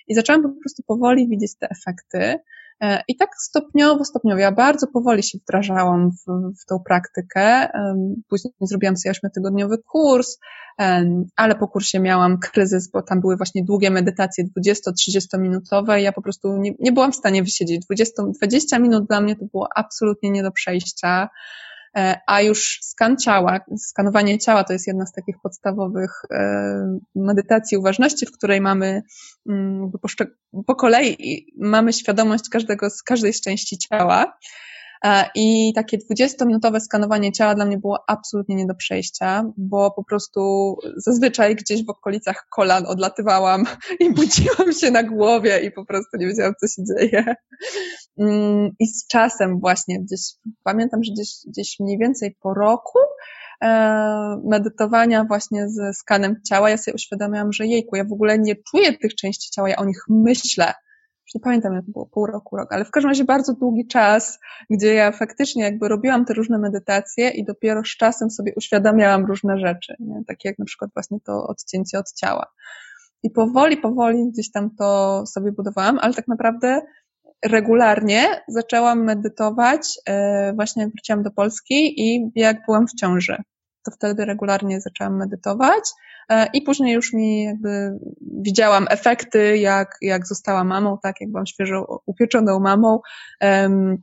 I 0.08 0.16
zaczęłam 0.16 0.44
po 0.44 0.50
prostu 0.50 0.84
powoli 0.88 1.28
widzieć 1.28 1.58
te 1.60 1.70
efekty. 1.70 2.40
E, 2.82 3.04
I 3.08 3.16
tak 3.16 3.30
stopniowo, 3.38 4.06
stopniowo, 4.06 4.40
ja 4.40 4.52
bardzo 4.52 4.88
powoli 4.88 5.24
się 5.24 5.38
wdrażałam 5.38 6.12
w, 6.12 6.54
w 6.62 6.66
tą 6.66 6.80
praktykę. 6.80 7.70
Później 8.30 8.54
zrobiłam 8.62 8.98
sobie 8.98 9.12
ośmiotygodniowy 9.12 9.78
kurs, 9.78 10.38
ale 11.36 11.56
po 11.60 11.68
kursie 11.68 12.00
miałam 12.00 12.38
kryzys, 12.38 12.92
bo 12.92 13.02
tam 13.02 13.22
były 13.22 13.38
właśnie 13.38 13.64
długie 13.64 13.90
medytacje, 13.90 14.46
20-30 14.60 15.40
minutowe 15.40 16.00
i 16.02 16.04
ja 16.04 16.12
po 16.12 16.22
prostu 16.22 16.58
nie, 16.58 16.74
nie 16.80 16.92
byłam 16.92 17.12
w 17.12 17.16
stanie 17.16 17.44
wysiedzieć. 17.44 17.86
20, 17.86 18.24
20 18.24 18.80
minut 18.80 19.08
dla 19.08 19.22
mnie 19.22 19.36
to 19.36 19.46
było 19.46 19.68
absolutnie 19.76 20.32
nie 20.32 20.44
do 20.44 20.52
przejścia. 20.52 21.30
E, 21.98 22.20
a 22.28 22.42
już 22.42 22.80
skan 22.82 23.18
ciała, 23.18 23.60
skanowanie 23.78 24.40
ciała 24.40 24.64
to 24.64 24.74
jest 24.74 24.88
jedna 24.88 25.06
z 25.06 25.12
takich 25.12 25.36
podstawowych 25.44 26.12
e, 26.32 27.00
medytacji 27.16 27.78
uważności, 27.78 28.26
w 28.26 28.32
której 28.32 28.62
mamy 28.62 29.02
mm, 29.50 29.92
po 30.68 30.76
kolei 30.76 31.46
mamy 31.60 31.94
świadomość 31.94 32.50
każdego, 32.50 32.90
z 32.90 33.04
każdej 33.04 33.34
z 33.34 33.42
części 33.42 33.78
ciała. 33.78 34.38
E, 35.06 35.26
I 35.36 35.74
takie 35.76 35.98
20-minutowe 35.98 36.80
skanowanie 36.80 37.32
ciała 37.32 37.56
dla 37.56 37.66
mnie 37.66 37.78
było 37.78 38.00
absolutnie 38.08 38.56
nie 38.56 38.66
do 38.66 38.76
przejścia, 38.76 39.44
bo 39.58 39.92
po 39.92 40.04
prostu 40.04 40.76
zazwyczaj 40.98 41.56
gdzieś 41.56 41.86
w 41.86 41.90
okolicach 41.90 42.48
kolan 42.50 42.86
odlatywałam 42.86 43.64
i 44.00 44.14
budziłam 44.14 44.74
się 44.74 44.92
na 44.92 45.04
głowie 45.04 45.60
i 45.60 45.72
po 45.72 45.86
prostu 45.86 46.18
nie 46.18 46.28
wiedziałam, 46.28 46.54
co 46.60 46.68
się 46.68 46.84
dzieje. 46.86 47.36
Mm, 48.18 48.72
I 48.80 48.88
z 48.88 49.08
czasem 49.08 49.60
właśnie 49.60 50.00
gdzieś, 50.00 50.20
pamiętam, 50.64 51.04
że 51.04 51.12
gdzieś, 51.14 51.30
gdzieś 51.48 51.76
mniej 51.80 51.98
więcej 51.98 52.36
po 52.42 52.54
roku 52.54 53.00
e, 53.64 54.42
medytowania 54.44 55.24
właśnie 55.24 55.70
ze 55.70 55.94
skanem 55.94 56.36
ciała, 56.50 56.70
ja 56.70 56.78
sobie 56.78 56.96
uświadamiałam, 56.96 57.54
że 57.54 57.66
jejku, 57.66 57.96
ja 57.96 58.04
w 58.04 58.14
ogóle 58.14 58.40
nie 58.40 58.56
czuję 58.72 58.98
tych 58.98 59.16
części 59.16 59.52
ciała, 59.52 59.70
ja 59.70 59.76
o 59.76 59.86
nich 59.86 60.04
myślę 60.10 60.74
już 61.28 61.36
nie 61.36 61.42
pamiętam 61.42 61.74
jak 61.74 61.86
było, 61.86 62.06
pół 62.06 62.26
roku, 62.26 62.58
rok, 62.58 62.74
ale 62.74 62.86
w 62.86 62.92
każdym 62.92 63.10
razie 63.10 63.24
bardzo 63.24 63.54
długi 63.54 63.88
czas, 63.88 64.40
gdzie 64.70 64.94
ja 64.94 65.12
faktycznie 65.12 65.64
jakby 65.64 65.88
robiłam 65.88 66.26
te 66.26 66.34
różne 66.34 66.58
medytacje 66.58 67.30
i 67.30 67.46
dopiero 67.46 67.82
z 67.84 67.98
czasem 67.98 68.32
sobie 68.32 68.54
uświadamiałam 68.56 69.26
różne 69.26 69.58
rzeczy, 69.58 69.96
nie? 70.00 70.24
takie 70.28 70.50
jak 70.50 70.60
na 70.60 70.66
przykład 70.66 70.92
właśnie 70.94 71.20
to 71.20 71.48
odcięcie 71.48 72.00
od 72.00 72.14
ciała. 72.14 72.46
I 73.24 73.30
powoli, 73.30 73.78
powoli 73.78 74.32
gdzieś 74.32 74.52
tam 74.52 74.76
to 74.76 75.24
sobie 75.26 75.52
budowałam, 75.52 76.00
ale 76.02 76.14
tak 76.14 76.28
naprawdę 76.28 76.82
regularnie 77.46 78.42
zaczęłam 78.48 79.04
medytować, 79.04 80.00
e, 80.06 80.54
właśnie 80.54 80.88
wróciłam 80.88 81.24
do 81.24 81.32
Polski 81.32 82.02
i 82.02 82.32
jak 82.36 82.66
byłam 82.66 82.88
w 82.88 82.94
ciąży. 82.94 83.44
To 83.88 83.92
wtedy 83.92 84.26
regularnie 84.26 84.82
zaczęłam 84.82 85.18
medytować 85.18 85.84
E, 86.30 86.48
I 86.54 86.62
później 86.62 86.94
już 86.94 87.14
mi 87.14 87.44
jakby 87.44 88.00
widziałam 88.22 88.86
efekty, 88.90 89.58
jak, 89.58 89.98
jak 90.02 90.28
została 90.28 90.64
mamą, 90.64 90.98
tak, 91.04 91.22
jak 91.22 91.32
byłam 91.32 91.46
świeżo 91.46 92.02
upieczoną 92.06 92.60
mamą, 92.60 93.00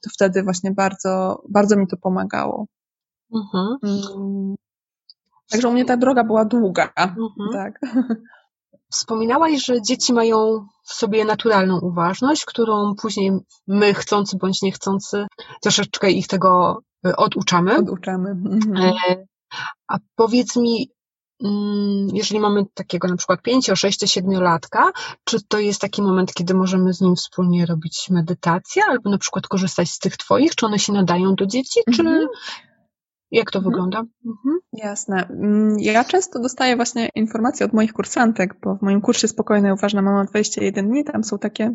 to 0.03 0.11
wtedy 0.15 0.43
właśnie 0.43 0.71
bardzo, 0.71 1.43
bardzo 1.49 1.77
mi 1.77 1.87
to 1.87 1.97
pomagało. 1.97 2.67
Mhm. 3.35 3.77
Mm. 3.83 4.55
Także 5.51 5.69
u 5.69 5.73
mnie 5.73 5.85
ta 5.85 5.97
droga 5.97 6.25
była 6.25 6.45
długa, 6.45 6.93
mhm. 6.97 7.51
tak. 7.53 7.81
Wspominałaś, 8.91 9.65
że 9.65 9.83
dzieci 9.83 10.13
mają 10.13 10.67
w 10.85 10.93
sobie 10.93 11.25
naturalną 11.25 11.81
uważność, 11.81 12.45
którą 12.45 12.95
później 12.95 13.33
my, 13.67 13.95
chcący 13.95 14.37
bądź 14.37 14.63
niechcący, 14.63 15.27
troszeczkę 15.63 16.11
ich 16.11 16.27
tego 16.27 16.83
e, 17.07 17.17
oduczamy. 17.17 17.77
Oduczamy. 17.77 18.31
Mhm. 18.31 19.27
A 19.89 19.99
powiedz 20.17 20.57
mi, 20.57 20.95
Mm, 21.43 22.09
jeżeli 22.13 22.41
mamy 22.41 22.65
takiego 22.75 23.09
na 23.09 23.17
przykład 23.17 23.43
5, 23.43 23.71
6, 23.75 24.11
7 24.11 24.43
latka, 24.43 24.93
czy 25.25 25.43
to 25.49 25.59
jest 25.59 25.81
taki 25.81 26.03
moment, 26.03 26.35
kiedy 26.35 26.55
możemy 26.55 26.95
z 26.95 27.01
nim 27.01 27.17
wspólnie 27.17 27.67
robić 27.67 28.07
medytację, 28.11 28.83
albo 28.89 29.11
na 29.11 29.19
przykład 29.19 29.47
korzystać 29.47 29.91
z 29.91 29.99
tych 29.99 30.17
twoich, 30.17 30.55
czy 30.55 30.67
one 30.67 30.79
się 30.79 30.93
nadają 30.93 31.35
do 31.35 31.47
dzieci, 31.47 31.81
czy 31.95 32.03
mhm. 32.03 32.29
jak 33.31 33.51
to 33.51 33.59
mhm. 33.59 33.73
wygląda? 33.73 33.99
Mhm. 33.99 34.59
Jasne. 34.73 35.29
Mm, 35.29 35.77
ja 35.79 36.05
często 36.05 36.41
dostaję 36.41 36.77
właśnie 36.77 37.09
informacje 37.15 37.67
od 37.67 37.73
moich 37.73 37.93
kursantek, 37.93 38.57
bo 38.63 38.77
w 38.77 38.83
moim 38.83 39.01
kursie 39.01 39.29
Spokojna 39.29 39.69
i 39.69 39.73
Uważna 39.73 40.03
Mama 40.03 40.25
21 40.25 40.89
dni, 40.89 41.05
tam 41.05 41.25
są 41.25 41.39
takie 41.39 41.75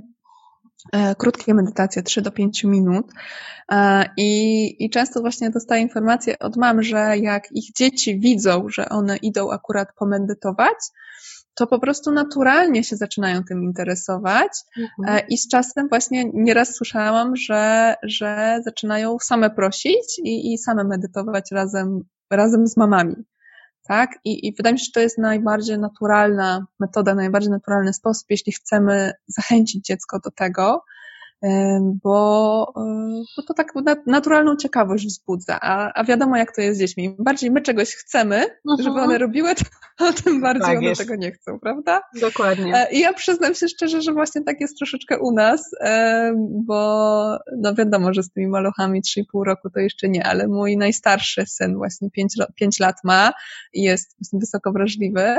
krótkie 1.17 1.53
medytacje, 1.53 2.03
3 2.03 2.21
do 2.21 2.31
5 2.31 2.63
minut. 2.63 3.07
E, 3.71 4.05
I, 4.17 4.85
I 4.85 4.89
często 4.89 5.21
właśnie 5.21 5.49
dostaję 5.49 5.81
informacje 5.81 6.39
od 6.39 6.57
mam, 6.57 6.83
że 6.83 7.17
jak 7.17 7.51
ich 7.51 7.73
dzieci 7.73 8.19
widzą, 8.19 8.69
że 8.69 8.89
one 8.89 9.17
idą 9.17 9.51
akurat 9.51 9.87
pomedytować, 9.95 10.77
to 11.55 11.67
po 11.67 11.79
prostu 11.79 12.11
naturalnie 12.11 12.83
się 12.83 12.95
zaczynają 12.95 13.43
tym 13.43 13.63
interesować 13.63 14.51
mhm. 14.77 15.17
E, 15.17 15.27
i 15.29 15.37
z 15.37 15.47
czasem 15.47 15.89
właśnie 15.89 16.31
nieraz 16.33 16.75
słyszałam, 16.75 17.35
że, 17.35 17.95
że 18.03 18.59
zaczynają 18.65 19.19
same 19.19 19.49
prosić 19.49 20.19
i, 20.23 20.53
i 20.53 20.57
same 20.57 20.83
medytować 20.83 21.51
razem, 21.51 22.01
razem 22.31 22.67
z 22.67 22.77
mamami 22.77 23.15
tak? 23.89 24.19
I, 24.23 24.47
I 24.47 24.53
wydaje 24.53 24.73
mi 24.73 24.79
się, 24.79 24.85
że 24.85 24.91
to 24.91 24.99
jest 24.99 25.17
najbardziej 25.17 25.79
naturalna 25.79 26.65
metoda, 26.79 27.15
najbardziej 27.15 27.51
naturalny 27.51 27.93
sposób, 27.93 28.25
jeśli 28.29 28.51
chcemy 28.53 29.13
zachęcić 29.27 29.85
dziecko 29.85 30.19
do 30.19 30.31
tego, 30.31 30.83
bo, 32.03 32.73
bo 33.37 33.43
to 33.47 33.53
tak 33.53 33.73
naturalną 34.05 34.55
ciekawość 34.55 35.05
wzbudza, 35.07 35.59
a, 35.61 35.91
a 35.93 36.03
wiadomo 36.03 36.37
jak 36.37 36.55
to 36.55 36.61
jest 36.61 36.77
z 36.77 36.79
dziećmi. 36.79 37.03
Im 37.03 37.15
bardziej 37.19 37.51
my 37.51 37.61
czegoś 37.61 37.95
chcemy, 37.95 38.35
mhm. 38.35 38.83
żeby 38.83 39.01
one 39.01 39.17
robiły, 39.17 39.55
to 39.97 40.13
tym 40.13 40.41
bardziej 40.41 40.67
tak 40.67 40.77
one 40.77 40.87
jest. 40.87 41.01
tego 41.01 41.15
nie 41.15 41.31
chcą, 41.31 41.59
prawda? 41.59 42.01
Dokładnie. 42.21 42.75
E, 42.75 42.91
I 42.91 42.99
ja 42.99 43.13
przyznam 43.13 43.55
się 43.55 43.67
szczerze, 43.67 44.01
że 44.01 44.13
właśnie 44.13 44.43
tak 44.43 44.61
jest 44.61 44.77
troszeczkę 44.77 45.19
u 45.19 45.31
nas, 45.31 45.71
bo 46.49 47.39
no 47.57 47.75
wiadomo, 47.75 48.13
że 48.13 48.23
z 48.23 48.31
tymi 48.31 48.47
maluchami 48.47 49.01
3,5 49.01 49.43
roku 49.45 49.69
to 49.69 49.79
jeszcze 49.79 50.09
nie, 50.09 50.25
ale 50.25 50.47
mój 50.47 50.77
najstarszy 50.77 51.45
syn 51.45 51.77
właśnie 51.77 52.11
5, 52.11 52.33
5 52.55 52.79
lat 52.79 52.95
ma 53.03 53.33
i 53.73 53.81
jest 53.81 54.17
wysoko 54.33 54.71
wrażliwy 54.71 55.35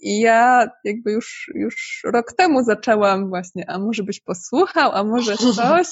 i 0.00 0.20
ja 0.20 0.68
jakby 0.84 1.12
już, 1.12 1.50
już 1.54 2.02
rok 2.04 2.32
temu 2.32 2.62
zaczęłam 2.62 3.28
właśnie, 3.28 3.70
a 3.70 3.78
może 3.78 4.02
byś 4.02 4.20
posłuchał, 4.20 4.93
a 4.94 5.04
może 5.04 5.36
coś. 5.36 5.86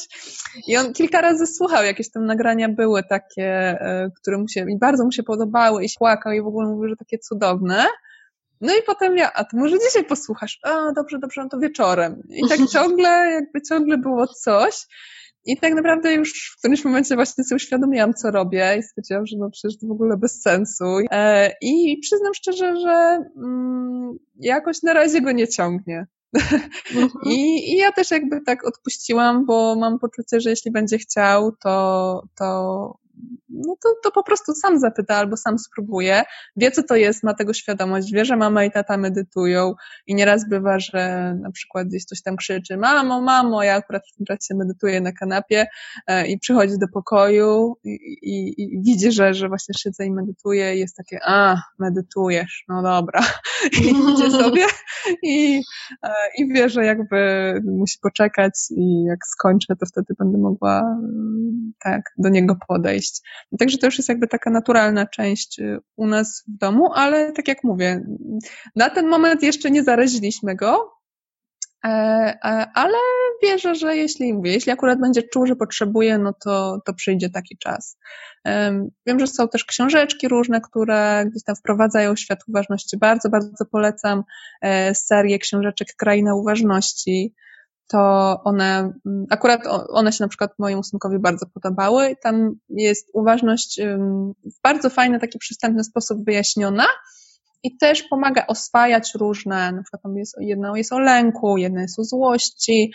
I 0.69 0.77
on 0.77 0.93
kilka 0.93 1.21
razy 1.21 1.47
słuchał, 1.47 1.85
jakieś 1.85 2.11
tam 2.11 2.27
nagrania 2.27 2.69
były 2.69 3.03
takie, 3.03 3.47
e, 3.81 4.11
które 4.21 4.39
mu 4.39 4.49
się, 4.49 4.67
i 4.71 4.79
bardzo 4.79 5.05
mu 5.05 5.13
się 5.13 5.23
podobały 5.23 5.85
i 5.85 5.89
płakał 5.99 6.33
i 6.33 6.43
w 6.43 6.47
ogóle 6.47 6.69
mówił, 6.69 6.89
że 6.89 6.97
takie 6.97 7.19
cudowne. 7.19 7.87
No 8.61 8.75
i 8.75 8.83
potem 8.87 9.17
ja, 9.17 9.33
a 9.33 9.45
to 9.45 9.57
może 9.57 9.79
dzisiaj 9.79 10.05
posłuchasz? 10.05 10.59
A, 10.63 10.93
dobrze, 10.93 11.19
dobrze, 11.19 11.43
no 11.43 11.49
to 11.49 11.59
wieczorem. 11.59 12.23
I 12.31 12.49
tak 12.49 12.59
ciągle, 12.73 13.09
jakby 13.09 13.63
ciągle 13.63 13.99
było 13.99 14.27
coś. 14.27 14.87
I 15.45 15.57
tak 15.57 15.75
naprawdę 15.75 16.15
już 16.15 16.53
w 16.55 16.59
którymś 16.59 16.85
momencie 16.85 17.15
właśnie 17.15 17.45
sobie 17.45 17.57
uświadomiłam, 17.57 18.15
co 18.15 18.31
robię 18.31 18.77
i 18.79 18.83
stwierdziłam, 18.83 19.27
że 19.27 19.37
no 19.39 19.51
przecież 19.51 19.79
to 19.79 19.87
w 19.87 19.91
ogóle 19.91 20.17
bez 20.17 20.43
sensu. 20.43 20.85
E, 21.11 21.53
I 21.61 21.99
przyznam 22.03 22.35
szczerze, 22.35 22.77
że 22.77 23.25
mm, 23.37 24.19
jakoś 24.41 24.83
na 24.83 24.93
razie 24.93 25.21
go 25.21 25.33
nie 25.33 25.49
ciągnie. 25.49 26.07
Mhm. 26.95 27.11
I, 27.24 27.72
I 27.72 27.76
ja 27.76 27.93
też 27.93 28.11
jakby 28.11 28.41
tak 28.41 28.66
odpuściłam, 28.66 29.47
bo 29.47 29.76
mam 29.76 29.99
poczucie, 29.99 30.41
że 30.41 30.51
jeśli 30.51 30.70
będzie 30.70 30.99
chciał, 30.99 31.53
to, 31.53 32.22
to 32.35 33.02
no 33.49 33.77
to, 33.83 33.89
to 34.03 34.11
po 34.11 34.23
prostu 34.23 34.55
sam 34.55 34.79
zapyta 34.79 35.16
albo 35.16 35.37
sam 35.37 35.59
spróbuje. 35.59 36.23
Wie, 36.57 36.70
co 36.70 36.83
to 36.83 36.97
jest, 36.97 37.23
ma 37.23 37.35
tego 37.35 37.55
świadomość, 37.55 38.12
wie, 38.12 38.25
że 38.25 38.37
mama 38.37 38.64
i 38.64 38.70
tata 38.70 38.97
medytują 38.97 39.75
i 40.07 40.14
nieraz 40.14 40.49
bywa, 40.49 40.79
że 40.79 41.35
na 41.41 41.51
przykład 41.51 41.89
gdzieś 41.89 42.05
coś 42.05 42.23
tam 42.23 42.37
krzyczy, 42.37 42.77
mamo, 42.77 43.20
mamo, 43.20 43.62
ja 43.62 43.75
akurat 43.75 44.03
w 44.12 44.16
tym 44.16 44.27
czasie 44.27 44.55
medytuję 44.55 45.01
na 45.01 45.12
kanapie 45.12 45.66
e, 46.07 46.27
i 46.27 46.39
przychodzi 46.39 46.79
do 46.79 46.87
pokoju 46.89 47.75
i, 47.85 47.91
i, 48.23 48.62
i 48.62 48.83
widzi, 48.83 49.12
że, 49.12 49.35
że 49.35 49.49
właśnie 49.49 49.75
siedzę 49.79 50.07
i 50.07 50.12
medytuję 50.12 50.77
i 50.77 50.79
jest 50.79 50.97
takie, 50.97 51.18
a, 51.27 51.62
medytujesz, 51.79 52.64
no 52.68 52.83
dobra. 52.83 53.20
I 53.83 54.12
idzie 54.12 54.31
sobie 54.31 54.66
i, 55.23 55.62
e, 56.03 56.12
i 56.39 56.49
wie, 56.49 56.68
że 56.68 56.85
jakby 56.85 57.55
musi 57.64 57.99
poczekać 58.03 58.53
i 58.70 59.05
jak 59.05 59.27
skończę, 59.27 59.77
to 59.77 59.87
wtedy 59.87 60.14
będę 60.18 60.39
mogła 60.39 60.81
mm, 60.81 61.73
tak 61.85 62.03
do 62.18 62.29
niego 62.29 62.57
podejść. 62.68 63.12
Także 63.59 63.79
to 63.79 63.87
już 63.87 63.99
jest 63.99 64.09
jakby 64.09 64.29
taka 64.29 64.51
naturalna 64.51 65.07
część 65.07 65.59
y, 65.59 65.79
u 65.97 66.07
nas 66.07 66.45
w 66.49 66.59
domu, 66.59 66.93
ale 66.95 67.33
tak 67.33 67.49
jak 67.49 67.65
mówię, 67.65 68.01
na 68.77 68.91
ten 68.91 69.09
moment 69.09 69.43
jeszcze 69.43 69.71
nie 69.71 69.83
zaraziliśmy 69.83 70.57
go, 70.57 70.93
e, 71.85 71.89
e, 71.89 72.67
ale 72.75 72.99
wierzę, 73.43 73.75
że 73.75 73.97
jeśli 73.97 74.35
mówię, 74.35 74.53
jeśli 74.53 74.73
akurat 74.73 75.01
będzie 75.01 75.23
czuł, 75.23 75.47
że 75.47 75.57
potrzebuje, 75.57 76.19
no 76.19 76.33
to, 76.45 76.81
to 76.87 76.95
przyjdzie 76.95 77.31
taki 77.31 77.59
czas. 77.59 77.99
Wiem, 79.07 79.21
że 79.21 79.27
są 79.27 79.49
też 79.49 79.65
książeczki 79.65 80.29
różne, 80.29 80.61
które 80.61 81.25
gdzieś 81.31 81.45
tam 81.45 81.57
wprowadzają 81.57 82.17
świat 82.17 82.39
uważności. 82.49 82.99
Bardzo, 82.99 83.31
bardzo 83.31 83.65
polecam 83.73 84.23
e, 84.61 84.95
serię 84.95 85.39
książeczek 85.39 85.89
Kraina 85.97 86.35
Uważności 86.35 87.35
to 87.89 88.41
one, 88.45 88.93
mm, 89.07 89.26
akurat 89.30 89.61
one 89.89 90.12
się 90.12 90.24
na 90.24 90.28
przykład 90.28 90.51
mojemu 90.59 90.83
synkowi 90.83 91.18
bardzo 91.18 91.47
podobały. 91.55 92.16
Tam 92.22 92.53
jest 92.68 93.11
uważność 93.14 93.80
w 94.45 94.62
bardzo 94.62 94.91
fajny, 94.91 95.20
taki 95.20 95.39
przystępny 95.39 95.85
sposób 95.85 96.24
wyjaśniona 96.24 96.85
i 97.62 97.76
też 97.76 98.03
pomaga 98.03 98.47
oswajać 98.47 99.14
różne, 99.14 99.72
na 99.72 99.83
przykład 99.83 100.03
tam 100.03 100.16
jest, 100.16 100.37
jedno 100.41 100.76
jest 100.76 100.93
o 100.93 100.99
lęku, 100.99 101.57
jedno 101.57 101.80
jest 101.80 101.99
o 101.99 102.05
złości, 102.05 102.93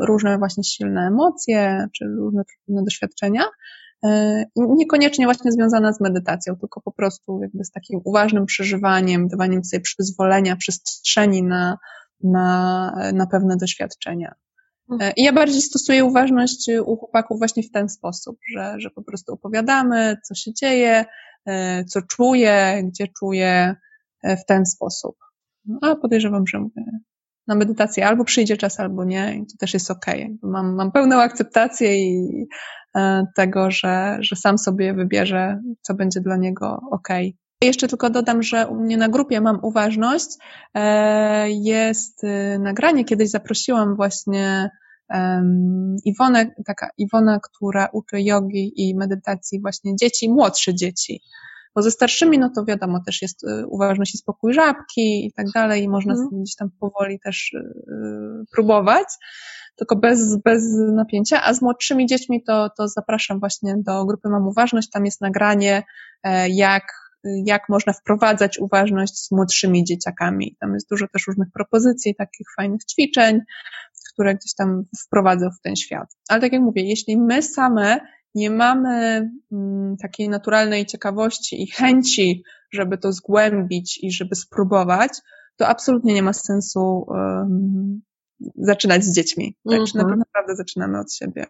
różne 0.00 0.38
właśnie 0.38 0.64
silne 0.64 1.06
emocje, 1.06 1.86
czy 1.92 2.04
różne 2.04 2.42
trudne 2.44 2.82
doświadczenia. 2.84 3.42
E, 4.04 4.44
niekoniecznie 4.56 5.24
właśnie 5.24 5.52
związane 5.52 5.94
z 5.94 6.00
medytacją, 6.00 6.56
tylko 6.56 6.80
po 6.80 6.92
prostu 6.92 7.40
jakby 7.42 7.64
z 7.64 7.70
takim 7.70 8.00
uważnym 8.04 8.46
przeżywaniem, 8.46 9.28
dawaniem 9.28 9.64
sobie 9.64 9.80
przyzwolenia, 9.80 10.56
przestrzeni 10.56 11.42
na, 11.42 11.78
na, 12.24 12.92
na 13.14 13.26
pewne 13.26 13.56
doświadczenia. 13.56 14.34
Mhm. 14.90 15.10
E, 15.10 15.12
I 15.16 15.22
ja 15.22 15.32
bardziej 15.32 15.62
stosuję 15.62 16.04
uważność 16.04 16.70
u 16.86 16.96
chłopaków 16.96 17.38
właśnie 17.38 17.62
w 17.62 17.70
ten 17.70 17.88
sposób, 17.88 18.38
że, 18.54 18.74
że 18.78 18.90
po 18.90 19.02
prostu 19.02 19.32
opowiadamy, 19.32 20.16
co 20.24 20.34
się 20.34 20.54
dzieje, 20.54 21.04
e, 21.46 21.84
co 21.84 22.02
czuję, 22.02 22.82
gdzie 22.84 23.06
czuję 23.18 23.76
e, 24.22 24.36
w 24.36 24.44
ten 24.44 24.66
sposób. 24.66 25.16
No, 25.64 25.78
a 25.82 25.96
podejrzewam, 25.96 26.46
że 26.46 26.58
mówię, 26.58 26.84
na 27.46 27.54
medytację 27.54 28.06
albo 28.06 28.24
przyjdzie 28.24 28.56
czas, 28.56 28.80
albo 28.80 29.04
nie, 29.04 29.34
i 29.34 29.46
to 29.46 29.56
też 29.58 29.74
jest 29.74 29.90
okej. 29.90 30.24
Okay. 30.24 30.38
Mam, 30.42 30.74
mam 30.74 30.92
pełną 30.92 31.20
akceptację 31.20 31.96
i, 31.96 32.46
tego, 33.36 33.70
że, 33.70 34.16
że 34.20 34.36
sam 34.36 34.58
sobie 34.58 34.94
wybierze, 34.94 35.62
co 35.82 35.94
będzie 35.94 36.20
dla 36.20 36.36
niego 36.36 36.80
ok. 36.90 37.08
Jeszcze 37.62 37.88
tylko 37.88 38.10
dodam, 38.10 38.42
że 38.42 38.66
u 38.68 38.74
mnie 38.74 38.96
na 38.96 39.08
grupie 39.08 39.40
mam 39.40 39.58
uważność. 39.62 40.28
Jest 41.48 42.24
y, 42.24 42.58
nagranie, 42.58 43.04
kiedyś 43.04 43.30
zaprosiłam 43.30 43.96
właśnie 43.96 44.70
Iwonę, 46.04 46.54
taka 46.66 46.88
Iwona, 46.98 47.40
która 47.40 47.88
uczy 47.92 48.22
jogi 48.22 48.72
i 48.76 48.96
medytacji 48.96 49.60
właśnie 49.60 49.96
dzieci, 49.96 50.30
młodsze 50.30 50.74
dzieci. 50.74 51.20
Bo 51.74 51.82
ze 51.82 51.90
starszymi, 51.90 52.38
no 52.38 52.50
to 52.54 52.64
wiadomo, 52.64 53.00
też 53.06 53.22
jest 53.22 53.44
y, 53.44 53.66
uważność 53.66 54.14
i 54.14 54.18
spokój 54.18 54.54
żabki 54.54 55.26
i 55.26 55.32
tak 55.32 55.46
dalej, 55.54 55.82
i 55.82 55.88
można 55.88 56.14
mm. 56.14 56.28
gdzieś 56.32 56.56
tam 56.56 56.70
powoli 56.80 57.20
też 57.20 57.52
y, 57.52 57.62
próbować, 58.52 59.06
tylko 59.76 59.96
bez, 59.96 60.36
bez 60.44 60.62
napięcia. 60.94 61.42
A 61.44 61.54
z 61.54 61.62
młodszymi 61.62 62.06
dziećmi 62.06 62.44
to, 62.44 62.70
to 62.78 62.88
zapraszam 62.88 63.40
właśnie 63.40 63.74
do 63.78 64.04
grupy 64.06 64.28
Mam 64.28 64.48
Uważność. 64.48 64.90
Tam 64.90 65.04
jest 65.04 65.20
nagranie, 65.20 65.82
e, 66.22 66.48
jak 66.48 67.01
jak 67.24 67.68
można 67.68 67.92
wprowadzać 67.92 68.58
uważność 68.58 69.18
z 69.18 69.30
młodszymi 69.30 69.84
dzieciakami. 69.84 70.56
Tam 70.60 70.74
jest 70.74 70.88
dużo 70.90 71.08
też 71.08 71.26
różnych 71.26 71.48
propozycji, 71.54 72.14
takich 72.14 72.46
fajnych 72.56 72.84
ćwiczeń, 72.84 73.40
które 74.12 74.34
gdzieś 74.34 74.54
tam 74.54 74.84
wprowadzą 75.06 75.50
w 75.50 75.60
ten 75.60 75.76
świat. 75.76 76.16
Ale 76.28 76.40
tak 76.40 76.52
jak 76.52 76.62
mówię, 76.62 76.82
jeśli 76.82 77.16
my 77.20 77.42
same 77.42 78.00
nie 78.34 78.50
mamy 78.50 79.30
mm, 79.52 79.96
takiej 79.96 80.28
naturalnej 80.28 80.86
ciekawości 80.86 81.62
i 81.62 81.70
chęci, 81.70 82.42
żeby 82.72 82.98
to 82.98 83.12
zgłębić 83.12 83.98
i 84.02 84.12
żeby 84.12 84.34
spróbować, 84.34 85.12
to 85.56 85.68
absolutnie 85.68 86.14
nie 86.14 86.22
ma 86.22 86.32
sensu 86.32 87.04
um, 87.08 88.02
zaczynać 88.56 89.04
z 89.04 89.14
dziećmi. 89.14 89.56
Tak, 89.70 89.74
mm 89.74 89.86
-hmm. 89.86 90.18
naprawdę 90.18 90.56
zaczynamy 90.56 91.00
od 91.00 91.14
siebie. 91.14 91.46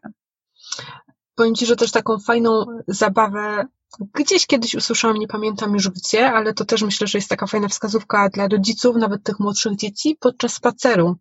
Powiem 1.34 1.54
Ci, 1.54 1.66
że 1.66 1.76
też 1.76 1.90
taką 1.90 2.18
fajną 2.18 2.66
zabawę 2.88 3.66
gdzieś 4.14 4.46
kiedyś 4.46 4.74
usłyszałam, 4.74 5.16
nie 5.16 5.28
pamiętam 5.28 5.74
już 5.74 5.88
gdzie, 5.88 6.32
ale 6.32 6.54
to 6.54 6.64
też 6.64 6.82
myślę, 6.82 7.06
że 7.06 7.18
jest 7.18 7.28
taka 7.28 7.46
fajna 7.46 7.68
wskazówka 7.68 8.28
dla 8.28 8.48
rodziców, 8.48 8.96
nawet 8.96 9.22
tych 9.22 9.40
młodszych 9.40 9.76
dzieci, 9.76 10.16
podczas 10.20 10.54
spaceru, 10.54 11.16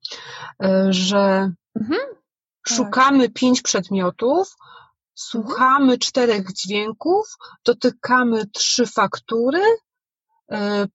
e, 0.63 0.87
że 0.89 1.51
mhm. 1.79 2.01
szukamy 2.67 3.25
tak. 3.25 3.33
pięć 3.33 3.61
przedmiotów, 3.61 4.55
słuchamy 5.13 5.83
mhm. 5.83 5.99
czterech 5.99 6.53
dźwięków, 6.53 7.35
dotykamy 7.65 8.45
trzy 8.53 8.85
faktury, 8.85 9.61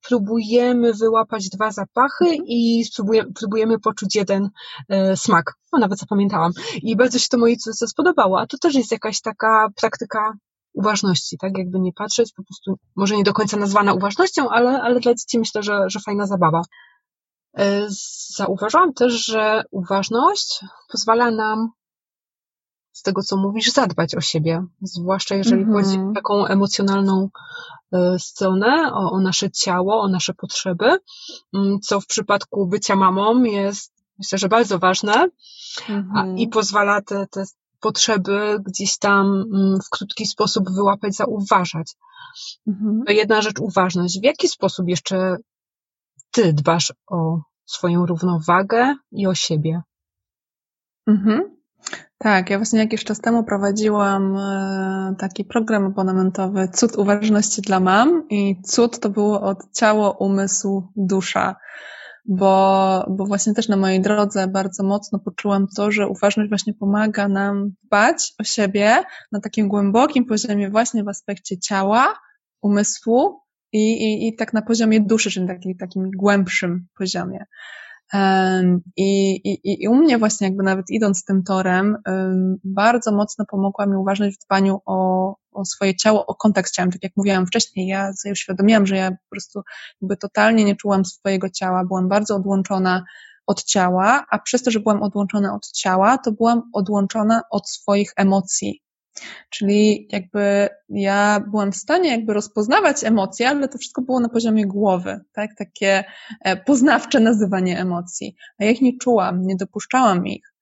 próbujemy 0.09 0.95
wyłapać 0.95 1.49
dwa 1.49 1.71
zapachy 1.71 2.25
mhm. 2.25 2.45
i 2.47 2.85
spróbujemy, 2.85 3.33
próbujemy 3.33 3.79
poczuć 3.79 4.15
jeden 4.15 4.51
e, 4.89 5.17
smak. 5.17 5.55
No, 5.73 5.79
nawet 5.79 5.99
zapamiętałam. 5.99 6.53
I 6.83 6.97
bardzo 6.97 7.19
się 7.19 7.29
to 7.29 7.39
mojej 7.39 7.57
córce 7.57 7.89
spodobało. 7.89 8.41
A 8.41 8.47
to 8.47 8.59
też 8.59 8.75
jest 8.75 8.93
jakaś 8.93 9.21
taka 9.21 9.69
praktyka 9.81 10.33
uważności, 10.75 11.39
tak? 11.39 11.59
Jakby 11.59 11.81
nie 11.81 11.93
patrzeć, 11.93 12.33
po 12.37 12.45
prostu 12.45 12.75
może 12.97 13.17
nie 13.17 13.25
do 13.25 13.33
końca 13.33 13.57
nazwana 13.57 13.95
uważnością, 13.95 14.49
ale, 14.51 14.83
ale 14.83 15.01
dla 15.01 15.15
dzieci 15.15 15.39
myślę, 15.39 15.63
że, 15.63 15.85
że 15.87 16.01
fajna 16.01 16.27
zabawa. 16.27 16.63
E, 17.59 17.87
zauważyłam 18.37 18.93
też, 18.93 19.27
że 19.27 19.63
uważność 19.71 20.61
pozwala 20.93 21.31
nam 21.31 21.71
z 22.97 23.03
tego, 23.03 23.23
co 23.23 23.37
mówisz, 23.37 23.73
zadbać 23.73 24.15
o 24.15 24.21
siebie, 24.21 24.65
zwłaszcza 24.83 25.35
jeżeli 25.35 25.63
mm 25.63 25.75
-hmm. 25.75 25.85
chodzi 25.85 25.99
o 25.99 26.13
taką 26.15 26.47
emocjonalną 26.47 27.29
e, 27.93 28.19
stronę, 28.19 28.93
o, 28.93 29.11
o 29.11 29.21
nasze 29.21 29.51
ciało, 29.51 30.01
o 30.01 30.09
nasze 30.09 30.35
potrzeby, 30.35 30.99
mm, 31.55 31.81
co 31.81 32.01
w 32.01 32.07
przypadku 32.07 32.67
bycia 32.67 32.97
mamą 32.97 33.43
jest, 33.43 33.93
myślę, 34.19 34.39
że 34.39 34.49
bardzo 34.49 34.79
ważne 34.79 35.29
mm 35.89 36.09
-hmm. 36.15 36.39
i 36.39 36.49
pozwala 36.49 37.03
te, 37.03 37.27
te 37.31 37.45
potrzeby 37.81 38.59
gdzieś 38.67 38.99
tam 38.99 39.27
mm, 39.27 39.79
w 39.87 39.91
krótki 39.91 40.27
sposób 40.27 40.71
wyłapać, 40.71 41.17
zauważać. 41.17 41.93
Mhm. 42.67 43.03
To 43.07 43.13
jedna 43.13 43.43
rzecz, 43.43 43.61
uważność. 43.61 44.21
W 44.21 44.25
jaki 44.25 44.49
sposób 44.49 44.89
jeszcze 44.89 45.37
ty 46.31 46.53
dbasz 46.53 46.93
o 47.07 47.41
swoją 47.65 48.07
równowagę 48.07 48.95
i 49.13 49.27
o 49.27 49.35
siebie? 49.35 49.83
Mhm. 51.07 51.56
Tak, 52.19 52.51
ja 52.51 52.59
właśnie 52.59 52.79
jakiś 52.79 53.05
czas 53.05 53.21
temu 53.21 53.45
prowadziłam 53.45 54.37
e, 54.37 55.15
taki 55.19 55.45
program 55.45 55.85
abonamentowy 55.85 56.69
Cud 56.69 56.97
Uważności 56.97 57.63
dla 57.63 57.81
Mam 57.81 58.29
i 58.31 58.63
cud 58.63 59.01
to 59.01 59.11
było 59.11 59.41
od 59.41 59.59
ciało, 59.73 60.17
umysł, 60.19 60.93
dusza 60.97 61.57
bo, 62.29 63.05
bo 63.11 63.27
właśnie 63.27 63.55
też 63.55 63.69
na 63.69 63.77
mojej 63.77 64.01
drodze 64.01 64.49
bardzo 64.49 64.83
mocno 64.83 65.19
poczułam 65.19 65.67
to, 65.77 65.91
że 65.91 66.09
uważność 66.09 66.49
właśnie 66.49 66.75
pomaga 66.75 67.29
nam 67.29 67.71
dbać 67.85 68.33
o 68.39 68.45
siebie 68.45 69.03
na 69.33 69.41
takim 69.41 69.69
głębokim 69.69 70.25
poziomie 70.25 70.71
właśnie 70.71 71.05
w 71.05 71.09
aspekcie 71.09 71.59
ciała, 71.59 72.15
umysłu 72.63 73.41
i, 73.73 73.79
i, 73.79 74.29
i 74.29 74.37
tak 74.37 74.53
na 74.53 74.63
poziomie 74.63 75.01
duszy, 75.01 75.31
czyli 75.31 75.47
takim, 75.47 75.77
takim 75.77 76.11
głębszym 76.17 76.87
poziomie. 76.99 77.45
I, 78.97 79.35
i, 79.45 79.83
I 79.83 79.89
u 79.89 79.95
mnie 79.95 80.19
właśnie 80.19 80.47
jakby 80.47 80.63
nawet 80.63 80.87
idąc 80.91 81.25
tym 81.25 81.43
torem, 81.43 81.97
bardzo 82.65 83.13
mocno 83.13 83.45
pomogła 83.51 83.87
mi 83.87 83.97
uważność 83.97 84.37
w 84.37 84.47
dbaniu 84.47 84.81
o, 84.87 85.35
o 85.53 85.65
swoje 85.65 85.97
ciało, 85.97 86.27
o 86.27 86.35
kontakt 86.35 86.69
z 86.69 86.73
ciałem. 86.73 86.93
Tak 86.93 87.03
jak 87.03 87.13
mówiłam 87.17 87.47
wcześniej, 87.47 87.87
ja 87.87 88.13
sobie 88.13 88.33
uświadomiłam, 88.33 88.87
że 88.87 88.97
ja 88.97 89.11
po 89.11 89.31
prostu 89.31 89.63
jakby 90.03 90.17
totalnie 90.17 90.65
nie 90.65 90.77
czułam 90.77 91.05
swojego 91.05 91.51
ciała, 91.51 91.85
byłam 91.85 92.09
bardzo 92.09 92.37
odłączona 92.37 93.05
od 93.47 93.65
ciała, 93.65 94.25
a 94.31 94.39
przez 94.39 94.63
to, 94.63 94.71
że 94.71 94.81
byłam 94.81 95.03
odłączona 95.03 95.55
od 95.55 95.67
ciała, 95.73 96.19
to 96.19 96.33
byłam 96.33 96.63
odłączona 96.73 97.43
od 97.51 97.69
swoich 97.69 98.13
emocji. 98.17 98.83
Czyli 99.51 100.09
jakby 100.13 100.69
ja 100.89 101.41
byłam 101.51 101.73
w 101.73 101.77
stanie 101.77 102.11
jakby 102.11 102.35
rozpoznawać 102.35 103.05
emocje, 103.05 103.49
ale 103.49 103.69
to 103.69 103.79
wszystko 103.79 104.03
było 104.03 104.21
na 104.21 104.29
poziomie 104.29 104.67
głowy, 104.67 105.21
tak? 105.33 105.51
Takie 105.59 106.05
e, 106.41 106.57
poznawcze 106.57 107.21
nazywanie 107.21 107.81
emocji. 107.81 108.37
A 108.59 108.65
ja 108.65 108.71
ich 108.71 108.83
nie 108.83 108.99
czułam, 108.99 109.47
nie 109.47 109.57
dopuszczałam 109.57 110.27
ich. 110.27 110.53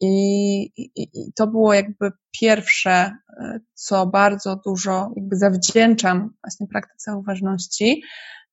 I, 0.00 0.62
i, 0.76 0.90
I, 0.96 1.32
to 1.36 1.46
było 1.46 1.74
jakby 1.74 2.10
pierwsze, 2.40 2.90
e, 2.90 3.60
co 3.74 4.06
bardzo 4.06 4.56
dużo 4.56 5.12
jakby 5.16 5.36
zawdzięczam 5.36 6.30
właśnie 6.42 6.66
praktyce 6.66 7.16
uważności 7.16 8.02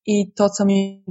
i 0.06 0.32
to, 0.32 0.50
co 0.50 0.64
mi 0.64 1.04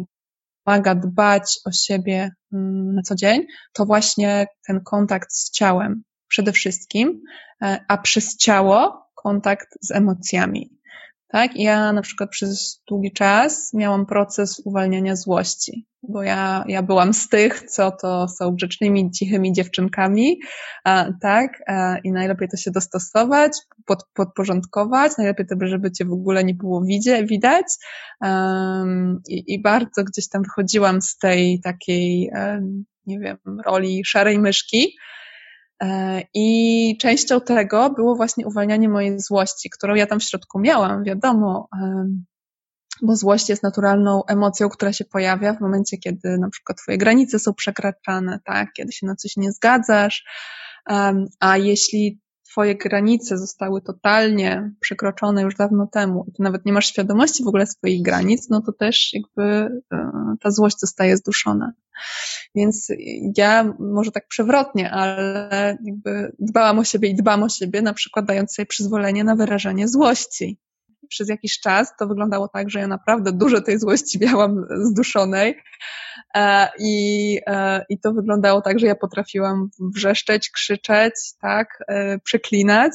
pomaga 0.64 0.96
dbać 0.96 1.60
o 1.66 1.72
siebie 1.72 2.32
mm, 2.54 2.96
na 2.96 3.02
co 3.02 3.16
dzień, 3.16 3.46
to 3.74 3.86
właśnie 3.86 4.48
ten 4.68 4.82
kontakt 4.84 5.34
z 5.34 5.52
ciałem 5.52 6.04
przede 6.32 6.52
wszystkim, 6.52 7.22
e, 7.62 7.80
a 7.88 7.98
przez 7.98 8.38
ciało 8.38 9.06
kontakt 9.16 9.68
z 9.82 9.92
emocjami. 9.92 10.82
Tak? 11.28 11.52
Ja 11.56 11.94
na 11.94 12.02
przykład 12.02 12.30
przez 12.30 12.84
długi 12.88 13.12
czas 13.12 13.74
miałam 13.74 14.06
proces 14.06 14.62
uwalniania 14.66 15.16
złości, 15.16 15.88
bo 16.04 16.24
ja, 16.24 16.64
ja 16.68 16.84
byłam 16.84 17.14
z 17.14 17.30
tych, 17.30 17.64
co 17.64 17.92
to 17.92 18.28
są 18.28 18.56
grzecznymi, 18.56 19.12
cichymi 19.12 19.54
dziewczynkami, 19.54 20.40
a, 20.84 21.06
tak? 21.22 21.64
A, 21.68 21.98
I 22.04 22.12
najlepiej 22.12 22.48
to 22.50 22.58
się 22.58 22.72
dostosować, 22.72 23.52
pod, 23.86 24.04
podporządkować, 24.14 25.12
najlepiej 25.18 25.46
to, 25.46 25.56
żeby 25.68 25.92
cię 25.92 26.06
w 26.06 26.14
ogóle 26.14 26.44
nie 26.44 26.54
było 26.54 26.82
widzie, 26.82 27.26
widać. 27.26 27.66
Um, 28.22 29.22
i, 29.28 29.54
I 29.54 29.62
bardzo 29.62 30.04
gdzieś 30.04 30.30
tam 30.30 30.44
wychodziłam 30.44 31.02
z 31.02 31.18
tej 31.18 31.62
takiej, 31.64 32.30
um, 32.34 32.86
nie 33.06 33.20
wiem, 33.20 33.38
roli 33.66 34.06
szarej 34.06 34.40
myszki, 34.40 34.96
I 36.34 36.98
częścią 37.02 37.42
tego 37.42 37.90
było 37.90 38.16
właśnie 38.16 38.48
uwalnianie 38.48 38.90
mojej 38.90 39.20
złości, 39.20 39.70
którą 39.70 39.96
ja 39.96 40.08
tam 40.08 40.20
w 40.20 40.24
środku 40.24 40.60
miałam, 40.60 41.04
wiadomo, 41.04 41.68
bo 43.02 43.16
złość 43.16 43.50
jest 43.50 43.64
naturalną 43.64 44.26
emocją, 44.26 44.70
która 44.70 44.94
się 44.94 45.06
pojawia 45.06 45.54
w 45.54 45.62
momencie, 45.62 45.98
kiedy 45.98 46.38
na 46.38 46.50
przykład 46.50 46.78
twoje 46.78 46.98
granice 46.98 47.40
są 47.40 47.54
przekraczane, 47.54 48.40
tak, 48.46 48.74
kiedy 48.74 48.92
się 48.92 49.08
na 49.08 49.16
coś 49.16 49.38
nie 49.38 49.52
zgadzasz, 49.52 50.24
a 51.40 51.58
jeśli 51.58 52.22
twoje 52.52 52.76
granice 52.76 53.38
zostały 53.38 53.82
totalnie 53.82 54.72
przekroczone 54.80 55.42
już 55.42 55.56
dawno 55.56 55.88
temu 55.88 56.26
i 56.28 56.32
ty 56.32 56.44
nawet 56.44 56.66
nie 56.66 56.74
masz 56.74 56.88
świadomości 56.88 57.44
w 57.44 57.48
ogóle 57.48 57.68
swoich 57.68 58.02
granic, 58.02 58.50
no 58.50 58.62
to 58.62 58.72
też 58.72 59.14
jakby 59.14 59.44
e, 59.94 60.12
ta 60.42 60.52
złość 60.52 60.80
zostaje 60.80 61.18
zduszona. 61.18 61.74
Więc 62.56 62.88
ja 63.38 63.74
może 63.80 64.12
tak 64.12 64.28
przewrotnie, 64.28 64.92
ale 64.92 65.78
jakby 65.84 66.32
dbałam 66.40 66.80
o 66.80 66.84
siebie 66.84 67.10
i 67.10 67.16
dbam 67.16 67.44
o 67.44 67.50
siebie, 67.50 67.82
na 67.82 67.94
przykład 67.94 68.26
dając 68.26 68.54
sobie 68.54 68.66
przyzwolenie 68.66 69.24
na 69.24 69.36
wyrażenie 69.36 69.88
złości. 69.88 70.60
Przez 71.10 71.30
jakiś 71.30 71.60
czas 71.60 71.94
to 72.00 72.08
wyglądało 72.08 72.48
tak, 72.48 72.70
że 72.70 72.80
ja 72.80 72.88
naprawdę 72.88 73.32
dużo 73.32 73.62
tej 73.62 73.80
złości 73.80 74.20
miałam 74.22 74.66
zduszonej, 74.84 75.56
E, 76.34 76.70
I, 76.80 77.40
e, 77.48 77.86
I 77.90 78.00
to 78.00 78.14
wyglądało 78.14 78.62
tak, 78.62 78.80
że 78.80 78.88
ja 78.88 78.96
potrafiłam 78.96 79.70
wrzeszczeć, 79.80 80.50
krzyczeć, 80.50 81.14
tak, 81.42 81.84
e, 81.88 82.20
przeklinać. 82.20 82.92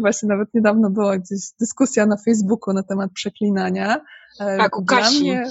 Właśnie 0.00 0.28
nawet 0.28 0.54
niedawno 0.54 0.90
była 0.90 1.18
gdzieś 1.18 1.40
dyskusja 1.60 2.06
na 2.06 2.16
Facebooku 2.24 2.74
na 2.74 2.82
temat 2.82 3.10
przeklinania. 3.12 4.00
E, 4.40 4.56
tak, 4.56 4.78
u 4.78 4.84
Kasi. 4.84 5.20
Mnie, 5.20 5.44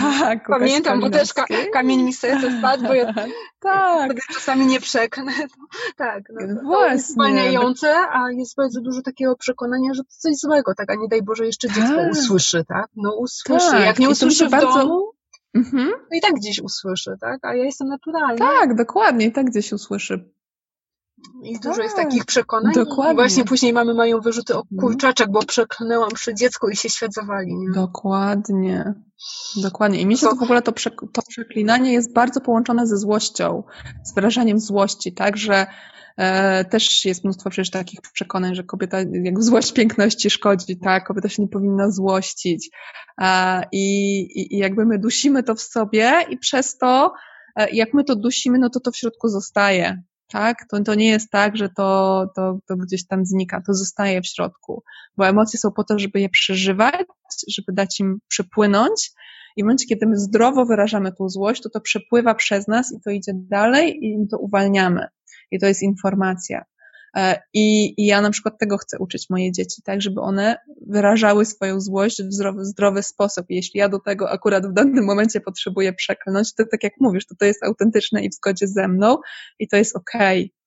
tak, 0.00 0.48
u 0.48 0.52
Pamiętam, 0.52 1.00
bo 1.00 1.10
też 1.10 1.34
ka 1.34 1.44
kamień 1.72 2.02
mi 2.02 2.12
serce 2.12 2.58
spadł, 2.58 2.82
bo 2.82 2.94
ja 2.94 3.14
tak. 3.60 4.10
czasami 4.34 4.66
nie 4.66 4.80
przeknę. 4.80 5.32
tak, 5.96 6.22
no, 6.30 6.62
Właśnie. 6.62 6.94
jest 6.94 7.12
zwalniające, 7.12 7.94
a 8.12 8.30
jest 8.32 8.56
bardzo 8.56 8.80
dużo 8.80 9.02
takiego 9.02 9.36
przekonania, 9.36 9.94
że 9.94 10.02
to 10.02 10.10
coś 10.10 10.36
złego, 10.36 10.74
tak, 10.74 10.90
a 10.90 10.94
nie 10.94 11.08
daj 11.08 11.22
Boże 11.22 11.46
jeszcze 11.46 11.68
dziecko 11.68 11.96
tak. 11.96 12.12
usłyszy, 12.12 12.64
tak? 12.68 12.86
No 12.96 13.14
usłyszy. 13.14 13.70
Tak. 13.70 13.86
Jak 13.86 13.98
nie 13.98 14.08
usłyszy 14.08 14.46
w 14.46 14.50
bardzo... 14.50 14.78
domu, 14.78 15.12
Mhm. 15.54 15.88
No 15.88 16.18
i 16.18 16.20
tak 16.20 16.34
gdzieś 16.34 16.60
usłyszy, 16.60 17.10
tak? 17.20 17.44
A 17.44 17.54
ja 17.54 17.64
jestem 17.64 17.88
naturalna. 17.88 18.38
Tak, 18.38 18.74
dokładnie, 18.74 19.26
i 19.26 19.32
tak 19.32 19.46
gdzieś 19.46 19.72
usłyszy. 19.72 20.32
I 21.42 21.52
tak, 21.52 21.62
dużo 21.62 21.82
jest 21.82 21.96
takich 21.96 22.24
przekonań. 22.24 22.74
Dokładnie. 22.74 23.12
I 23.12 23.16
właśnie 23.16 23.44
później 23.44 23.72
mamy 23.72 23.94
mają 23.94 24.20
wyrzuty 24.20 24.54
o 24.54 24.60
mhm. 24.60 24.80
kurczaczek, 24.80 25.30
bo 25.30 25.42
przeklnęłam 25.42 26.10
przy 26.10 26.34
dziecku 26.34 26.68
i 26.68 26.76
się 26.76 26.88
świat 26.88 27.12
zawali. 27.12 27.54
Nie? 27.54 27.70
Dokładnie. 27.70 28.94
Dokładnie. 29.56 30.00
I 30.00 30.06
mi 30.06 30.16
się 30.16 30.26
to 30.26 30.36
w 30.36 30.42
ogóle 30.42 30.62
to, 30.62 30.72
to 31.12 31.22
przeklinanie 31.28 31.92
jest 31.92 32.12
bardzo 32.12 32.40
połączone 32.40 32.86
ze 32.86 32.96
złością, 32.96 33.62
z 34.04 34.14
wyrażaniem 34.14 34.60
złości, 34.60 35.12
tak, 35.12 35.36
że 35.36 35.66
E, 36.20 36.64
też 36.64 37.04
jest 37.04 37.24
mnóstwo 37.24 37.50
przecież 37.50 37.70
takich 37.70 38.00
przekonań, 38.12 38.54
że 38.54 38.64
kobieta, 38.64 38.98
jak 39.22 39.42
złość 39.42 39.72
piękności 39.72 40.30
szkodzi, 40.30 40.78
tak? 40.78 41.06
Kobieta 41.06 41.28
się 41.28 41.42
nie 41.42 41.48
powinna 41.48 41.90
złościć. 41.90 42.70
I, 43.72 44.18
i, 44.20 44.54
i 44.54 44.58
jakby 44.58 44.86
my 44.86 44.98
dusimy 44.98 45.42
to 45.42 45.54
w 45.54 45.60
sobie 45.60 46.12
i 46.30 46.38
przez 46.38 46.78
to, 46.78 47.12
e, 47.56 47.70
jak 47.70 47.94
my 47.94 48.04
to 48.04 48.16
dusimy, 48.16 48.58
no 48.58 48.70
to 48.70 48.80
to 48.80 48.92
w 48.92 48.96
środku 48.96 49.28
zostaje, 49.28 50.02
tak? 50.32 50.66
To, 50.70 50.82
to 50.82 50.94
nie 50.94 51.08
jest 51.08 51.30
tak, 51.30 51.56
że 51.56 51.68
to, 51.68 52.26
to, 52.36 52.58
to 52.68 52.76
gdzieś 52.76 53.06
tam 53.06 53.26
znika, 53.26 53.62
to 53.66 53.74
zostaje 53.74 54.22
w 54.22 54.26
środku, 54.26 54.82
bo 55.16 55.28
emocje 55.28 55.58
są 55.58 55.70
po 55.72 55.84
to, 55.84 55.98
żeby 55.98 56.20
je 56.20 56.28
przeżywać, 56.28 57.06
żeby 57.48 57.72
dać 57.72 58.00
im 58.00 58.18
przepłynąć 58.28 59.10
i 59.56 59.62
w 59.62 59.64
momencie, 59.64 59.86
kiedy 59.86 60.06
my 60.06 60.18
zdrowo 60.18 60.66
wyrażamy 60.66 61.12
tą 61.12 61.28
złość, 61.28 61.62
to 61.62 61.70
to 61.70 61.80
przepływa 61.80 62.34
przez 62.34 62.68
nas 62.68 62.92
i 62.92 63.00
to 63.00 63.10
idzie 63.10 63.32
dalej 63.34 63.98
i 64.02 64.28
to 64.30 64.38
uwalniamy 64.38 65.06
i 65.50 65.58
to 65.58 65.66
jest 65.66 65.82
informacja. 65.82 66.64
E, 67.16 67.42
I, 67.54 67.94
I, 68.02 68.06
ja 68.06 68.20
na 68.20 68.30
przykład 68.30 68.58
tego 68.58 68.78
chcę 68.78 68.98
uczyć 68.98 69.30
moje 69.30 69.52
dzieci, 69.52 69.82
tak, 69.84 70.02
żeby 70.02 70.20
one 70.20 70.56
wyrażały 70.86 71.44
swoją 71.44 71.80
złość 71.80 72.22
w 72.22 72.32
zdrowy, 72.32 72.64
zdrowy 72.64 73.02
sposób. 73.02 73.46
Jeśli 73.48 73.78
ja 73.78 73.88
do 73.88 73.98
tego 73.98 74.30
akurat 74.30 74.66
w 74.66 74.72
danym 74.72 75.04
momencie 75.04 75.40
potrzebuję 75.40 75.92
przekląć, 75.92 76.54
to 76.54 76.64
tak 76.70 76.82
jak 76.82 76.92
mówisz, 77.00 77.26
to 77.26 77.34
to 77.38 77.44
jest 77.44 77.64
autentyczne 77.64 78.24
i 78.24 78.30
w 78.30 78.34
zgodzie 78.34 78.66
ze 78.66 78.88
mną 78.88 79.18
i 79.58 79.68
to 79.68 79.76
jest 79.76 79.96
okej. 79.96 80.40
Okay. 80.40 80.60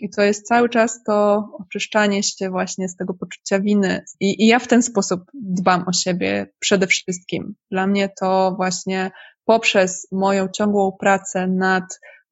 I 0.00 0.10
to 0.10 0.22
jest 0.22 0.46
cały 0.46 0.68
czas 0.68 1.02
to 1.06 1.48
oczyszczanie 1.60 2.22
się 2.22 2.50
właśnie 2.50 2.88
z 2.88 2.96
tego 2.96 3.14
poczucia 3.14 3.60
winy. 3.60 4.04
I, 4.20 4.44
I 4.44 4.46
ja 4.46 4.58
w 4.58 4.68
ten 4.68 4.82
sposób 4.82 5.22
dbam 5.34 5.84
o 5.88 5.92
siebie 5.92 6.52
przede 6.58 6.86
wszystkim. 6.86 7.54
Dla 7.70 7.86
mnie 7.86 8.08
to 8.20 8.54
właśnie 8.56 9.10
poprzez 9.44 10.08
moją 10.12 10.48
ciągłą 10.48 10.92
pracę 11.00 11.46
nad 11.46 11.84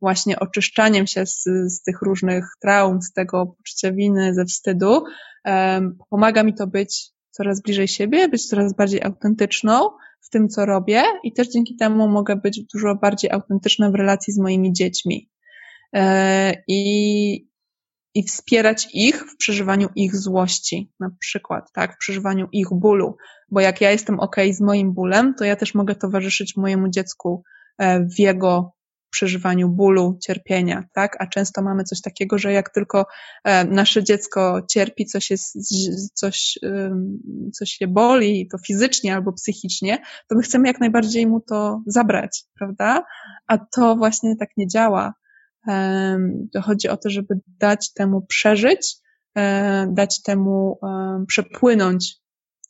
właśnie 0.03 0.41
oczyszczaniem 0.41 1.07
się 1.07 1.27
z, 1.27 1.45
z 1.67 1.83
tych 1.83 2.03
różnych 2.03 2.45
traum, 2.61 3.03
z 3.03 3.13
tego 3.13 3.47
poczucia 3.47 3.93
winy, 3.93 4.35
ze 4.35 4.45
wstydu, 4.45 5.05
um, 5.45 5.99
pomaga 6.11 6.43
mi 6.43 6.55
to 6.55 6.67
być 6.67 7.11
coraz 7.31 7.63
bliżej 7.63 7.89
siebie, 7.89 8.29
być 8.29 8.49
coraz 8.49 8.77
bardziej 8.77 9.03
autentyczną 9.03 9.91
w 10.21 10.31
tym, 10.31 10.49
co 10.49 10.67
robię 10.67 11.03
i 11.25 11.33
też 11.33 11.49
dzięki 11.49 11.77
temu 11.77 12.09
mogę 12.09 12.37
być 12.37 12.61
dużo 12.75 12.95
bardziej 12.95 13.31
autentyczna 13.31 13.91
w 13.91 13.95
relacji 13.95 14.33
z 14.33 14.39
moimi 14.39 14.73
dziećmi. 14.73 15.31
E, 15.95 16.63
I, 16.69 17.49
i 18.15 18.23
wspierać 18.23 18.89
ich 18.95 19.17
w 19.17 19.37
przeżywaniu 19.37 19.89
ich 19.97 20.17
złości, 20.17 20.93
na 21.01 21.11
przykład, 21.19 21.73
tak, 21.73 21.95
w 21.95 21.99
przeżywaniu 21.99 22.49
ich 22.53 22.69
bólu, 22.73 23.17
bo 23.51 23.61
jak 23.61 23.81
ja 23.81 23.91
jestem 23.91 24.21
ok 24.21 24.37
z 24.53 24.61
moim 24.61 24.93
bólem, 24.93 25.35
to 25.39 25.45
ja 25.45 25.57
też 25.57 25.75
mogę 25.75 25.95
towarzyszyć 25.95 26.57
mojemu 26.57 26.89
dziecku 26.89 27.43
e, 27.79 28.01
w 28.01 28.19
jego 28.19 28.73
przeżywaniu 29.13 29.69
bólu, 29.69 30.19
cierpienia, 30.23 30.85
tak? 30.93 31.17
A 31.21 31.27
często 31.27 31.63
mamy 31.63 31.85
coś 31.85 32.01
takiego, 32.01 32.39
że 32.39 32.53
jak 32.53 32.71
tylko 32.71 33.07
e, 33.45 33.65
nasze 33.65 34.05
dziecko 34.05 34.63
cierpi, 34.71 35.07
coś 35.07 35.31
jest, 35.31 35.57
coś, 36.15 36.59
coś 37.53 37.71
się 37.71 37.87
boli, 37.87 38.49
to 38.49 38.59
fizycznie 38.59 39.15
albo 39.15 39.33
psychicznie, 39.33 39.99
to 40.29 40.37
my 40.37 40.43
chcemy 40.43 40.69
jak 40.69 40.81
najbardziej 40.81 41.27
mu 41.27 41.41
to 41.41 41.83
zabrać, 41.87 42.45
prawda? 42.59 43.05
A 43.47 43.59
to 43.59 43.97
właśnie 43.97 44.37
tak 44.37 44.49
nie 44.57 44.69
działa. 44.69 45.15
To 46.53 46.63
chodzi 46.63 46.89
o 46.89 46.97
to, 46.97 47.11
żeby 47.11 47.41
dać 47.47 47.93
temu 47.93 48.27
przeżyć, 48.27 48.97
e, 49.39 49.87
dać 49.93 50.23
temu 50.23 50.79
przepłynąć, 51.29 52.17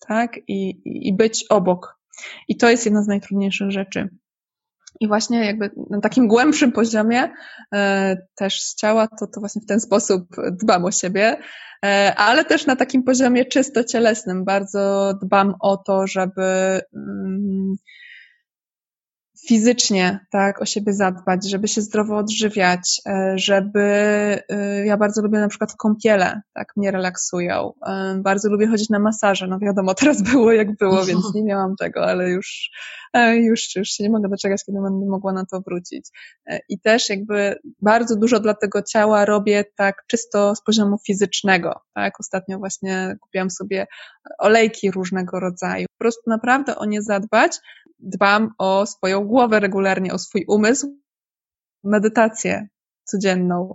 tak? 0.08 0.38
I, 0.48 0.82
i 1.08 1.16
być 1.16 1.44
obok. 1.50 1.98
I 2.48 2.56
to 2.56 2.70
jest 2.70 2.84
jedna 2.84 3.02
z 3.02 3.06
najtrudniejszych 3.06 3.70
rzeczy. 3.70 4.08
I 5.00 5.08
właśnie 5.08 5.46
jakby 5.46 5.70
na 5.90 6.00
takim 6.00 6.28
głębszym 6.28 6.72
poziomie 6.72 7.32
e, 7.74 8.16
też 8.34 8.62
z 8.62 8.74
ciała, 8.74 9.08
to, 9.20 9.26
to 9.26 9.40
właśnie 9.40 9.62
w 9.62 9.66
ten 9.66 9.80
sposób 9.80 10.26
dbam 10.62 10.84
o 10.84 10.90
siebie, 10.90 11.36
e, 11.84 12.14
ale 12.16 12.44
też 12.44 12.66
na 12.66 12.76
takim 12.76 13.02
poziomie 13.02 13.44
czysto 13.44 13.84
cielesnym. 13.84 14.44
Bardzo 14.44 15.14
dbam 15.22 15.54
o 15.60 15.76
to, 15.76 16.06
żeby 16.06 16.80
mm, 16.94 17.74
fizycznie, 19.48 20.26
tak, 20.30 20.62
o 20.62 20.66
siebie 20.66 20.92
zadbać, 20.92 21.50
żeby 21.50 21.68
się 21.68 21.80
zdrowo 21.80 22.16
odżywiać, 22.16 23.00
e, 23.06 23.32
żeby, 23.38 23.80
e, 24.48 24.86
ja 24.86 24.96
bardzo 24.96 25.22
lubię 25.22 25.38
na 25.38 25.48
przykład 25.48 25.74
kąpiele, 25.76 26.40
tak, 26.54 26.72
mnie 26.76 26.90
relaksują. 26.90 27.72
E, 27.86 28.20
bardzo 28.22 28.48
lubię 28.48 28.66
chodzić 28.66 28.90
na 28.90 28.98
masaże, 28.98 29.46
no 29.46 29.58
wiadomo, 29.58 29.94
teraz 30.00 30.22
było 30.22 30.52
jak 30.52 30.76
było, 30.76 31.04
więc 31.06 31.34
nie 31.34 31.44
miałam 31.44 31.76
tego, 31.76 32.04
ale 32.06 32.30
już, 32.30 32.70
już, 33.34 33.76
już 33.76 33.88
się 33.88 34.04
nie 34.04 34.10
mogę 34.10 34.28
doczekać, 34.28 34.64
kiedy 34.66 34.80
będę 34.80 35.06
mogła 35.06 35.32
na 35.32 35.46
to 35.46 35.60
wrócić. 35.60 36.06
I 36.68 36.80
też 36.80 37.10
jakby 37.10 37.58
bardzo 37.82 38.16
dużo 38.16 38.40
dla 38.40 38.54
tego 38.54 38.82
ciała 38.82 39.24
robię 39.24 39.64
tak 39.76 40.04
czysto 40.06 40.54
z 40.54 40.62
poziomu 40.62 40.98
fizycznego, 41.06 41.80
tak, 41.94 42.20
ostatnio 42.20 42.58
właśnie 42.58 43.16
kupiłam 43.20 43.50
sobie 43.50 43.86
olejki 44.38 44.90
różnego 44.90 45.40
rodzaju. 45.40 45.86
Po 45.90 45.98
prostu 45.98 46.30
naprawdę 46.30 46.76
o 46.76 46.84
nie 46.84 47.02
zadbać, 47.02 47.58
dbam 48.02 48.50
o 48.58 48.86
swoją 48.86 49.24
głowę 49.24 49.60
regularnie, 49.60 50.12
o 50.12 50.18
swój 50.18 50.44
umysł, 50.48 50.98
medytację 51.84 52.68
codzienną. 53.04 53.74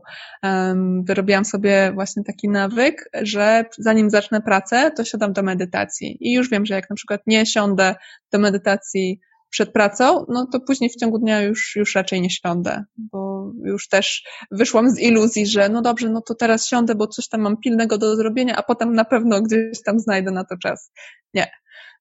Wyrobiłam 1.03 1.45
sobie 1.45 1.91
właśnie 1.93 2.23
taki 2.23 2.49
nawyk, 2.49 3.09
że 3.21 3.65
zanim 3.77 4.09
zacznę 4.09 4.41
pracę, 4.41 4.91
to 4.91 5.03
siadam 5.03 5.33
do 5.33 5.43
medytacji. 5.43 6.17
I 6.21 6.33
już 6.33 6.49
wiem, 6.49 6.65
że 6.65 6.73
jak 6.73 6.89
na 6.89 6.95
przykład 6.95 7.21
nie 7.27 7.45
siądę 7.45 7.95
do 8.31 8.39
medytacji 8.39 9.19
przed 9.49 9.73
pracą, 9.73 10.25
no 10.29 10.47
to 10.51 10.59
później 10.59 10.89
w 10.89 10.95
ciągu 10.95 11.19
dnia 11.19 11.41
już, 11.41 11.75
już 11.75 11.95
raczej 11.95 12.21
nie 12.21 12.29
siądę, 12.29 12.83
bo 12.97 13.51
już 13.65 13.87
też 13.87 14.23
wyszłam 14.51 14.89
z 14.89 14.99
iluzji, 14.99 15.45
że 15.45 15.69
no 15.69 15.81
dobrze, 15.81 16.09
no 16.09 16.21
to 16.21 16.35
teraz 16.35 16.67
siądę, 16.67 16.95
bo 16.95 17.07
coś 17.07 17.27
tam 17.27 17.41
mam 17.41 17.57
pilnego 17.57 17.97
do 17.97 18.15
zrobienia, 18.15 18.55
a 18.55 18.63
potem 18.63 18.93
na 18.93 19.05
pewno 19.05 19.41
gdzieś 19.41 19.83
tam 19.85 19.99
znajdę 19.99 20.31
na 20.31 20.43
to 20.43 20.57
czas. 20.57 20.91
Nie 21.33 21.51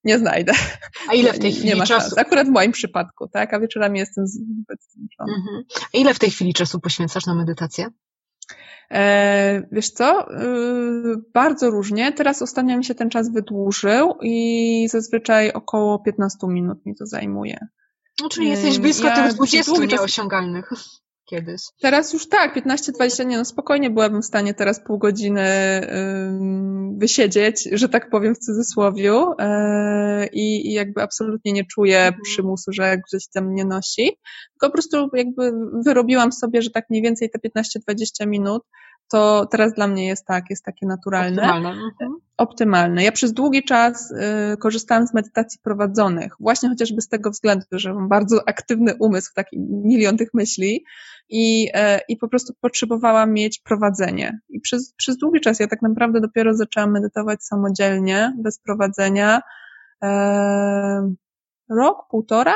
nie 0.07 0.19
znajdę. 0.19 0.53
A 1.09 1.15
ile 1.15 1.33
w 1.33 1.39
tej 1.39 1.53
chwili 1.53 1.69
nie 1.69 1.77
ma 1.77 1.87
czasu? 1.87 2.01
Szans. 2.01 2.19
Akurat 2.19 2.47
w 2.47 2.51
moim 2.51 2.73
przypadku, 2.73 3.29
tak? 3.29 3.55
A 3.55 3.61
wieczorami 3.61 3.99
jestem 3.99 4.27
z 4.27 4.39
mhm. 5.21 5.65
A 5.95 5.99
ile 5.99 6.15
w 6.15 6.19
tej 6.19 6.31
chwili 6.31 6.55
czasu 6.55 6.81
poświęcasz 6.81 7.27
na 7.27 7.35
medytację? 7.35 7.87
E, 8.91 9.69
wiesz 9.73 9.91
co? 9.91 10.31
E, 10.31 10.47
bardzo 11.35 11.71
różnie. 11.71 12.13
Teraz 12.13 12.43
ostatnio 12.43 12.77
mi 12.77 12.85
się 12.85 12.95
ten 12.95 13.11
czas 13.11 13.33
wydłużył 13.33 14.15
i 14.23 14.89
zazwyczaj 14.91 15.53
około 15.53 15.99
15 15.99 16.47
minut 16.47 16.87
mi 16.87 16.95
to 16.97 17.07
zajmuje. 17.07 17.59
No, 18.23 18.29
czyli 18.29 18.49
jesteś 18.49 18.79
blisko 18.79 19.09
ja 19.09 19.15
tych 19.15 19.35
20 19.35 19.73
nieosiągalnych 19.79 20.71
kiedyś. 21.31 21.63
Teraz 21.81 22.13
już 22.13 22.29
tak, 22.29 22.57
15-20, 22.57 23.27
nie 23.27 23.39
no 23.39 23.45
spokojnie 23.45 23.91
byłabym 23.91 24.23
w 24.23 24.27
stanie 24.27 24.55
teraz 24.55 24.85
pół 24.85 24.99
godziny 24.99 25.47
wysiedzieć, 26.97 27.69
że 27.73 27.89
tak 27.89 28.11
powiem 28.11 28.35
w 28.35 28.39
cudzysłowiu 28.39 29.35
yy, 29.39 30.27
i, 30.33 30.73
jakby 30.73 31.03
absolutnie 31.03 31.53
nie 31.53 31.65
czuję 31.65 31.99
mhm. 31.99 32.23
przymusu, 32.23 32.73
że 32.73 32.99
gdzieś 32.99 33.29
tam 33.29 33.47
mnie 33.47 33.65
nosi, 33.65 34.19
tylko 34.53 34.67
po 34.67 34.71
prostu 34.71 35.09
jakby 35.15 35.53
wyrobiłam 35.85 36.33
sobie, 36.33 36.63
że 36.63 36.71
tak 36.71 36.91
mniej 36.91 37.03
więcej 37.03 37.31
te 37.31 37.61
15-20 37.61 38.27
minut 38.27 38.63
to 39.09 39.47
teraz 39.51 39.75
dla 39.75 39.89
mnie 39.89 40.07
jest 40.07 40.27
tak, 40.27 40.45
jest 40.51 40.65
takie 40.65 40.87
naturalne. 40.87 41.43
Optymalne. 41.43 41.69
Mhm. 41.69 42.16
Optymalne. 42.37 43.05
Ja 43.05 43.13
przez 43.13 43.33
długi 43.33 43.65
czas 43.65 44.11
y, 44.11 44.57
korzystałam 44.57 45.07
z 45.07 45.15
medytacji 45.15 45.61
prowadzonych, 45.63 46.33
właśnie 46.41 46.69
chociażby 46.69 47.01
z 47.01 47.09
tego 47.09 47.31
względu, 47.31 47.65
że 47.73 47.95
mam 47.95 48.09
bardzo 48.09 48.49
aktywny 48.49 48.95
umysł, 49.01 49.33
taki 49.35 49.61
milion 49.61 50.17
tych 50.17 50.35
myśli 50.35 50.85
i, 51.29 51.69
y, 51.69 52.01
i 52.09 52.17
po 52.17 52.29
prostu 52.29 52.55
potrzebowałam 52.61 53.33
mieć 53.33 53.61
prowadzenie. 53.61 54.41
I 54.49 54.61
przez, 54.61 54.95
przez 54.95 55.17
długi 55.17 55.41
czas 55.41 55.61
ja 55.61 55.67
tak 55.67 55.83
naprawdę 55.83 56.21
dopiero 56.21 56.55
zaczęłam 56.55 56.93
medytować 56.93 57.45
samodzielnie, 57.45 58.33
bez 58.39 58.59
prowadzenia. 58.59 59.43
Y, 60.05 60.09
rok, 61.71 62.09
półtora. 62.11 62.55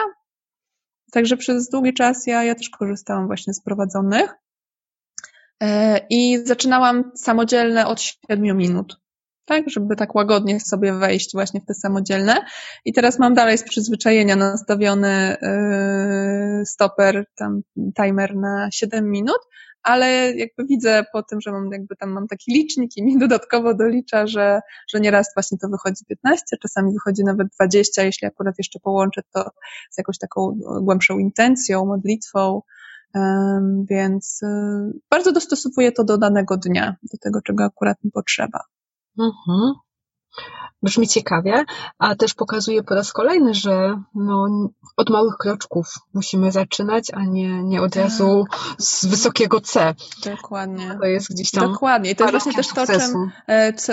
Także 1.12 1.36
przez 1.36 1.68
długi 1.68 1.94
czas 1.94 2.26
ja, 2.26 2.44
ja 2.44 2.54
też 2.54 2.70
korzystałam 2.70 3.26
właśnie 3.26 3.54
z 3.54 3.62
prowadzonych. 3.62 4.34
E, 5.62 6.00
I 6.10 6.38
zaczynałam 6.46 7.12
samodzielne 7.14 7.86
od 7.86 8.00
7 8.00 8.56
minut. 8.56 9.00
Tak, 9.50 9.70
żeby 9.70 9.96
tak 9.96 10.14
łagodnie 10.14 10.60
sobie 10.60 10.92
wejść 10.92 11.32
właśnie 11.32 11.60
w 11.60 11.64
te 11.64 11.74
samodzielne. 11.74 12.44
I 12.84 12.92
teraz 12.92 13.18
mam 13.18 13.34
dalej 13.34 13.58
z 13.58 13.62
przyzwyczajenia 13.62 14.36
nastawiony 14.36 15.36
yy, 15.42 16.66
stoper, 16.66 17.24
tam 17.36 17.60
timer 17.96 18.36
na 18.36 18.68
7 18.72 19.10
minut, 19.10 19.38
ale 19.82 20.32
jakby 20.32 20.64
widzę 20.64 21.04
po 21.12 21.22
tym, 21.22 21.40
że 21.40 21.52
mam 21.52 21.72
jakby 21.72 21.96
tam 21.96 22.10
mam 22.10 22.28
taki 22.28 22.52
licznik 22.52 22.96
i 22.96 23.02
mi 23.02 23.18
dodatkowo 23.18 23.74
dolicza, 23.74 24.26
że, 24.26 24.60
że 24.88 25.00
nieraz 25.00 25.30
właśnie 25.36 25.58
to 25.58 25.68
wychodzi 25.68 26.04
15, 26.08 26.56
czasami 26.62 26.92
wychodzi 26.92 27.24
nawet 27.24 27.48
20, 27.60 28.02
jeśli 28.02 28.28
akurat 28.28 28.54
jeszcze 28.58 28.80
połączę 28.80 29.22
to 29.34 29.50
z 29.90 29.98
jakąś 29.98 30.18
taką 30.18 30.58
głębszą 30.80 31.18
intencją, 31.18 31.86
modlitwą, 31.86 32.62
więc 33.90 34.42
y, 34.42 34.46
bardzo 35.10 35.32
dostosowuję 35.32 35.92
to 35.92 36.04
do 36.04 36.18
danego 36.18 36.56
dnia, 36.56 36.96
do 37.12 37.18
tego, 37.18 37.42
czego 37.42 37.64
akurat 37.64 38.04
mi 38.04 38.10
potrzeba. 38.10 38.60
Mhm. 39.18 39.74
Brzmi 40.82 41.08
ciekawie, 41.08 41.64
a 41.98 42.14
też 42.14 42.34
pokazuje 42.34 42.82
po 42.82 42.94
raz 42.94 43.12
kolejny, 43.12 43.54
że 43.54 44.02
no, 44.14 44.48
od 44.96 45.10
małych 45.10 45.36
kroczków 45.36 45.86
musimy 46.14 46.52
zaczynać, 46.52 47.04
a 47.12 47.24
nie, 47.24 47.62
nie 47.62 47.82
od 47.82 47.96
razu 47.96 48.44
tak. 48.50 48.60
z 48.78 49.06
wysokiego 49.06 49.60
C. 49.60 49.94
Dokładnie. 50.24 50.98
To 51.00 51.06
jest 51.06 51.34
gdzieś 51.34 51.50
tam. 51.50 51.72
Dokładnie. 51.72 52.10
I 52.10 52.16
to 52.16 52.24
jest 52.24 52.32
właśnie 52.32 52.54
też 52.54 52.68
to, 52.68 52.86
czym. 52.86 53.30
E, 53.46 53.72
co, 53.72 53.92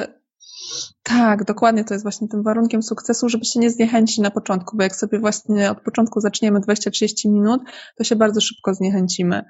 tak, 1.03 1.43
dokładnie 1.43 1.84
to 1.84 1.93
jest 1.93 2.05
właśnie 2.05 2.28
tym 2.28 2.43
warunkiem 2.43 2.84
sukcesu, 2.84 3.30
żeby 3.30 3.45
się 3.45 3.59
nie 3.59 3.70
zniechęcić 3.70 4.18
na 4.18 4.32
początku, 4.32 4.78
bo 4.78 4.84
jak 4.84 4.95
sobie 4.95 5.20
właśnie 5.20 5.72
od 5.72 5.82
początku 5.82 6.22
zaczniemy 6.22 6.59
20-30 6.59 7.32
minut, 7.32 7.61
to 7.97 8.03
się 8.03 8.15
bardzo 8.15 8.41
szybko 8.41 8.74
zniechęcimy. 8.74 9.43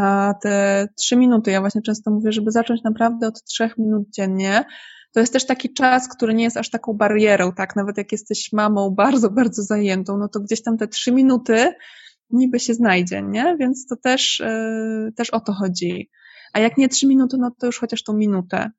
A 0.00 0.34
te 0.42 0.86
3 0.98 1.16
minuty, 1.16 1.50
ja 1.50 1.60
właśnie 1.60 1.82
często 1.82 2.10
mówię, 2.10 2.32
żeby 2.32 2.50
zacząć 2.50 2.82
naprawdę 2.84 3.26
od 3.26 3.44
3 3.44 3.70
minut 3.78 4.08
dziennie, 4.16 4.64
to 5.12 5.20
jest 5.20 5.32
też 5.32 5.46
taki 5.46 5.72
czas, 5.72 6.08
który 6.08 6.34
nie 6.34 6.44
jest 6.44 6.56
aż 6.56 6.70
taką 6.70 6.92
barierą, 6.92 7.52
tak? 7.52 7.76
Nawet 7.76 7.98
jak 7.98 8.12
jesteś 8.12 8.52
mamą 8.52 8.90
bardzo, 8.90 9.30
bardzo 9.30 9.62
zajętą, 9.62 10.18
no 10.18 10.28
to 10.28 10.40
gdzieś 10.40 10.62
tam 10.62 10.78
te 10.78 10.88
trzy 10.88 11.12
minuty 11.12 11.72
niby 12.30 12.60
się 12.60 12.74
znajdzie, 12.74 13.22
nie? 13.22 13.56
Więc 13.60 13.86
to 13.86 13.96
też, 13.96 14.40
yy, 14.40 15.12
też 15.12 15.30
o 15.30 15.40
to 15.40 15.52
chodzi. 15.52 16.10
A 16.52 16.60
jak 16.60 16.78
nie 16.78 16.88
trzy 16.88 17.06
minuty, 17.06 17.36
no 17.40 17.50
to 17.58 17.66
już 17.66 17.78
chociaż 17.78 18.02
tą 18.02 18.12
minutę. 18.12 18.70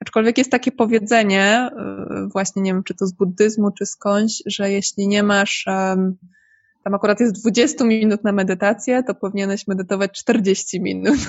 Aczkolwiek 0.00 0.38
jest 0.38 0.50
takie 0.50 0.72
powiedzenie, 0.72 1.70
yy, 2.10 2.28
właśnie 2.28 2.62
nie 2.62 2.72
wiem, 2.72 2.84
czy 2.84 2.94
to 2.94 3.06
z 3.06 3.12
buddyzmu, 3.12 3.70
czy 3.70 3.86
skądś, 3.86 4.42
że 4.46 4.70
jeśli 4.70 5.08
nie 5.08 5.22
masz 5.22 5.64
yy, 5.66 6.14
tam 6.84 6.94
akurat 6.94 7.20
jest 7.20 7.40
20 7.40 7.84
minut 7.84 8.24
na 8.24 8.32
medytację, 8.32 9.02
to 9.02 9.14
powinieneś 9.14 9.66
medytować 9.66 10.10
40 10.12 10.80
minut. 10.80 11.18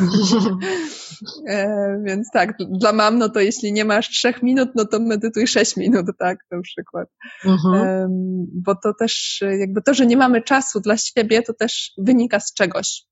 e, 1.48 2.02
więc 2.04 2.32
tak, 2.34 2.58
dla 2.70 2.94
mam, 2.94 3.18
no 3.18 3.30
to 3.30 3.40
jeśli 3.40 3.74
nie 3.74 3.86
masz 3.86 4.10
3 4.10 4.34
minut, 4.44 4.70
no 4.76 4.86
to 4.86 5.00
medytuj 5.00 5.48
6 5.48 5.78
minut, 5.78 6.06
tak, 6.20 6.38
na 6.52 6.62
przykład. 6.62 7.10
Mhm. 7.46 7.76
E, 7.76 8.08
bo 8.54 8.76
to 8.76 8.94
też, 8.94 9.44
jakby 9.60 9.82
to, 9.82 9.94
że 9.94 10.06
nie 10.06 10.18
mamy 10.18 10.42
czasu 10.42 10.80
dla 10.80 10.98
siebie, 10.98 11.42
to 11.42 11.54
też 11.54 11.92
wynika 11.98 12.40
z 12.40 12.54
czegoś. 12.54 13.04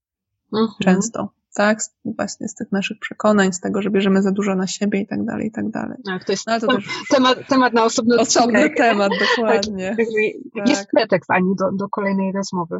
Mhm. 0.53 0.75
Często 0.83 1.29
tak? 1.53 1.79
Właśnie 2.05 2.47
z 2.47 2.55
tych 2.55 2.71
naszych 2.71 2.99
przekonań, 2.99 3.53
z 3.53 3.59
tego, 3.59 3.81
że 3.81 3.89
bierzemy 3.89 4.21
za 4.21 4.31
dużo 4.31 4.55
na 4.55 4.67
siebie 4.67 4.99
i 5.01 5.07
tak 5.07 5.25
dalej, 5.25 5.47
i 5.47 5.51
tak 5.51 5.69
dalej. 5.69 5.97
Tak, 6.05 6.23
to 6.23 6.31
jest 6.31 6.47
no, 6.47 6.59
to 6.59 6.67
też 6.67 6.85
temat, 7.09 7.47
temat 7.47 7.73
na 7.73 7.83
osobny 7.83 8.19
Osobny 8.19 8.69
temat, 8.69 9.11
dokładnie. 9.37 9.95
tak, 9.97 10.07
tak. 10.55 10.69
Jest 10.69 10.87
pretekst, 10.91 11.31
Ani, 11.31 11.55
do, 11.55 11.71
do 11.71 11.89
kolejnej 11.89 12.31
rozmowy. 12.31 12.79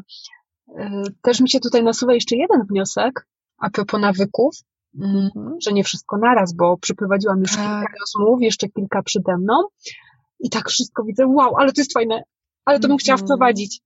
E, 0.77 1.03
też 1.21 1.39
mi 1.39 1.49
się 1.49 1.59
tutaj 1.59 1.83
nasuwa 1.83 2.13
jeszcze 2.13 2.35
jeden 2.35 2.63
wniosek 2.69 3.27
a 3.57 3.69
propos 3.69 4.01
nawyków, 4.01 4.55
mhm. 5.01 5.55
że 5.65 5.73
nie 5.73 5.83
wszystko 5.83 6.17
naraz, 6.17 6.53
bo 6.53 6.77
przyprowadziłam 6.77 7.39
już 7.39 7.55
tak. 7.55 7.59
kilka 7.59 7.93
rozmów, 8.01 8.41
jeszcze 8.41 8.69
kilka 8.69 9.03
przede 9.03 9.37
mną 9.37 9.53
i 10.39 10.49
tak 10.49 10.69
wszystko 10.69 11.03
widzę, 11.03 11.27
wow, 11.27 11.57
ale 11.57 11.71
to 11.71 11.81
jest 11.81 11.93
fajne, 11.93 12.23
ale 12.65 12.79
to 12.79 12.87
bym 12.87 12.97
chciała 12.97 13.19
mhm. 13.19 13.27
wprowadzić. 13.27 13.81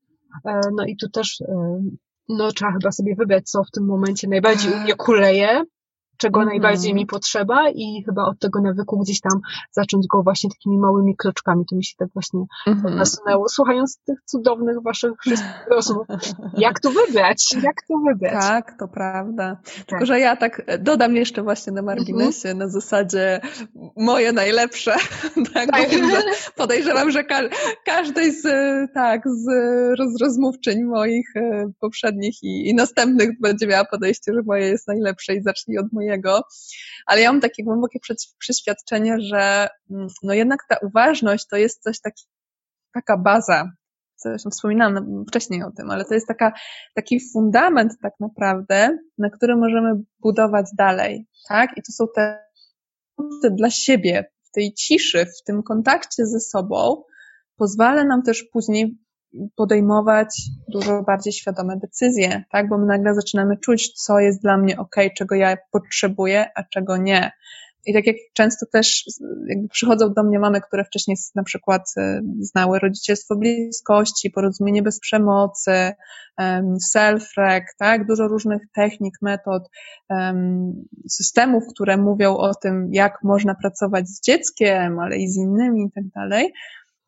E, 0.45 0.61
no 0.75 0.85
i 0.85 0.97
tu 0.97 1.09
też 1.09 1.41
e, 1.41 1.81
no 2.29 2.51
trzeba 2.51 2.71
chyba 2.71 2.91
sobie 2.91 3.15
wybrać, 3.15 3.49
co 3.49 3.63
w 3.63 3.71
tym 3.71 3.85
momencie 3.85 4.27
najbardziej 4.27 4.73
u 4.73 4.77
mnie 4.77 4.95
kuleje, 4.95 5.63
czego 6.17 6.41
mm. 6.41 6.49
najbardziej 6.49 6.93
mi 6.93 7.05
potrzeba 7.05 7.69
i 7.69 8.03
chyba 8.05 8.25
od 8.25 8.39
tego 8.39 8.61
nawyku 8.61 8.99
gdzieś 8.99 9.21
tam 9.21 9.41
zacząć 9.71 10.07
go 10.07 10.23
właśnie 10.23 10.49
takimi 10.49 10.77
małymi 10.77 11.15
kroczkami. 11.17 11.65
To 11.69 11.75
mi 11.75 11.85
się 11.85 11.93
tak 11.97 12.09
właśnie 12.13 12.39
mm 12.67 12.79
-hmm. 12.79 12.95
nasunęło, 12.95 13.49
słuchając 13.49 13.99
tych 14.05 14.19
cudownych 14.25 14.83
waszych 14.83 15.11
wszystkich 15.21 15.67
rozmów. 15.71 16.07
Jak 16.57 16.79
to 16.79 16.91
wybrać? 16.91 17.55
Jak 17.63 17.75
to 17.87 17.97
wybrać? 18.07 18.45
Tak, 18.47 18.75
to 18.79 18.87
prawda. 18.87 19.57
Tak. 19.63 19.85
Tylko, 19.85 20.05
że 20.05 20.19
ja 20.19 20.35
tak 20.35 20.61
dodam 20.79 21.15
jeszcze 21.15 21.43
właśnie 21.43 21.73
na 21.73 21.81
marginesie, 21.81 22.49
mm 22.49 22.57
-hmm. 22.57 22.59
na 22.59 22.69
zasadzie 22.69 23.41
moje 23.97 24.33
najlepsze. 24.33 24.95
tak, 25.53 25.71
tak. 25.71 25.89
podejrzewam, 26.55 27.11
że 27.11 27.23
ka 27.23 27.39
każdej 27.85 28.31
z, 28.31 28.43
tak, 28.93 29.21
z 29.25 29.45
roz 29.99 30.21
rozmówczyń 30.21 30.83
moich 30.83 31.35
e, 31.35 31.71
poprzednich 31.79 32.43
i, 32.43 32.69
i 32.69 32.75
następnych 32.75 33.29
będzie 33.41 33.67
miała 33.67 33.85
podejście, 33.85 34.33
że 34.33 34.41
moje 34.45 34.67
jest 34.67 34.87
najlepsze 34.87 35.35
i 35.35 35.41
zacznij 35.41 35.77
od 35.77 35.93
mojego 35.93 36.06
mojego, 36.07 36.43
ale 37.05 37.21
ja 37.21 37.31
mam 37.31 37.41
takie 37.41 37.63
głębokie 37.63 37.99
przeświadczenie, 38.39 39.19
że 39.19 39.67
mm, 39.91 40.07
no 40.23 40.33
jednak 40.33 40.59
ta 40.69 40.77
uważność 40.81 41.47
to 41.47 41.57
jest 41.57 41.83
coś 41.83 42.01
taki, 42.01 42.23
taka 42.93 43.17
baza, 43.17 43.71
zresztą 44.15 44.49
wspominałam 44.49 45.25
wcześniej 45.27 45.63
o 45.63 45.71
tym, 45.71 45.91
ale 45.91 46.05
to 46.05 46.13
jest 46.13 46.27
taka, 46.27 46.53
taki 46.95 47.19
fundament 47.33 47.93
tak 48.01 48.13
naprawdę, 48.19 48.97
na 49.17 49.29
którym 49.29 49.59
możemy 49.59 49.93
budować 50.19 50.65
dalej, 50.77 51.27
tak? 51.49 51.77
I 51.77 51.81
to 51.81 51.91
są 51.91 52.05
te 52.15 52.47
dla 53.51 53.69
siebie, 53.69 54.31
w 54.43 54.51
tej 54.51 54.73
ciszy, 54.73 55.25
w 55.25 55.43
tym 55.43 55.63
kontakcie 55.63 56.25
ze 56.25 56.39
sobą, 56.39 57.03
pozwala 57.57 58.03
nam 58.03 58.23
też 58.23 58.43
później 58.43 58.97
podejmować 59.55 60.41
dużo 60.67 61.03
bardziej 61.03 61.33
świadome 61.33 61.77
decyzje, 61.77 62.43
tak? 62.51 62.69
Bo 62.69 62.77
my 62.77 62.85
nagle 62.85 63.15
zaczynamy 63.15 63.57
czuć, 63.57 63.93
co 63.93 64.19
jest 64.19 64.41
dla 64.41 64.57
mnie 64.57 64.77
ok, 64.77 64.95
czego 65.17 65.35
ja 65.35 65.57
potrzebuję, 65.71 66.45
a 66.55 66.63
czego 66.63 66.97
nie. 66.97 67.31
I 67.85 67.93
tak 67.93 68.07
jak 68.07 68.15
często 68.33 68.65
też 68.71 69.05
jakby 69.47 69.67
przychodzą 69.67 70.13
do 70.13 70.23
mnie 70.23 70.39
mamy, 70.39 70.61
które 70.61 70.85
wcześniej 70.85 71.17
na 71.35 71.43
przykład 71.43 71.81
e, 71.97 72.21
znały 72.39 72.79
rodzicielstwo 72.79 73.35
bliskości, 73.35 74.31
porozumienie 74.31 74.83
bez 74.83 74.99
przemocy, 74.99 75.91
self-rec, 76.95 77.63
tak? 77.77 78.05
Dużo 78.07 78.27
różnych 78.27 78.61
technik, 78.75 79.13
metod, 79.21 79.69
systemów, 81.09 81.63
które 81.73 81.97
mówią 81.97 82.37
o 82.37 82.55
tym, 82.55 82.89
jak 82.91 83.23
można 83.23 83.55
pracować 83.55 84.07
z 84.07 84.21
dzieckiem, 84.21 84.99
ale 84.99 85.17
i 85.17 85.27
z 85.27 85.37
innymi 85.37 85.83
i 85.83 85.91
tak 85.91 86.07
dalej. 86.07 86.53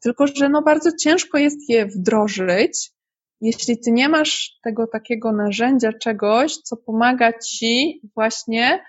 Tylko, 0.04 0.28
że 0.28 0.50
no 0.50 0.62
bardzo 0.62 0.90
ciężko 0.92 1.38
jest 1.38 1.70
je 1.70 1.86
wdrożyć, 1.86 2.92
jeśli 3.42 3.80
ty 3.80 3.92
nie 3.92 4.10
masz 4.10 4.60
tego 4.64 4.88
takiego 4.88 5.32
narzędzia, 5.32 5.94
czegoś, 5.94 6.58
co 6.58 6.78
pomaga 6.78 7.34
ci 7.40 8.02
właśnie 8.16 8.84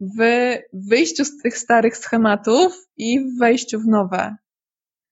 w 0.00 0.18
wyjściu 0.72 1.24
z 1.24 1.42
tych 1.42 1.58
starych 1.58 1.96
schematów 1.96 2.86
i 2.96 3.20
w 3.20 3.38
wejściu 3.38 3.80
w 3.80 3.86
nowe. 3.86 4.36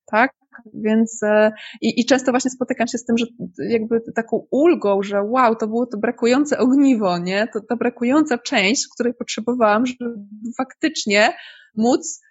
Tak? 0.05 0.31
Więc 0.73 1.23
e, 1.23 1.51
i, 1.81 2.01
i 2.01 2.05
często 2.05 2.31
właśnie 2.31 2.51
spotykam 2.51 2.87
się 2.87 2.97
z 2.97 3.05
tym, 3.05 3.17
że 3.17 3.25
jakby 3.69 4.01
taką 4.15 4.47
ulgą, 4.51 5.03
że 5.03 5.21
wow, 5.23 5.55
to 5.55 5.67
było 5.67 5.85
to 5.85 5.97
brakujące 5.97 6.57
ogniwo, 6.57 7.17
nie? 7.17 7.47
To, 7.53 7.59
to 7.69 7.77
brakująca 7.77 8.37
część, 8.37 8.87
której 8.93 9.13
potrzebowałam, 9.13 9.85
żeby 9.85 10.15
faktycznie 10.57 11.33
móc 11.75 12.21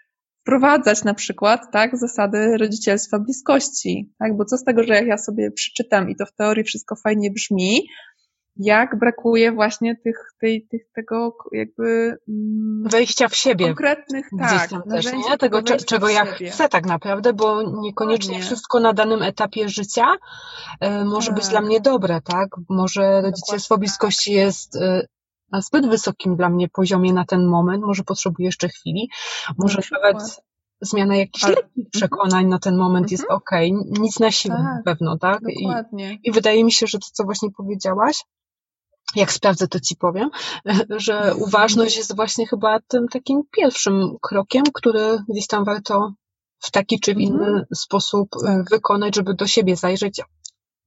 wprowadzać 0.44 1.04
na 1.04 1.14
przykład, 1.14 1.60
tak, 1.72 1.96
zasady 1.96 2.56
rodzicielstwa 2.58 3.18
bliskości, 3.18 4.12
tak, 4.18 4.36
bo 4.36 4.44
co 4.44 4.56
z 4.56 4.64
tego, 4.64 4.84
że 4.84 4.94
jak 4.94 5.06
ja 5.06 5.18
sobie 5.18 5.50
przeczytam 5.50 6.10
i 6.10 6.16
to 6.16 6.26
w 6.26 6.32
teorii 6.32 6.64
wszystko 6.64 6.96
fajnie 6.96 7.30
brzmi, 7.30 7.88
jak 8.56 8.98
brakuje 8.98 9.52
właśnie 9.52 9.96
tych, 9.96 10.16
tej, 10.40 10.66
tych 10.70 10.80
tego 10.94 11.36
jakby 11.52 12.16
mm, 12.28 12.82
wejścia 12.90 13.28
w 13.28 13.36
siebie. 13.36 13.66
Konkretnych, 13.66 14.26
tak, 14.38 14.70
też, 14.90 15.12
nie? 15.12 15.38
Tego, 15.38 15.62
czego 15.62 16.08
ja 16.08 16.24
chcę 16.24 16.68
tak 16.68 16.86
naprawdę, 16.86 17.32
bo 17.32 17.62
niekoniecznie 17.80 18.40
wszystko 18.40 18.80
na 18.80 18.92
danym 18.92 19.22
etapie 19.22 19.68
życia 19.68 20.06
y, 20.84 21.04
może 21.04 21.26
tak. 21.26 21.36
być 21.36 21.48
dla 21.48 21.60
mnie 21.60 21.80
dobre, 21.80 22.20
tak? 22.20 22.48
Może 22.68 23.22
rodzicielstwo 23.22 23.78
bliskości 23.78 24.30
tak. 24.30 24.36
jest 24.36 24.76
y, 24.76 25.06
na 25.52 25.60
zbyt 25.60 25.88
wysokim 25.88 26.36
dla 26.36 26.48
mnie 26.48 26.68
poziomie 26.68 27.12
na 27.12 27.24
ten 27.24 27.46
moment, 27.46 27.84
może 27.84 28.02
potrzebuję 28.02 28.46
jeszcze 28.46 28.68
chwili, 28.68 29.08
może 29.58 29.78
na 29.92 29.98
nawet 29.98 30.40
zmiana 30.80 31.16
jakichś 31.16 31.44
Ale... 31.44 31.54
lekkich 31.54 31.90
przekonań 31.90 32.46
na 32.46 32.58
ten 32.58 32.76
moment 32.76 33.10
jest 33.10 33.24
mhm. 33.24 33.38
ok, 33.38 33.50
nic 34.00 34.20
na 34.20 34.30
siłę 34.30 34.54
tak, 34.56 34.64
na 34.64 34.82
pewno, 34.84 35.18
tak? 35.18 35.40
I, 35.48 35.68
I 36.24 36.32
wydaje 36.32 36.64
mi 36.64 36.72
się, 36.72 36.86
że 36.86 36.98
to, 36.98 37.06
co 37.12 37.24
właśnie 37.24 37.50
powiedziałaś, 37.56 38.24
jak 39.16 39.32
sprawdzę, 39.32 39.68
to 39.68 39.80
ci 39.80 39.96
powiem, 39.96 40.30
że 40.96 41.18
mhm. 41.18 41.42
uważność 41.42 41.96
jest 41.96 42.16
właśnie 42.16 42.46
chyba 42.46 42.80
tym 42.88 43.08
takim 43.08 43.42
pierwszym 43.50 44.16
krokiem, 44.22 44.64
który 44.74 45.18
gdzieś 45.28 45.46
tam 45.46 45.64
warto 45.64 46.12
w 46.58 46.70
taki 46.70 47.00
czy 47.00 47.14
w 47.14 47.18
inny 47.18 47.46
mhm. 47.46 47.64
sposób 47.74 48.28
e, 48.36 48.46
tak. 48.46 48.70
wykonać, 48.70 49.14
żeby 49.14 49.34
do 49.34 49.46
siebie 49.46 49.76
zajrzeć, 49.76 50.20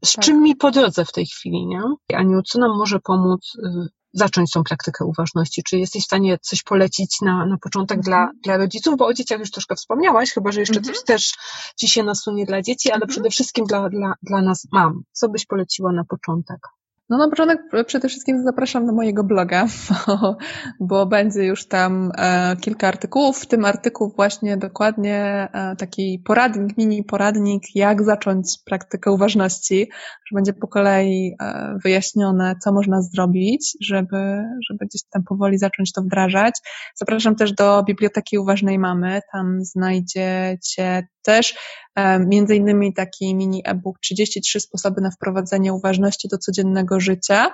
z 0.05 0.13
tak. 0.13 0.25
czym 0.25 0.41
mi 0.41 0.55
po 0.55 0.71
drodze 0.71 1.05
w 1.05 1.11
tej 1.11 1.25
chwili, 1.25 1.67
nie? 1.67 1.81
Aniu, 2.13 2.41
co 2.41 2.59
nam 2.59 2.77
może 2.77 2.99
pomóc 2.99 3.53
y, 3.55 3.87
zacząć 4.13 4.51
tą 4.51 4.63
praktykę 4.63 5.05
uważności? 5.05 5.63
Czy 5.63 5.77
jesteś 5.77 6.03
w 6.03 6.05
stanie 6.05 6.37
coś 6.41 6.63
polecić 6.63 7.21
na, 7.21 7.45
na 7.45 7.57
początek 7.57 7.99
dla, 7.99 8.19
mhm. 8.19 8.39
dla 8.43 8.57
rodziców? 8.57 8.97
Bo 8.97 9.05
o 9.05 9.13
dzieciach 9.13 9.39
już 9.39 9.51
troszkę 9.51 9.75
wspomniałaś, 9.75 10.31
chyba 10.31 10.51
że 10.51 10.59
jeszcze 10.59 10.77
mhm. 10.77 10.95
coś 10.95 11.03
też 11.03 11.33
ci 11.79 11.87
się 11.87 12.03
nasunie 12.03 12.45
dla 12.45 12.61
dzieci, 12.61 12.89
ale 12.89 12.95
mhm. 12.95 13.09
przede 13.09 13.29
wszystkim 13.29 13.65
dla, 13.65 13.89
dla, 13.89 14.13
dla 14.23 14.41
nas 14.41 14.67
mam. 14.71 15.01
Co 15.11 15.29
byś 15.29 15.45
poleciła 15.45 15.91
na 15.91 16.03
początek? 16.03 16.76
No 17.09 17.17
na 17.17 17.29
początek 17.29 17.59
przede 17.85 18.09
wszystkim 18.09 18.43
zapraszam 18.43 18.85
na 18.85 18.93
mojego 18.93 19.23
bloga, 19.23 19.67
bo, 20.07 20.37
bo 20.79 21.05
będzie 21.05 21.43
już 21.43 21.67
tam 21.67 22.11
e, 22.17 22.55
kilka 22.61 22.87
artykułów, 22.87 23.39
w 23.39 23.47
tym 23.47 23.65
artykuł 23.65 24.13
właśnie 24.15 24.57
dokładnie 24.57 25.47
e, 25.53 25.75
taki 25.75 26.21
poradnik, 26.25 26.77
mini 26.77 27.03
poradnik, 27.03 27.63
jak 27.75 28.03
zacząć 28.03 28.57
praktykę 28.65 29.11
uważności, 29.11 29.89
że 30.01 30.35
będzie 30.35 30.53
po 30.53 30.67
kolei 30.67 31.35
e, 31.41 31.77
wyjaśnione, 31.83 32.55
co 32.63 32.73
można 32.73 33.01
zrobić, 33.01 33.77
żeby, 33.81 34.43
żeby 34.69 34.85
gdzieś 34.85 35.01
tam 35.11 35.23
powoli 35.23 35.57
zacząć 35.57 35.93
to 35.93 36.01
wdrażać. 36.01 36.53
Zapraszam 36.95 37.35
też 37.35 37.53
do 37.53 37.83
Biblioteki 37.83 38.37
Uważnej 38.37 38.79
Mamy, 38.79 39.21
tam 39.31 39.57
znajdziecie 39.61 41.07
też 41.27 41.55
e, 41.95 42.19
między 42.19 42.55
innymi 42.55 42.93
taki 42.93 43.35
mini 43.35 43.61
e-book 43.65 43.99
33 43.99 44.59
sposoby 44.59 45.01
na 45.01 45.11
wprowadzenie 45.11 45.73
uważności 45.73 46.27
do 46.27 46.37
codziennego 46.37 46.99
życia. 46.99 47.53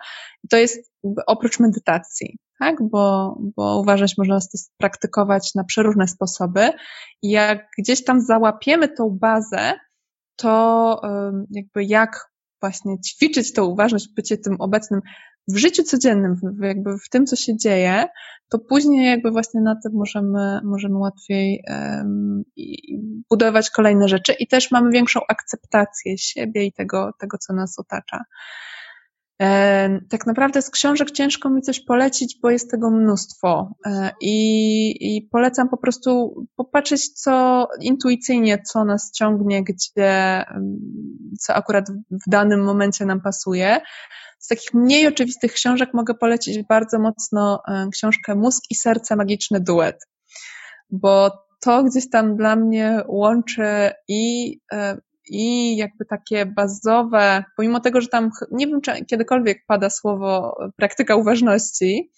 To 0.49 0.57
jest 0.57 0.91
oprócz 1.27 1.59
medytacji, 1.59 2.37
tak? 2.59 2.75
Bo, 2.89 3.35
bo 3.55 3.79
uważność 3.79 4.17
można 4.17 4.39
praktykować 4.77 5.55
na 5.55 5.63
przeróżne 5.63 6.07
sposoby. 6.07 6.69
I 7.21 7.29
jak 7.29 7.67
gdzieś 7.77 8.03
tam 8.03 8.21
załapiemy 8.21 8.87
tą 8.89 9.09
bazę, 9.09 9.73
to 10.35 11.01
jakby 11.51 11.83
jak 11.83 12.33
właśnie 12.61 12.99
ćwiczyć 13.01 13.53
tą 13.53 13.65
uważność, 13.65 14.07
bycie 14.15 14.37
tym 14.37 14.55
obecnym 14.59 15.01
w 15.47 15.57
życiu 15.57 15.83
codziennym, 15.83 16.35
w, 16.35 16.63
jakby 16.63 16.97
w 16.97 17.09
tym, 17.09 17.25
co 17.25 17.35
się 17.35 17.57
dzieje, 17.57 18.05
to 18.49 18.59
później 18.59 19.09
jakby 19.09 19.31
właśnie 19.31 19.61
na 19.61 19.75
tym 19.83 19.91
możemy, 19.93 20.59
możemy 20.63 20.97
łatwiej 20.97 21.63
um, 21.67 22.43
budować 23.29 23.69
kolejne 23.69 24.07
rzeczy 24.07 24.33
i 24.33 24.47
też 24.47 24.71
mamy 24.71 24.91
większą 24.91 25.19
akceptację 25.29 26.17
siebie 26.17 26.65
i 26.65 26.73
tego, 26.73 27.11
tego 27.19 27.37
co 27.37 27.53
nas 27.53 27.79
otacza. 27.79 28.19
Tak 30.09 30.25
naprawdę 30.25 30.61
z 30.61 30.69
książek 30.69 31.11
ciężko 31.11 31.49
mi 31.49 31.61
coś 31.61 31.85
polecić, 31.85 32.39
bo 32.41 32.49
jest 32.49 32.71
tego 32.71 32.91
mnóstwo 32.91 33.75
e, 33.85 34.11
i, 34.21 35.17
i 35.17 35.21
polecam 35.31 35.69
po 35.69 35.77
prostu 35.77 36.33
popatrzeć, 36.55 37.09
co 37.09 37.67
intuicyjnie, 37.81 38.61
co 38.61 38.85
nas 38.85 39.11
ciągnie, 39.11 39.63
gdzie, 39.63 40.43
co 41.39 41.53
akurat 41.53 41.85
w 42.11 42.29
danym 42.29 42.63
momencie 42.63 43.05
nam 43.05 43.21
pasuje. 43.21 43.81
Z 44.39 44.47
takich 44.47 44.73
mniej 44.73 45.07
oczywistych 45.07 45.53
książek 45.53 45.89
mogę 45.93 46.13
polecić 46.13 46.63
bardzo 46.69 46.99
mocno 46.99 47.61
e, 47.67 47.87
książkę 47.91 48.35
Mózg 48.35 48.63
i 48.69 48.75
serce 48.75 49.15
magiczny 49.15 49.59
duet, 49.59 50.07
bo 50.89 51.31
to 51.61 51.83
gdzieś 51.83 52.09
tam 52.09 52.35
dla 52.35 52.55
mnie 52.55 53.03
łączy 53.07 53.91
i 54.07 54.53
e, 54.73 54.97
i 55.29 55.77
jakby 55.77 56.05
takie 56.05 56.45
bazowe, 56.45 57.43
pomimo 57.57 57.79
tego, 57.79 58.01
że 58.01 58.07
tam 58.07 58.31
nie 58.51 58.67
wiem, 58.67 58.81
czy 58.81 59.05
kiedykolwiek 59.05 59.65
pada 59.67 59.89
słowo 59.89 60.57
praktyka 60.77 61.15
uważności, 61.15 62.11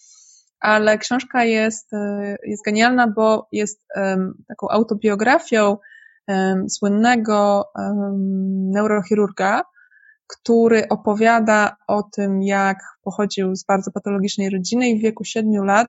ale 0.59 0.97
książka 0.97 1.43
jest, 1.43 1.93
e, 1.93 2.35
jest 2.43 2.63
genialna, 2.65 3.07
bo 3.07 3.47
jest 3.51 3.85
um, 3.95 4.43
taką 4.47 4.69
autobiografią 4.69 5.77
um, 6.27 6.69
słynnego 6.69 7.65
um, 7.75 8.71
neurochirurga, 8.71 9.63
który 10.27 10.87
opowiada 10.89 11.75
o 11.87 12.03
tym, 12.03 12.43
jak 12.43 12.77
pochodził 13.03 13.55
z 13.55 13.65
bardzo 13.65 13.91
patologicznej 13.91 14.49
rodziny 14.49 14.89
i 14.89 14.99
w 14.99 15.01
wieku 15.01 15.23
siedmiu 15.23 15.63
lat 15.63 15.87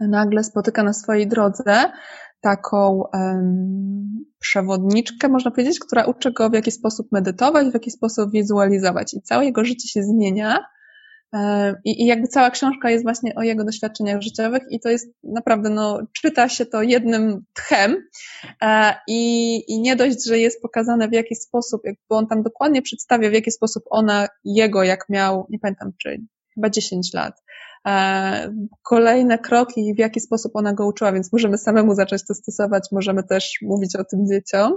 nagle 0.00 0.44
spotyka 0.44 0.82
na 0.82 0.92
swojej 0.92 1.28
drodze 1.28 1.92
taką 2.40 3.04
um, 3.12 4.24
przewodniczkę, 4.38 5.28
można 5.28 5.50
powiedzieć, 5.50 5.78
która 5.78 6.04
uczy 6.04 6.32
go 6.32 6.50
w 6.50 6.54
jaki 6.54 6.70
sposób 6.70 7.12
medytować, 7.12 7.66
w 7.68 7.74
jaki 7.74 7.90
sposób 7.90 8.32
wizualizować. 8.32 9.14
I 9.14 9.22
całe 9.22 9.44
jego 9.44 9.64
życie 9.64 9.88
się 9.88 10.02
zmienia. 10.02 10.58
I, 11.84 12.02
I 12.02 12.06
jakby 12.06 12.28
cała 12.28 12.50
książka 12.50 12.90
jest 12.90 13.04
właśnie 13.04 13.34
o 13.34 13.42
jego 13.42 13.64
doświadczeniach 13.64 14.22
życiowych 14.22 14.62
i 14.70 14.80
to 14.80 14.88
jest 14.88 15.08
naprawdę, 15.22 15.70
no, 15.70 16.00
czyta 16.12 16.48
się 16.48 16.66
to 16.66 16.82
jednym 16.82 17.44
tchem 17.54 17.96
e, 18.62 18.94
i, 19.08 19.56
i 19.68 19.80
nie 19.80 19.96
dość, 19.96 20.26
że 20.26 20.38
jest 20.38 20.62
pokazane 20.62 21.08
w 21.08 21.12
jaki 21.12 21.34
sposób, 21.34 21.80
jakby 21.84 22.00
on 22.08 22.26
tam 22.26 22.42
dokładnie 22.42 22.82
przedstawia 22.82 23.30
w 23.30 23.32
jaki 23.32 23.50
sposób 23.50 23.82
ona, 23.90 24.28
jego, 24.44 24.82
jak 24.82 25.08
miał, 25.08 25.46
nie 25.50 25.58
pamiętam, 25.58 25.92
czy 26.02 26.20
chyba 26.54 26.70
10 26.70 27.14
lat, 27.14 27.42
kolejne 28.82 29.38
kroki, 29.38 29.94
w 29.94 29.98
jaki 29.98 30.20
sposób 30.20 30.56
ona 30.56 30.72
go 30.72 30.86
uczyła, 30.86 31.12
więc 31.12 31.32
możemy 31.32 31.58
samemu 31.58 31.94
zacząć 31.94 32.26
to 32.26 32.34
stosować, 32.34 32.88
możemy 32.92 33.22
też 33.24 33.58
mówić 33.62 33.96
o 33.96 34.04
tym 34.04 34.26
dzieciom, 34.26 34.72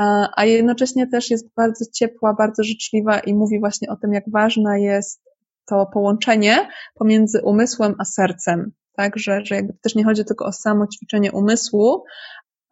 e, 0.00 0.28
a 0.36 0.44
jednocześnie 0.44 1.06
też 1.06 1.30
jest 1.30 1.54
bardzo 1.56 1.84
ciepła, 1.94 2.34
bardzo 2.34 2.62
życzliwa 2.62 3.18
i 3.18 3.34
mówi 3.34 3.60
właśnie 3.60 3.88
o 3.88 3.96
tym, 3.96 4.12
jak 4.12 4.24
ważne 4.30 4.80
jest 4.80 5.22
to 5.66 5.86
połączenie 5.92 6.68
pomiędzy 6.94 7.42
umysłem 7.42 7.94
a 7.98 8.04
sercem. 8.04 8.72
Tak, 8.96 9.18
że, 9.18 9.40
że 9.44 9.54
jakby 9.54 9.72
też 9.82 9.94
nie 9.94 10.04
chodzi 10.04 10.24
tylko 10.24 10.44
o 10.44 10.52
samo 10.52 10.86
ćwiczenie 10.86 11.32
umysłu, 11.32 12.04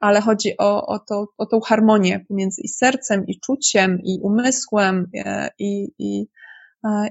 ale 0.00 0.20
chodzi 0.20 0.54
o, 0.58 0.86
o, 0.86 0.98
to, 0.98 1.26
o 1.38 1.46
tą 1.46 1.60
harmonię 1.60 2.24
pomiędzy 2.28 2.62
i 2.62 2.68
sercem, 2.68 3.26
i 3.26 3.40
czuciem, 3.40 3.98
i 4.04 4.20
umysłem, 4.22 5.06
e, 5.14 5.48
i, 5.58 5.88
i, 5.98 6.26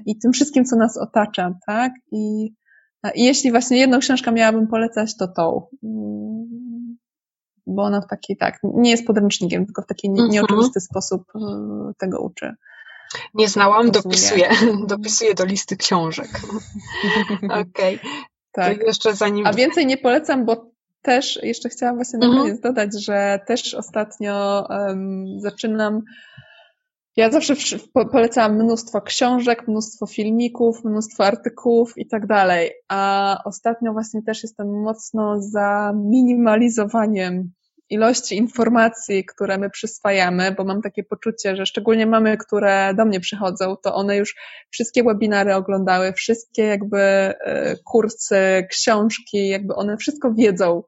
i 0.06 0.18
tym 0.18 0.32
wszystkim, 0.32 0.64
co 0.64 0.76
nas 0.76 0.96
otacza, 0.96 1.54
tak? 1.66 1.92
I, 2.12 2.54
i 3.14 3.24
jeśli 3.24 3.50
właśnie 3.50 3.78
jedną 3.78 3.98
książkę 3.98 4.32
miałabym 4.32 4.66
polecać, 4.68 5.16
to 5.16 5.28
tą. 5.28 5.66
Mm, 5.84 6.96
bo 7.66 7.82
ona 7.82 8.00
w 8.00 8.06
taki, 8.06 8.36
tak, 8.36 8.58
nie 8.62 8.90
jest 8.90 9.06
podręcznikiem, 9.06 9.66
tylko 9.66 9.82
w 9.82 9.86
taki 9.86 10.08
mhm. 10.08 10.30
nieoczywisty 10.30 10.80
sposób 10.80 11.22
e, 11.34 11.40
tego 11.98 12.20
uczy. 12.20 12.54
Nie 13.34 13.48
znałam, 13.48 13.90
dopisuję. 13.90 14.50
dopisuję 14.86 15.34
do 15.34 15.44
listy 15.44 15.76
książek. 15.76 16.28
Okej. 17.44 17.96
Okay. 17.96 17.98
Tak. 18.52 18.86
Jeszcze 18.86 19.14
zanim... 19.14 19.46
A 19.46 19.52
więcej 19.52 19.86
nie 19.86 19.96
polecam, 19.96 20.44
bo 20.44 20.72
też 21.02 21.38
jeszcze 21.42 21.68
chciałam 21.68 21.96
właśnie 21.96 22.18
na 22.18 22.26
mhm. 22.26 22.42
koniec 22.42 22.60
dodać, 22.60 23.04
że 23.04 23.40
też 23.46 23.74
ostatnio 23.74 24.66
um, 24.70 25.26
zaczynam 25.40 26.02
ja 27.16 27.30
zawsze 27.30 27.54
polecałam 28.12 28.54
mnóstwo 28.54 29.00
książek, 29.00 29.68
mnóstwo 29.68 30.06
filmików, 30.06 30.84
mnóstwo 30.84 31.24
artykułów 31.24 31.92
i 31.96 32.06
tak 32.06 32.26
dalej, 32.26 32.72
a 32.88 33.38
ostatnio 33.44 33.92
właśnie 33.92 34.22
też 34.22 34.42
jestem 34.42 34.82
mocno 34.82 35.42
za 35.42 35.92
minimalizowaniem 35.96 37.52
ilości 37.92 38.36
informacji, 38.36 39.24
które 39.24 39.58
my 39.58 39.70
przyswajamy, 39.70 40.52
bo 40.52 40.64
mam 40.64 40.82
takie 40.82 41.04
poczucie, 41.04 41.56
że 41.56 41.66
szczególnie 41.66 42.06
mamy, 42.06 42.36
które 42.36 42.94
do 42.96 43.04
mnie 43.04 43.20
przychodzą, 43.20 43.76
to 43.76 43.94
one 43.94 44.16
już 44.16 44.34
wszystkie 44.70 45.04
webinary 45.04 45.54
oglądały, 45.54 46.12
wszystkie 46.12 46.62
jakby 46.62 46.98
e, 47.00 47.76
kursy, 47.84 48.66
książki, 48.70 49.48
jakby 49.48 49.74
one 49.74 49.96
wszystko 49.96 50.34
wiedzą. 50.34 50.82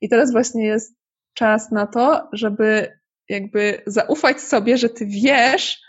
I 0.00 0.08
teraz 0.08 0.32
właśnie 0.32 0.66
jest 0.66 0.94
czas 1.34 1.70
na 1.70 1.86
to, 1.86 2.28
żeby 2.32 2.97
jakby 3.28 3.82
zaufać 3.86 4.40
sobie, 4.40 4.78
że 4.78 4.88
ty 4.88 5.06
wiesz 5.06 5.80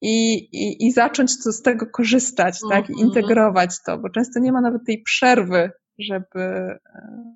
i, 0.00 0.34
i, 0.34 0.86
i 0.86 0.92
zacząć 0.92 1.44
to 1.44 1.52
z 1.52 1.62
tego 1.62 1.86
korzystać, 1.86 2.58
mm 2.62 2.70
-hmm. 2.70 2.80
tak, 2.80 2.90
i 2.90 2.92
mhm. 2.92 3.08
integrować 3.08 3.82
to, 3.86 3.98
bo 3.98 4.10
często 4.10 4.40
nie 4.40 4.52
ma 4.52 4.60
nawet 4.60 4.82
tej 4.86 5.02
przerwy, 5.02 5.70
żeby, 5.98 6.40
e, 6.40 7.34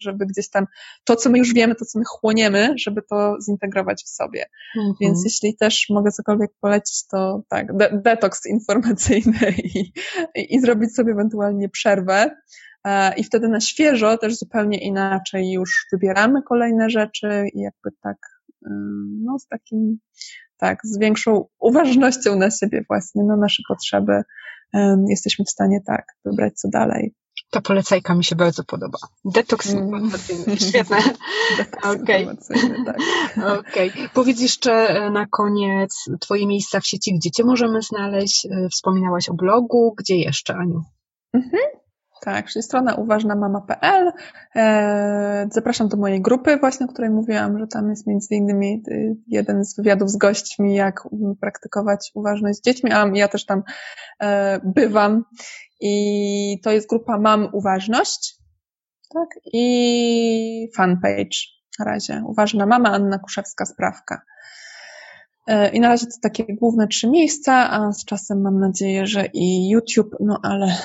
żeby 0.00 0.26
gdzieś 0.26 0.50
tam 0.50 0.66
to, 1.04 1.16
co 1.16 1.30
my 1.30 1.38
już 1.38 1.54
wiemy, 1.54 1.74
to, 1.74 1.84
co 1.84 1.98
my 1.98 2.04
chłoniemy, 2.08 2.74
żeby 2.78 3.02
to 3.10 3.36
zintegrować 3.46 4.02
w 4.02 4.08
sobie. 4.08 4.46
Mm 4.76 4.88
-hmm. 4.88 4.94
Więc 5.00 5.24
jeśli 5.24 5.56
też 5.56 5.86
mogę 5.90 6.10
cokolwiek 6.10 6.50
polecić, 6.60 7.06
to 7.06 7.42
tak, 7.48 7.76
de 7.76 8.00
detoks 8.04 8.46
informacyjny 8.46 9.54
i, 9.74 9.92
i, 10.34 10.54
i 10.54 10.60
zrobić 10.60 10.94
sobie 10.94 11.12
ewentualnie 11.12 11.68
przerwę. 11.68 12.30
E, 12.84 13.14
I 13.16 13.24
wtedy 13.24 13.48
na 13.48 13.60
świeżo 13.60 14.18
też 14.18 14.38
zupełnie 14.38 14.78
inaczej 14.78 15.52
już 15.52 15.86
wybieramy 15.92 16.42
kolejne 16.42 16.90
rzeczy 16.90 17.46
i 17.54 17.60
jakby 17.60 17.90
tak 18.02 18.37
no, 19.24 19.38
z 19.38 19.46
takim, 19.46 19.98
tak, 20.58 20.78
z 20.84 20.98
większą 20.98 21.46
uważnością 21.60 22.36
na 22.36 22.50
siebie 22.50 22.84
właśnie, 22.88 23.24
na 23.24 23.36
nasze 23.36 23.62
potrzeby, 23.68 24.22
jesteśmy 25.08 25.44
w 25.44 25.50
stanie 25.50 25.80
tak 25.86 26.04
wybrać 26.24 26.54
co 26.54 26.68
dalej. 26.68 27.14
Ta 27.50 27.60
polecajka 27.60 28.14
mi 28.14 28.24
się 28.24 28.36
bardzo 28.36 28.64
podoba. 28.64 28.98
Detoks 29.24 29.70
mm. 29.70 29.84
informacyjny. 29.84 30.56
Świetne. 30.56 30.96
Okej. 31.94 32.24
Okay. 32.24 32.84
Tak. 32.86 32.96
Okay. 33.58 33.90
Powiedz 34.14 34.40
jeszcze 34.40 34.72
e, 34.72 35.10
na 35.10 35.26
koniec 35.26 36.04
Twoje 36.20 36.46
miejsca 36.46 36.80
w 36.80 36.86
sieci, 36.86 37.14
gdzie 37.14 37.30
Cię 37.30 37.44
możemy 37.44 37.82
znaleźć. 37.82 38.46
E, 38.46 38.68
wspominałaś 38.68 39.28
o 39.28 39.34
blogu. 39.34 39.94
Gdzie 39.98 40.16
jeszcze, 40.16 40.54
Aniu? 40.54 40.82
Mhm. 41.32 41.62
Tak, 42.20 42.46
czyli 42.46 42.62
strona 42.62 42.94
uważnamama.pl. 42.94 44.12
E, 44.56 45.48
zapraszam 45.52 45.88
do 45.88 45.96
mojej 45.96 46.22
grupy 46.22 46.56
właśnie, 46.56 46.86
o 46.86 46.88
której 46.88 47.10
mówiłam, 47.10 47.58
że 47.58 47.66
tam 47.66 47.90
jest 47.90 48.06
między 48.06 48.34
innymi 48.34 48.82
y, 48.88 49.16
jeden 49.26 49.64
z 49.64 49.76
wywiadów 49.76 50.10
z 50.10 50.16
gośćmi, 50.16 50.74
jak 50.74 51.08
praktykować 51.40 52.10
uważność 52.14 52.58
z 52.58 52.62
dziećmi, 52.62 52.92
a 52.92 53.10
ja 53.14 53.28
też 53.28 53.46
tam 53.46 53.62
e, 54.20 54.60
bywam 54.64 55.24
i 55.80 56.60
to 56.64 56.70
jest 56.70 56.88
grupa 56.88 57.18
Mam 57.18 57.48
Uważność, 57.52 58.38
tak, 59.14 59.28
i 59.52 60.68
fanpage 60.76 61.38
na 61.78 61.84
razie. 61.84 62.22
Uważna 62.26 62.66
mama 62.66 62.90
Anna 62.90 63.18
Kuszewska-Sprawka. 63.18 64.18
E, 65.48 65.68
I 65.68 65.80
na 65.80 65.88
razie 65.88 66.06
to 66.06 66.12
takie 66.22 66.44
główne 66.44 66.88
trzy 66.88 67.08
miejsca, 67.08 67.70
a 67.70 67.92
z 67.92 68.04
czasem 68.04 68.40
mam 68.40 68.60
nadzieję, 68.60 69.06
że 69.06 69.26
i 69.34 69.70
YouTube, 69.70 70.16
no 70.20 70.40
ale 70.42 70.76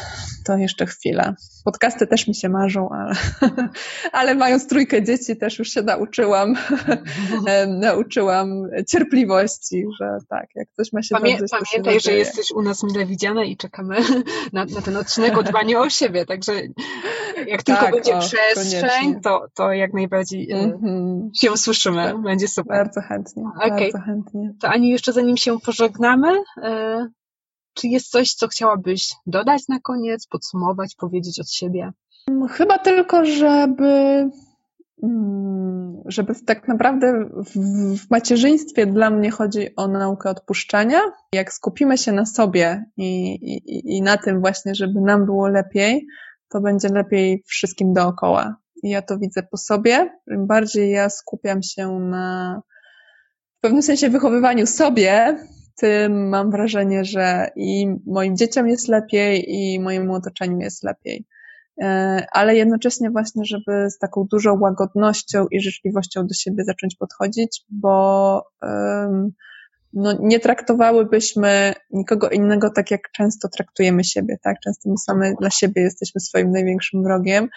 to 0.45 0.57
jeszcze 0.57 0.85
chwila. 0.85 1.35
Podcasty 1.63 2.07
też 2.07 2.27
mi 2.27 2.35
się 2.35 2.49
marzą, 2.49 2.89
ale, 2.89 3.15
ale 4.11 4.35
mając 4.35 4.67
trójkę 4.67 5.03
dzieci 5.03 5.37
też 5.37 5.59
już 5.59 5.69
się 5.69 5.81
nauczyłam, 5.81 6.55
e, 7.47 7.67
nauczyłam 7.67 8.69
cierpliwości, 8.87 9.85
że 9.99 10.17
tak, 10.29 10.47
jak 10.55 10.67
coś 10.77 10.93
ma 10.93 11.03
się 11.03 11.15
Pamię 11.15 11.37
zdarzyć, 11.37 11.69
Pamiętaj, 11.71 11.99
że 11.99 12.13
jesteś 12.13 12.51
u 12.51 12.61
nas 12.61 12.83
mile 12.83 13.05
widziana 13.05 13.43
i 13.43 13.57
czekamy 13.57 13.95
na, 14.53 14.65
na 14.65 14.81
ten 14.81 14.97
odcinek 14.97 15.37
o 15.37 15.43
dbaniu 15.43 15.79
o 15.79 15.89
siebie, 15.89 16.25
także 16.25 16.53
jak 17.47 17.63
tylko 17.63 17.81
tak, 17.81 17.93
będzie 17.93 18.15
o, 18.15 18.19
przestrzeń, 18.19 19.21
to, 19.21 19.45
to 19.53 19.71
jak 19.71 19.93
najbardziej 19.93 20.51
mm 20.51 20.71
-hmm. 20.71 21.29
się 21.41 21.51
usłyszymy, 21.51 22.13
będzie 22.23 22.47
super. 22.47 22.77
Bardzo 22.77 23.01
chętnie, 23.01 23.43
okay. 23.55 23.79
bardzo 23.79 23.99
chętnie. 23.99 24.53
To 24.61 24.69
Ani, 24.69 24.89
jeszcze 24.89 25.13
zanim 25.13 25.37
się 25.37 25.59
pożegnamy, 25.59 26.27
e, 26.63 27.07
czy 27.73 27.87
jest 27.87 28.11
coś, 28.11 28.33
co 28.33 28.47
chciałabyś 28.47 29.11
dodać 29.25 29.67
na 29.67 29.79
koniec, 29.79 30.27
podsumować, 30.27 30.95
powiedzieć 30.95 31.39
od 31.39 31.51
siebie? 31.51 31.91
Chyba 32.49 32.77
tylko, 32.77 33.25
żeby 33.25 34.29
mm, 35.03 35.83
żeby 36.05 36.35
tak 36.45 36.67
naprawdę 36.67 37.29
w 37.97 38.09
macierzyństwie 38.09 38.85
dla 38.85 39.09
mnie 39.09 39.31
chodzi 39.31 39.75
o 39.75 39.87
naukę 39.87 40.29
odpuszczania. 40.29 40.99
Jak 41.33 41.53
skupimy 41.53 41.97
się 41.97 42.11
na 42.11 42.25
sobie 42.25 42.85
i, 42.97 43.33
i, 43.33 43.97
i 43.97 44.01
na 44.01 44.17
tym 44.17 44.41
właśnie, 44.41 44.75
żeby 44.75 45.01
nam 45.01 45.25
było 45.25 45.47
lepiej, 45.47 46.07
to 46.53 46.61
będzie 46.61 46.87
lepiej 46.87 47.43
wszystkim 47.47 47.93
dookoła. 47.93 48.55
I 48.83 48.89
ja 48.89 49.01
to 49.01 49.17
widzę 49.17 49.43
po 49.43 49.57
sobie. 49.57 50.19
Im 50.27 50.47
bardziej 50.47 50.91
ja 50.91 51.09
skupiam 51.09 51.63
się 51.63 51.99
na 51.99 52.61
w 53.57 53.61
pewnym 53.61 53.81
sensie 53.81 54.09
wychowywaniu 54.09 54.65
sobie, 54.67 55.37
tym 55.77 56.29
mam 56.29 56.51
wrażenie, 56.51 57.05
że 57.05 57.49
i 57.55 57.87
moim 58.05 58.37
dzieciom 58.37 58.67
jest 58.67 58.87
lepiej, 58.87 59.45
i 59.47 59.79
mojemu 59.79 60.13
otoczeniu 60.13 60.59
jest 60.59 60.83
lepiej. 60.83 61.25
E, 61.81 62.25
ale 62.31 62.55
jednocześnie 62.55 63.09
właśnie, 63.09 63.45
żeby 63.45 63.89
z 63.89 63.97
taką 63.97 64.27
dużą 64.31 64.59
łagodnością 64.59 65.45
i 65.51 65.61
życzliwością 65.61 66.27
do 66.27 66.33
siebie 66.33 66.63
zacząć 66.63 66.95
podchodzić, 66.95 67.65
bo 67.69 68.45
no, 69.93 70.17
nie 70.21 70.39
traktowałybyśmy 70.39 71.73
nikogo 71.91 72.29
innego 72.29 72.69
tak, 72.69 72.91
jak 72.91 73.11
często 73.11 73.49
traktujemy 73.49 74.03
siebie, 74.03 74.37
tak? 74.43 74.59
Często 74.63 74.89
my 74.89 74.97
same 74.97 75.33
dla 75.39 75.49
siebie 75.49 75.81
jesteśmy 75.81 76.21
swoim 76.21 76.51
największym 76.51 77.03
wrogiem, 77.03 77.49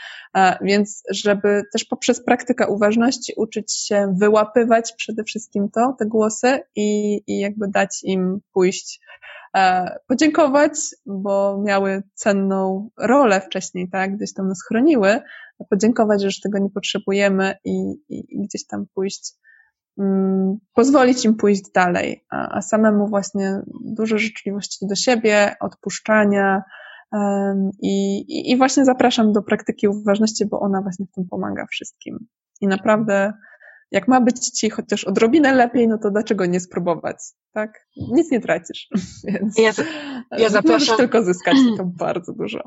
więc 0.61 1.03
żeby 1.11 1.63
też 1.73 1.85
poprzez 1.85 2.25
praktykę 2.25 2.69
uważności 2.69 3.33
uczyć 3.37 3.77
się 3.77 4.15
wyłapywać 4.21 4.93
przede 4.97 5.25
wszystkim 5.25 5.69
to, 5.75 5.97
te 5.99 6.07
głosy 6.07 6.61
i, 6.77 7.21
i 7.27 7.39
jakby 7.39 7.69
dać 7.69 8.01
im 8.05 8.41
pójść 8.53 9.01
e, 9.57 9.97
podziękować, 10.09 10.73
bo 11.07 11.63
miały 11.65 12.03
cenną 12.15 12.91
rolę 12.99 13.41
wcześniej, 13.41 13.89
tak, 13.91 14.17
gdzieś 14.17 14.35
tam 14.35 14.49
nas 14.49 14.63
chroniły, 14.69 15.21
podziękować, 15.71 16.21
że 16.21 16.27
już 16.27 16.41
tego 16.41 16.59
nie 16.59 16.71
potrzebujemy 16.71 17.55
i, 17.65 17.95
i, 18.09 18.25
i 18.29 18.43
gdzieś 18.47 18.67
tam 18.67 18.87
pójść 18.95 19.35
pozwolić 20.75 21.25
im 21.25 21.35
pójść 21.35 21.63
dalej, 21.75 22.25
a, 22.31 22.57
a 22.57 22.63
samemu 22.63 23.09
właśnie 23.09 23.61
dużo 23.85 24.19
życzliwości 24.19 24.87
do 24.87 24.95
siebie, 24.95 25.57
odpuszczania 25.61 26.63
um, 27.13 27.71
i, 27.83 28.25
i, 28.51 28.57
właśnie 28.57 28.85
zapraszam 28.85 29.33
do 29.33 29.43
praktyki 29.43 29.89
uważności, 29.89 30.47
bo 30.47 30.61
ona 30.61 30.83
właśnie 30.83 31.07
w 31.07 31.13
tym 31.15 31.25
pomaga 31.31 31.67
wszystkim. 31.71 32.19
I 32.61 32.67
naprawdę, 32.67 33.33
jak 33.91 34.09
ma 34.09 34.21
być 34.21 34.51
ci 34.51 34.71
chociaż 34.71 35.05
odrobinę 35.05 35.55
lepiej, 35.55 35.89
no 35.89 35.99
to 35.99 36.11
dlaczego 36.11 36.47
nie 36.47 36.61
spróbować, 36.61 37.17
tak? 37.53 37.87
Nic 37.97 38.31
nie 38.31 38.41
tracisz, 38.41 38.89
więc 39.25 39.59
ja, 39.59 39.73
ja 40.39 40.49
zapraszam... 40.49 40.73
możesz 40.73 40.97
tylko 40.97 41.23
zyskać 41.23 41.57
to 41.77 41.85
bardzo 41.85 42.33
dużo. 42.33 42.61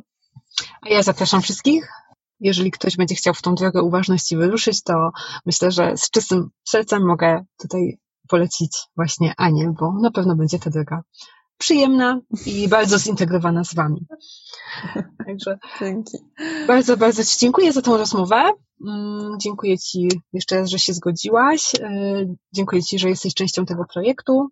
A 0.81 0.89
ja 0.89 1.03
zapraszam 1.03 1.41
wszystkich 1.41 1.87
jeżeli 2.39 2.71
ktoś 2.71 2.97
będzie 2.97 3.15
chciał 3.15 3.33
w 3.33 3.41
tą 3.41 3.55
drogę 3.55 3.81
uważności 3.81 4.37
wyruszyć, 4.37 4.83
to 4.83 5.11
myślę, 5.45 5.71
że 5.71 5.97
z 5.97 6.09
czystym 6.09 6.49
sercem 6.67 7.07
mogę 7.07 7.45
tutaj 7.61 7.97
polecić 8.27 8.77
właśnie 8.95 9.33
Anię, 9.37 9.73
bo 9.79 9.93
na 10.01 10.11
pewno 10.11 10.35
będzie 10.35 10.59
ta 10.59 10.69
droga 10.69 11.01
przyjemna 11.59 12.21
i 12.45 12.67
bardzo 12.67 12.99
zintegrowana 12.99 13.63
z 13.63 13.73
Wami. 13.73 14.05
Także 15.25 15.57
Dzięki. 15.79 16.17
bardzo, 16.67 16.97
bardzo 16.97 17.25
Ci 17.25 17.37
dziękuję 17.39 17.73
za 17.73 17.81
tą 17.81 17.97
rozmowę. 17.97 18.51
Mm, 18.87 19.39
dziękuję 19.39 19.77
Ci 19.77 20.07
jeszcze 20.33 20.55
raz, 20.55 20.69
że 20.69 20.79
się 20.79 20.93
zgodziłaś. 20.93 21.75
E, 21.75 22.25
dziękuję 22.53 22.83
Ci, 22.83 22.99
że 22.99 23.09
jesteś 23.09 23.33
częścią 23.33 23.65
tego 23.65 23.85
projektu. 23.93 24.49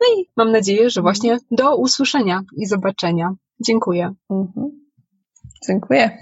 No 0.00 0.06
i 0.16 0.26
mam 0.36 0.52
nadzieję, 0.52 0.90
że 0.90 1.02
właśnie 1.02 1.38
do 1.50 1.76
usłyszenia 1.76 2.42
i 2.56 2.66
zobaczenia. 2.66 3.34
Dziękuję. 3.66 4.14
Mhm. 4.30 4.70
Dziękuję. 5.66 6.18